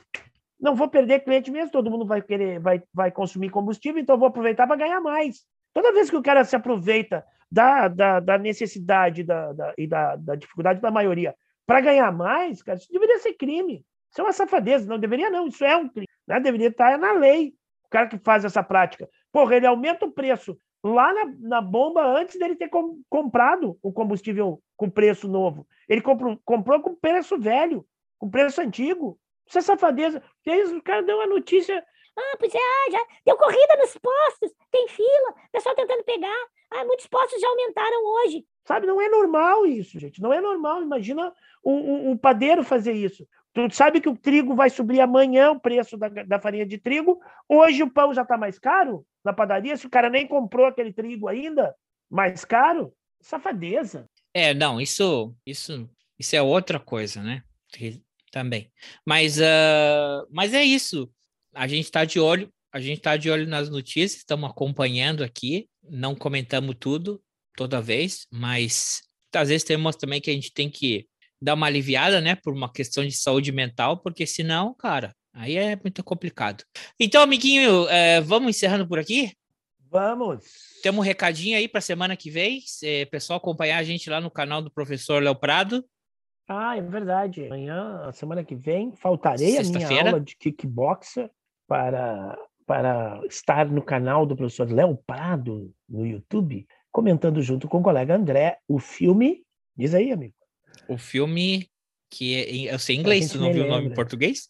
Não 0.59 0.75
vou 0.75 0.89
perder 0.89 1.19
cliente 1.19 1.51
mesmo, 1.51 1.71
todo 1.71 1.91
mundo 1.91 2.05
vai 2.05 2.21
querer, 2.21 2.59
vai, 2.59 2.81
vai 2.93 3.11
consumir 3.11 3.49
combustível, 3.49 4.01
então 4.01 4.17
vou 4.17 4.27
aproveitar 4.27 4.65
para 4.65 4.75
ganhar 4.75 4.99
mais. 4.99 5.45
Toda 5.73 5.93
vez 5.93 6.09
que 6.09 6.15
o 6.15 6.23
cara 6.23 6.43
se 6.43 6.55
aproveita 6.55 7.23
da, 7.51 7.87
da, 7.87 8.19
da 8.19 8.37
necessidade 8.37 9.23
da, 9.23 9.53
da, 9.53 9.73
e 9.77 9.87
da, 9.87 10.15
da 10.15 10.35
dificuldade 10.35 10.81
da 10.81 10.91
maioria 10.91 11.35
para 11.65 11.81
ganhar 11.81 12.11
mais, 12.11 12.63
cara, 12.63 12.77
isso 12.77 12.91
deveria 12.91 13.19
ser 13.19 13.33
crime. 13.33 13.85
Isso 14.09 14.21
é 14.21 14.23
uma 14.23 14.33
safadeza. 14.33 14.87
Não 14.87 14.97
deveria, 14.97 15.29
não. 15.29 15.47
Isso 15.47 15.63
é 15.63 15.75
um 15.75 15.87
crime. 15.89 16.07
Né? 16.27 16.39
Deveria 16.39 16.69
estar 16.69 16.97
na 16.97 17.11
lei. 17.11 17.53
O 17.85 17.89
cara 17.89 18.07
que 18.07 18.17
faz 18.17 18.43
essa 18.45 18.63
prática. 18.63 19.07
Porra, 19.31 19.55
ele 19.55 19.67
aumenta 19.67 20.05
o 20.05 20.11
preço 20.11 20.57
lá 20.83 21.13
na, 21.13 21.25
na 21.39 21.61
bomba 21.61 22.05
antes 22.05 22.39
dele 22.39 22.55
ter 22.55 22.69
com, 22.69 23.01
comprado 23.09 23.77
o 23.81 23.91
combustível 23.91 24.61
com 24.75 24.89
preço 24.89 25.27
novo. 25.27 25.67
Ele 25.87 26.01
comprou, 26.01 26.39
comprou 26.43 26.81
com 26.81 26.95
preço 26.95 27.37
velho, 27.37 27.85
com 28.17 28.29
preço 28.29 28.61
antigo. 28.61 29.19
Isso 29.47 29.57
é 29.57 29.61
safadeza. 29.61 30.21
Eles, 30.45 30.71
o 30.71 30.81
cara 30.81 31.01
deu 31.01 31.17
uma 31.17 31.27
notícia. 31.27 31.83
Ah, 32.17 32.37
pois 32.39 32.53
é, 32.53 32.57
ah, 32.57 32.91
já 32.91 33.05
deu 33.25 33.37
corrida 33.37 33.77
nos 33.77 33.95
postos, 33.97 34.51
tem 34.71 34.87
fila, 34.87 35.35
pessoal 35.51 35.75
tentando 35.75 36.03
pegar. 36.03 36.47
Ah, 36.71 36.83
muitos 36.83 37.07
postos 37.07 37.39
já 37.39 37.47
aumentaram 37.47 38.05
hoje. 38.05 38.45
Sabe, 38.65 38.87
não 38.87 38.99
é 38.99 39.07
normal 39.07 39.65
isso, 39.65 39.99
gente. 39.99 40.21
Não 40.21 40.33
é 40.33 40.41
normal. 40.41 40.81
Imagina 40.81 41.31
um, 41.63 41.73
um, 41.73 42.11
um 42.11 42.17
padeiro 42.17 42.63
fazer 42.63 42.93
isso. 42.93 43.25
Tu 43.53 43.73
sabe 43.73 44.01
que 44.01 44.09
o 44.09 44.17
trigo 44.17 44.55
vai 44.55 44.69
subir 44.69 44.99
amanhã 44.99 45.51
o 45.51 45.59
preço 45.59 45.97
da, 45.97 46.09
da 46.09 46.39
farinha 46.39 46.65
de 46.65 46.77
trigo. 46.77 47.19
Hoje 47.47 47.81
o 47.81 47.89
pão 47.89 48.13
já 48.13 48.23
está 48.23 48.37
mais 48.37 48.59
caro 48.59 49.05
na 49.23 49.33
padaria. 49.33 49.77
Se 49.77 49.87
o 49.87 49.89
cara 49.89 50.09
nem 50.09 50.27
comprou 50.27 50.65
aquele 50.65 50.91
trigo 50.91 51.27
ainda, 51.27 51.73
mais 52.09 52.43
caro, 52.45 52.93
safadeza. 53.21 54.07
É, 54.33 54.53
não, 54.53 54.79
isso, 54.79 55.33
isso, 55.45 55.89
isso 56.19 56.35
é 56.35 56.41
outra 56.41 56.79
coisa, 56.79 57.23
né? 57.23 57.41
Também. 58.31 58.71
Mas, 59.05 59.39
uh, 59.39 60.27
mas 60.29 60.53
é 60.53 60.63
isso. 60.63 61.09
A 61.53 61.67
gente 61.67 61.85
está 61.85 62.05
de 62.05 62.19
olho, 62.19 62.51
a 62.71 62.79
gente 62.79 62.97
está 62.97 63.17
de 63.17 63.29
olho 63.29 63.47
nas 63.47 63.69
notícias, 63.69 64.17
estamos 64.17 64.49
acompanhando 64.49 65.23
aqui, 65.23 65.67
não 65.83 66.13
comentamos 66.15 66.75
tudo 66.79 67.21
toda 67.55 67.81
vez, 67.81 68.27
mas 68.31 69.01
às 69.33 69.49
vezes 69.49 69.63
temos 69.63 69.95
também 69.95 70.21
que 70.21 70.29
a 70.29 70.33
gente 70.33 70.53
tem 70.53 70.69
que 70.69 71.07
dar 71.41 71.53
uma 71.53 71.67
aliviada, 71.67 72.19
né, 72.19 72.35
por 72.35 72.53
uma 72.53 72.71
questão 72.71 73.05
de 73.05 73.11
saúde 73.11 73.51
mental, 73.51 73.97
porque 73.97 74.25
senão, 74.25 74.73
cara, 74.73 75.15
aí 75.33 75.55
é 75.55 75.75
muito 75.75 76.03
complicado. 76.03 76.63
Então, 76.99 77.21
amiguinho, 77.21 77.87
é, 77.89 78.21
vamos 78.21 78.49
encerrando 78.49 78.87
por 78.87 78.99
aqui? 78.99 79.31
Vamos. 79.89 80.43
Temos 80.81 80.99
um 80.99 81.03
recadinho 81.03 81.57
aí 81.57 81.67
para 81.67 81.79
semana 81.79 82.17
que 82.17 82.29
vem, 82.29 82.61
é, 82.83 83.05
pessoal 83.05 83.37
acompanhar 83.37 83.77
a 83.77 83.83
gente 83.83 84.09
lá 84.09 84.19
no 84.19 84.29
canal 84.29 84.61
do 84.61 84.71
professor 84.71 85.23
Léo 85.23 85.35
Prado. 85.35 85.85
Ah, 86.47 86.77
é 86.77 86.81
verdade. 86.81 87.45
Amanhã, 87.45 88.03
a 88.05 88.11
semana 88.13 88.43
que 88.43 88.55
vem, 88.55 88.95
faltarei 88.95 89.57
a 89.57 89.63
minha 89.63 90.01
aula 90.03 90.21
de 90.21 90.35
kickboxer 90.37 91.29
para, 91.67 92.37
para 92.65 93.21
estar 93.27 93.65
no 93.65 93.81
canal 93.81 94.25
do 94.25 94.35
professor 94.35 94.71
Léo 94.71 94.97
Prado 95.05 95.73
no 95.89 96.05
YouTube, 96.05 96.65
comentando 96.91 97.41
junto 97.41 97.67
com 97.67 97.79
o 97.79 97.83
colega 97.83 98.15
André 98.15 98.57
o 98.67 98.79
filme. 98.79 99.43
Diz 99.75 99.93
aí, 99.93 100.11
amigo. 100.11 100.33
O 100.87 100.97
filme 100.97 101.69
que 102.09 102.67
é, 102.69 102.73
eu 102.73 102.79
sei 102.79 102.95
inglês, 102.95 103.29
tu 103.29 103.39
não 103.39 103.51
viu 103.51 103.65
o 103.65 103.67
nome 103.67 103.87
em 103.87 103.93
português? 103.93 104.49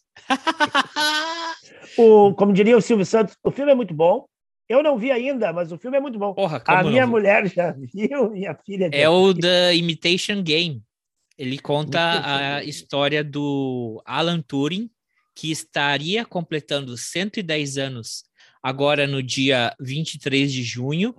o, 1.98 2.32
como 2.34 2.52
diria 2.52 2.76
o 2.76 2.80
Silvio 2.80 3.04
Santos, 3.04 3.36
o 3.42 3.50
filme 3.50 3.72
é 3.72 3.74
muito 3.74 3.92
bom. 3.92 4.26
Eu 4.68 4.82
não 4.82 4.98
vi 4.98 5.10
ainda, 5.10 5.52
mas 5.52 5.72
o 5.72 5.78
filme 5.78 5.96
é 5.96 6.00
muito 6.00 6.18
bom. 6.18 6.34
Porra, 6.34 6.62
a 6.64 6.84
minha 6.84 7.06
mulher 7.06 7.46
já 7.48 7.72
viu, 7.92 8.30
minha 8.30 8.54
filha 8.54 8.90
É 8.92 9.08
o 9.08 9.34
The 9.34 9.74
Imitation 9.74 10.42
Game. 10.42 10.82
Ele 11.38 11.56
conta 11.56 12.56
a 12.56 12.64
história 12.64 13.22
do 13.22 14.02
Alan 14.04 14.42
Turing, 14.42 14.90
que 15.36 15.52
estaria 15.52 16.24
completando 16.24 16.96
110 16.96 17.78
anos 17.78 18.24
agora 18.60 19.06
no 19.06 19.22
dia 19.22 19.72
23 19.78 20.52
de 20.52 20.64
junho. 20.64 21.14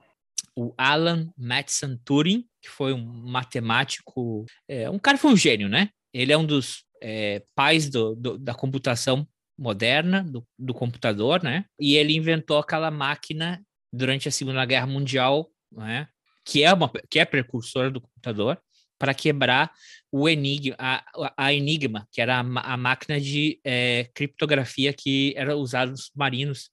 O 0.54 0.74
Alan 0.78 1.32
Matson 1.38 1.98
Turing, 2.04 2.46
que 2.62 2.70
foi 2.70 2.92
um 2.92 3.02
matemático, 3.02 4.46
é, 4.68 4.90
um 4.90 5.00
cara 5.00 5.18
foi 5.18 5.32
um 5.32 5.38
gênio, 5.38 5.70
né? 5.70 5.90
Ele 6.14 6.34
é 6.34 6.38
um 6.38 6.46
dos 6.46 6.84
é, 7.02 7.42
pais 7.56 7.90
do, 7.90 8.14
do, 8.14 8.38
da 8.38 8.54
computação 8.54 9.26
moderna, 9.58 10.22
do, 10.22 10.46
do 10.58 10.74
computador, 10.74 11.42
né? 11.42 11.64
E 11.80 11.96
ele 11.96 12.14
inventou 12.14 12.58
aquela 12.58 12.92
máquina 12.92 13.64
durante 13.92 14.28
a 14.28 14.32
Segunda 14.32 14.66
Guerra 14.66 14.88
Mundial, 14.88 15.50
né? 15.72 16.10
Que 16.44 16.64
é 16.64 16.74
uma 16.74 16.92
que 17.10 17.20
é 17.20 17.26
precursora 17.26 17.90
do 17.90 18.02
computador 18.02 18.62
para 19.00 19.14
quebrar 19.14 19.72
o 20.12 20.28
enigma, 20.28 20.76
a, 20.78 21.34
a 21.38 21.54
Enigma, 21.54 22.08
que 22.12 22.22
era 22.22 22.40
a, 22.40 22.74
a 22.74 22.78
máquina 22.78 23.20
de 23.20 23.60
é, 23.64 24.10
criptografia 24.14 24.92
que 24.92 25.34
era 25.38 25.56
usada 25.56 25.92
nos 25.92 26.06
submarinos 26.06 26.70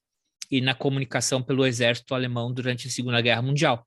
e 0.51 0.61
na 0.61 0.75
comunicação 0.75 1.43
pelo 1.43 1.67
exército 1.67 2.15
alemão 2.15 2.53
durante 2.53 2.89
a 2.89 2.91
Segunda 2.91 3.21
Guerra 3.21 3.43
Mundial. 3.43 3.87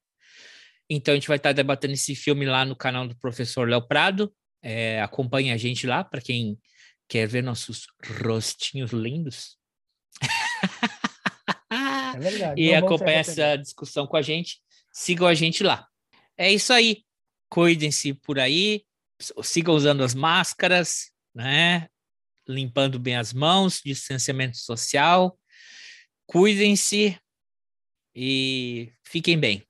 Então 0.90 1.14
a 1.14 1.16
gente 1.16 1.28
vai 1.28 1.38
estar 1.38 1.52
debatendo 1.52 1.94
esse 1.94 2.16
filme 2.16 2.46
lá 2.46 2.66
no 2.66 2.76
canal 2.76 3.08
do 3.08 3.18
professor 3.18 3.68
Léo 3.68 3.82
Prado. 3.88 4.34
É, 4.62 5.02
acompanhe 5.02 5.52
a 5.52 5.58
gente 5.58 5.86
lá 5.86 6.04
para 6.04 6.22
quem 6.22 6.58
quer 7.08 7.28
ver 7.28 7.44
nossos 7.44 7.88
rostinhos 8.24 8.92
lindos. 8.92 9.58
É 12.12 12.20
verdade. 12.20 12.62
e 12.62 12.74
acompanhe 12.74 13.18
essa 13.18 13.56
discussão 13.56 14.06
com 14.06 14.18
a 14.18 14.22
gente. 14.22 14.60
Sigam 14.92 15.28
a 15.28 15.34
gente 15.34 15.64
lá. 15.64 15.88
É 16.38 16.52
isso 16.52 16.74
aí. 16.74 17.04
Cuidem-se 17.50 18.14
por 18.14 18.40
aí. 18.40 18.84
Sigam 19.44 19.76
usando 19.76 20.04
as 20.04 20.14
máscaras, 20.14 21.12
né? 21.34 21.90
Limpando 22.48 23.00
bem 23.00 23.16
as 23.16 23.34
mãos, 23.34 23.82
distanciamento 23.84 24.58
social. 24.58 25.38
Cuidem-se 26.26 27.20
e 28.16 28.92
fiquem 29.04 29.38
bem. 29.38 29.64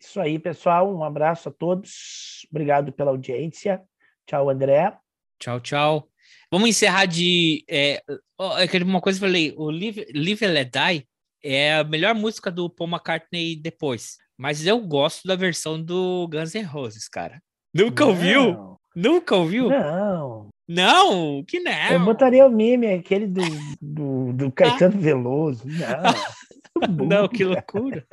Isso 0.00 0.20
aí, 0.20 0.38
pessoal. 0.38 0.94
Um 0.94 1.04
abraço 1.04 1.48
a 1.48 1.52
todos. 1.52 2.46
Obrigado 2.50 2.92
pela 2.92 3.10
audiência. 3.10 3.82
Tchau, 4.26 4.50
André. 4.50 4.96
Tchau, 5.38 5.60
tchau. 5.60 6.08
Vamos 6.50 6.68
encerrar 6.68 7.06
de. 7.06 7.64
É, 7.68 8.02
uma 8.38 9.00
coisa 9.00 9.18
que 9.18 9.24
eu 9.24 9.28
falei: 9.28 9.54
o 9.56 9.70
Live, 9.70 10.06
Live 10.12 10.46
Let 10.46 10.70
Die 10.70 11.08
é 11.42 11.74
a 11.74 11.84
melhor 11.84 12.14
música 12.14 12.50
do 12.50 12.68
Paul 12.68 12.90
McCartney 12.90 13.56
depois. 13.56 14.18
Mas 14.38 14.66
eu 14.66 14.80
gosto 14.80 15.26
da 15.26 15.36
versão 15.36 15.82
do 15.82 16.28
Guns 16.30 16.54
N' 16.54 16.64
Roses, 16.64 17.08
cara. 17.08 17.40
Nunca 17.74 18.04
Não. 18.04 18.10
ouviu? 18.10 18.76
Nunca 18.94 19.36
ouviu? 19.36 19.68
Não. 19.68 20.48
Não, 20.68 21.44
que 21.44 21.60
não. 21.60 21.90
Eu 21.90 22.00
botaria 22.00 22.46
o 22.46 22.50
meme, 22.50 22.86
aquele 22.92 23.26
do, 23.26 23.42
do, 23.80 24.32
do 24.32 24.52
Caetano 24.52 24.98
Veloso. 24.98 25.64
Não. 25.66 26.42
Não, 27.06 27.28
que 27.28 27.44
loucura. 27.44 28.04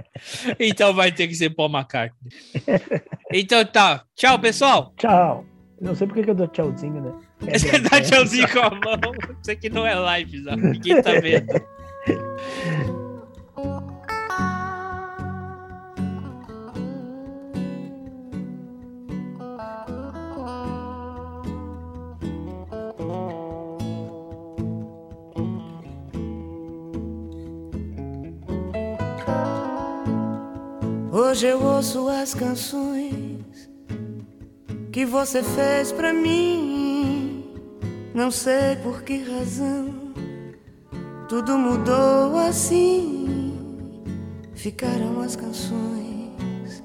Então 0.59 0.93
vai 0.93 1.11
ter 1.11 1.27
que 1.27 1.33
ser 1.33 1.49
Paul 1.49 1.71
McCartney. 1.71 2.31
Então 3.33 3.65
tá. 3.65 4.03
Tchau, 4.15 4.37
pessoal. 4.37 4.93
Tchau. 4.95 5.43
Não 5.81 5.95
sei 5.95 6.05
porque 6.05 6.23
que 6.23 6.29
eu 6.29 6.35
dou 6.35 6.47
tchauzinho, 6.47 7.01
né? 7.01 7.13
Você 7.57 7.79
dá 7.79 8.01
tchauzinho 8.01 8.47
com 8.51 8.59
a 8.59 8.69
mão. 8.69 9.13
Isso 9.41 9.51
aqui 9.51 9.69
não 9.69 9.87
é 9.87 9.95
live, 9.95 10.43
Zé. 10.43 10.55
Ninguém 10.55 11.01
tá 11.01 11.13
vendo. 11.13 11.47
Hoje 31.29 31.45
eu 31.45 31.61
ouço 31.61 32.09
as 32.09 32.33
canções 32.33 33.69
que 34.91 35.05
você 35.05 35.43
fez 35.43 35.91
pra 35.91 36.11
mim. 36.11 37.53
Não 38.15 38.31
sei 38.31 38.75
por 38.77 39.03
que 39.03 39.21
razão 39.21 39.93
tudo 41.29 41.55
mudou 41.55 42.35
assim. 42.35 43.53
Ficaram 44.55 45.21
as 45.21 45.35
canções 45.35 46.83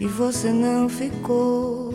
e 0.00 0.06
você 0.08 0.50
não 0.50 0.88
ficou. 0.88 1.94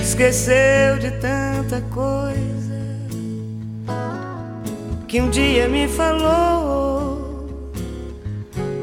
Esqueceu 0.00 0.98
de 0.98 1.10
tanta 1.20 1.82
coisa 1.90 2.71
que 5.12 5.20
um 5.20 5.28
dia 5.28 5.68
me 5.68 5.86
falou. 5.86 7.46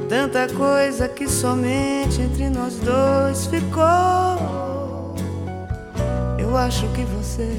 Tanta 0.08 0.48
coisa 0.54 1.10
que 1.10 1.28
somente 1.28 2.22
entre 2.22 2.52
nós 2.52 2.76
dois 2.76 3.48
ficou. 3.48 5.16
Eu 6.38 6.56
acho 6.56 6.88
que 6.90 7.02
você 7.02 7.50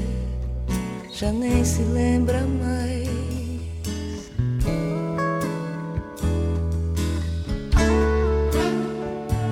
já 1.11 1.33
nem 1.33 1.65
se 1.65 1.81
lembra 1.81 2.39
mais. 2.63 3.09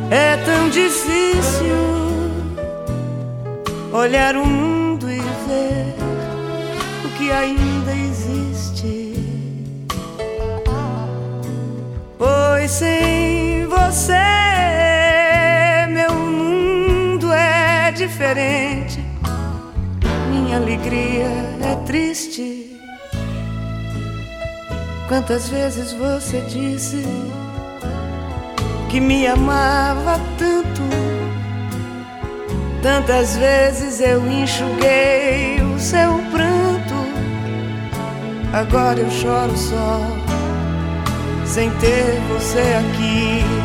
É 0.09 0.37
tão 0.45 0.69
difícil 0.69 1.75
olhar 3.91 4.37
o 4.37 4.45
mundo 4.45 5.11
e 5.11 5.19
ver 5.19 5.93
o 7.03 7.17
que 7.17 7.29
ainda 7.29 7.91
existe. 7.91 8.08
Pois 12.19 12.69
sem 12.71 13.65
você, 13.65 14.13
meu 15.87 16.13
mundo 16.13 17.31
é 17.31 17.93
diferente. 17.93 18.99
Minha 20.29 20.57
alegria 20.57 21.27
é 21.63 21.75
triste. 21.85 22.77
Quantas 25.07 25.47
vezes 25.47 25.93
você 25.93 26.41
disse 26.41 27.05
que 28.89 28.99
me 28.99 29.25
amava 29.25 30.19
tanto? 30.37 30.81
Tantas 32.81 33.37
vezes 33.37 34.01
eu 34.01 34.27
enxuguei 34.29 35.61
o 35.61 35.79
seu 35.79 36.15
pranto. 36.33 36.99
Agora 38.51 38.99
eu 38.99 39.09
choro 39.09 39.55
só, 39.55 40.18
sem 41.49 41.71
ter 41.77 42.19
você 42.29 42.59
aqui. 42.59 43.58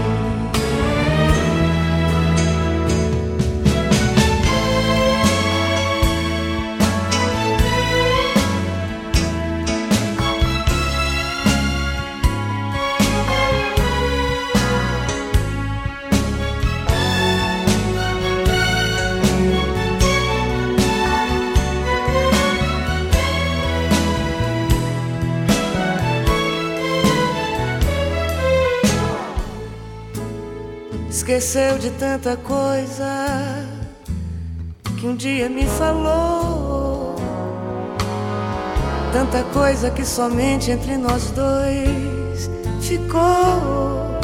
Esqueceu 31.25 31.79
de 31.79 31.89
tanta 31.93 32.37
coisa 32.37 33.07
que 35.01 35.07
um 35.07 35.16
dia 35.16 35.49
me 35.49 35.64
falou. 35.64 37.16
Tanta 39.11 39.43
coisa 39.45 39.91
que 39.91 40.05
somente 40.05 40.70
entre 40.70 40.99
nós 40.99 41.31
dois 41.31 42.51
ficou. 42.83 44.20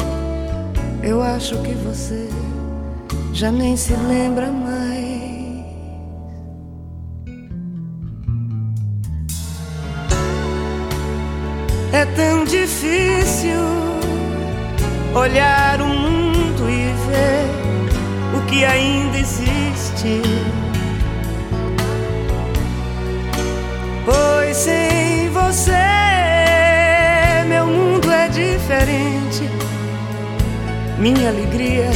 Eu 1.01 1.23
acho 1.23 1.57
que 1.63 1.73
você 1.73 2.29
já 3.33 3.51
nem 3.51 3.75
se 3.75 3.93
lembra 3.93 4.51
mais. 4.51 5.65
É 11.93 12.05
tão 12.15 12.45
difícil 12.45 13.59
olhar 15.15 15.81
o 15.81 15.90
que 18.51 18.65
ainda 18.65 19.17
existe. 19.17 20.21
Pois 24.03 24.57
sem 24.57 25.29
você, 25.29 25.71
meu 27.47 27.65
mundo 27.65 28.11
é 28.11 28.27
diferente. 28.27 29.49
Minha 30.99 31.29
alegria 31.29 31.89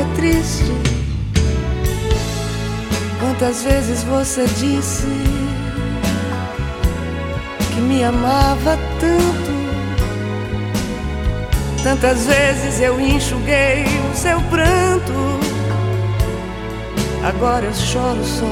é 0.00 0.16
triste. 0.16 0.72
Quantas 3.20 3.62
vezes 3.62 4.02
você 4.02 4.44
disse 4.58 5.06
que 7.72 7.80
me 7.80 8.02
amava 8.02 8.76
tanto? 8.98 9.52
Tantas 11.84 12.26
vezes 12.26 12.80
eu 12.80 13.00
enxuguei 13.00 13.84
o 14.12 14.16
seu 14.16 14.40
pranto. 14.42 15.31
Agora 17.24 17.66
eu 17.66 17.72
choro 17.72 18.24
só, 18.24 18.46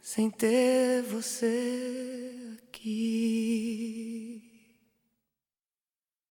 sem 0.00 0.30
ter 0.30 1.02
você 1.02 2.56
aqui. 2.66 3.85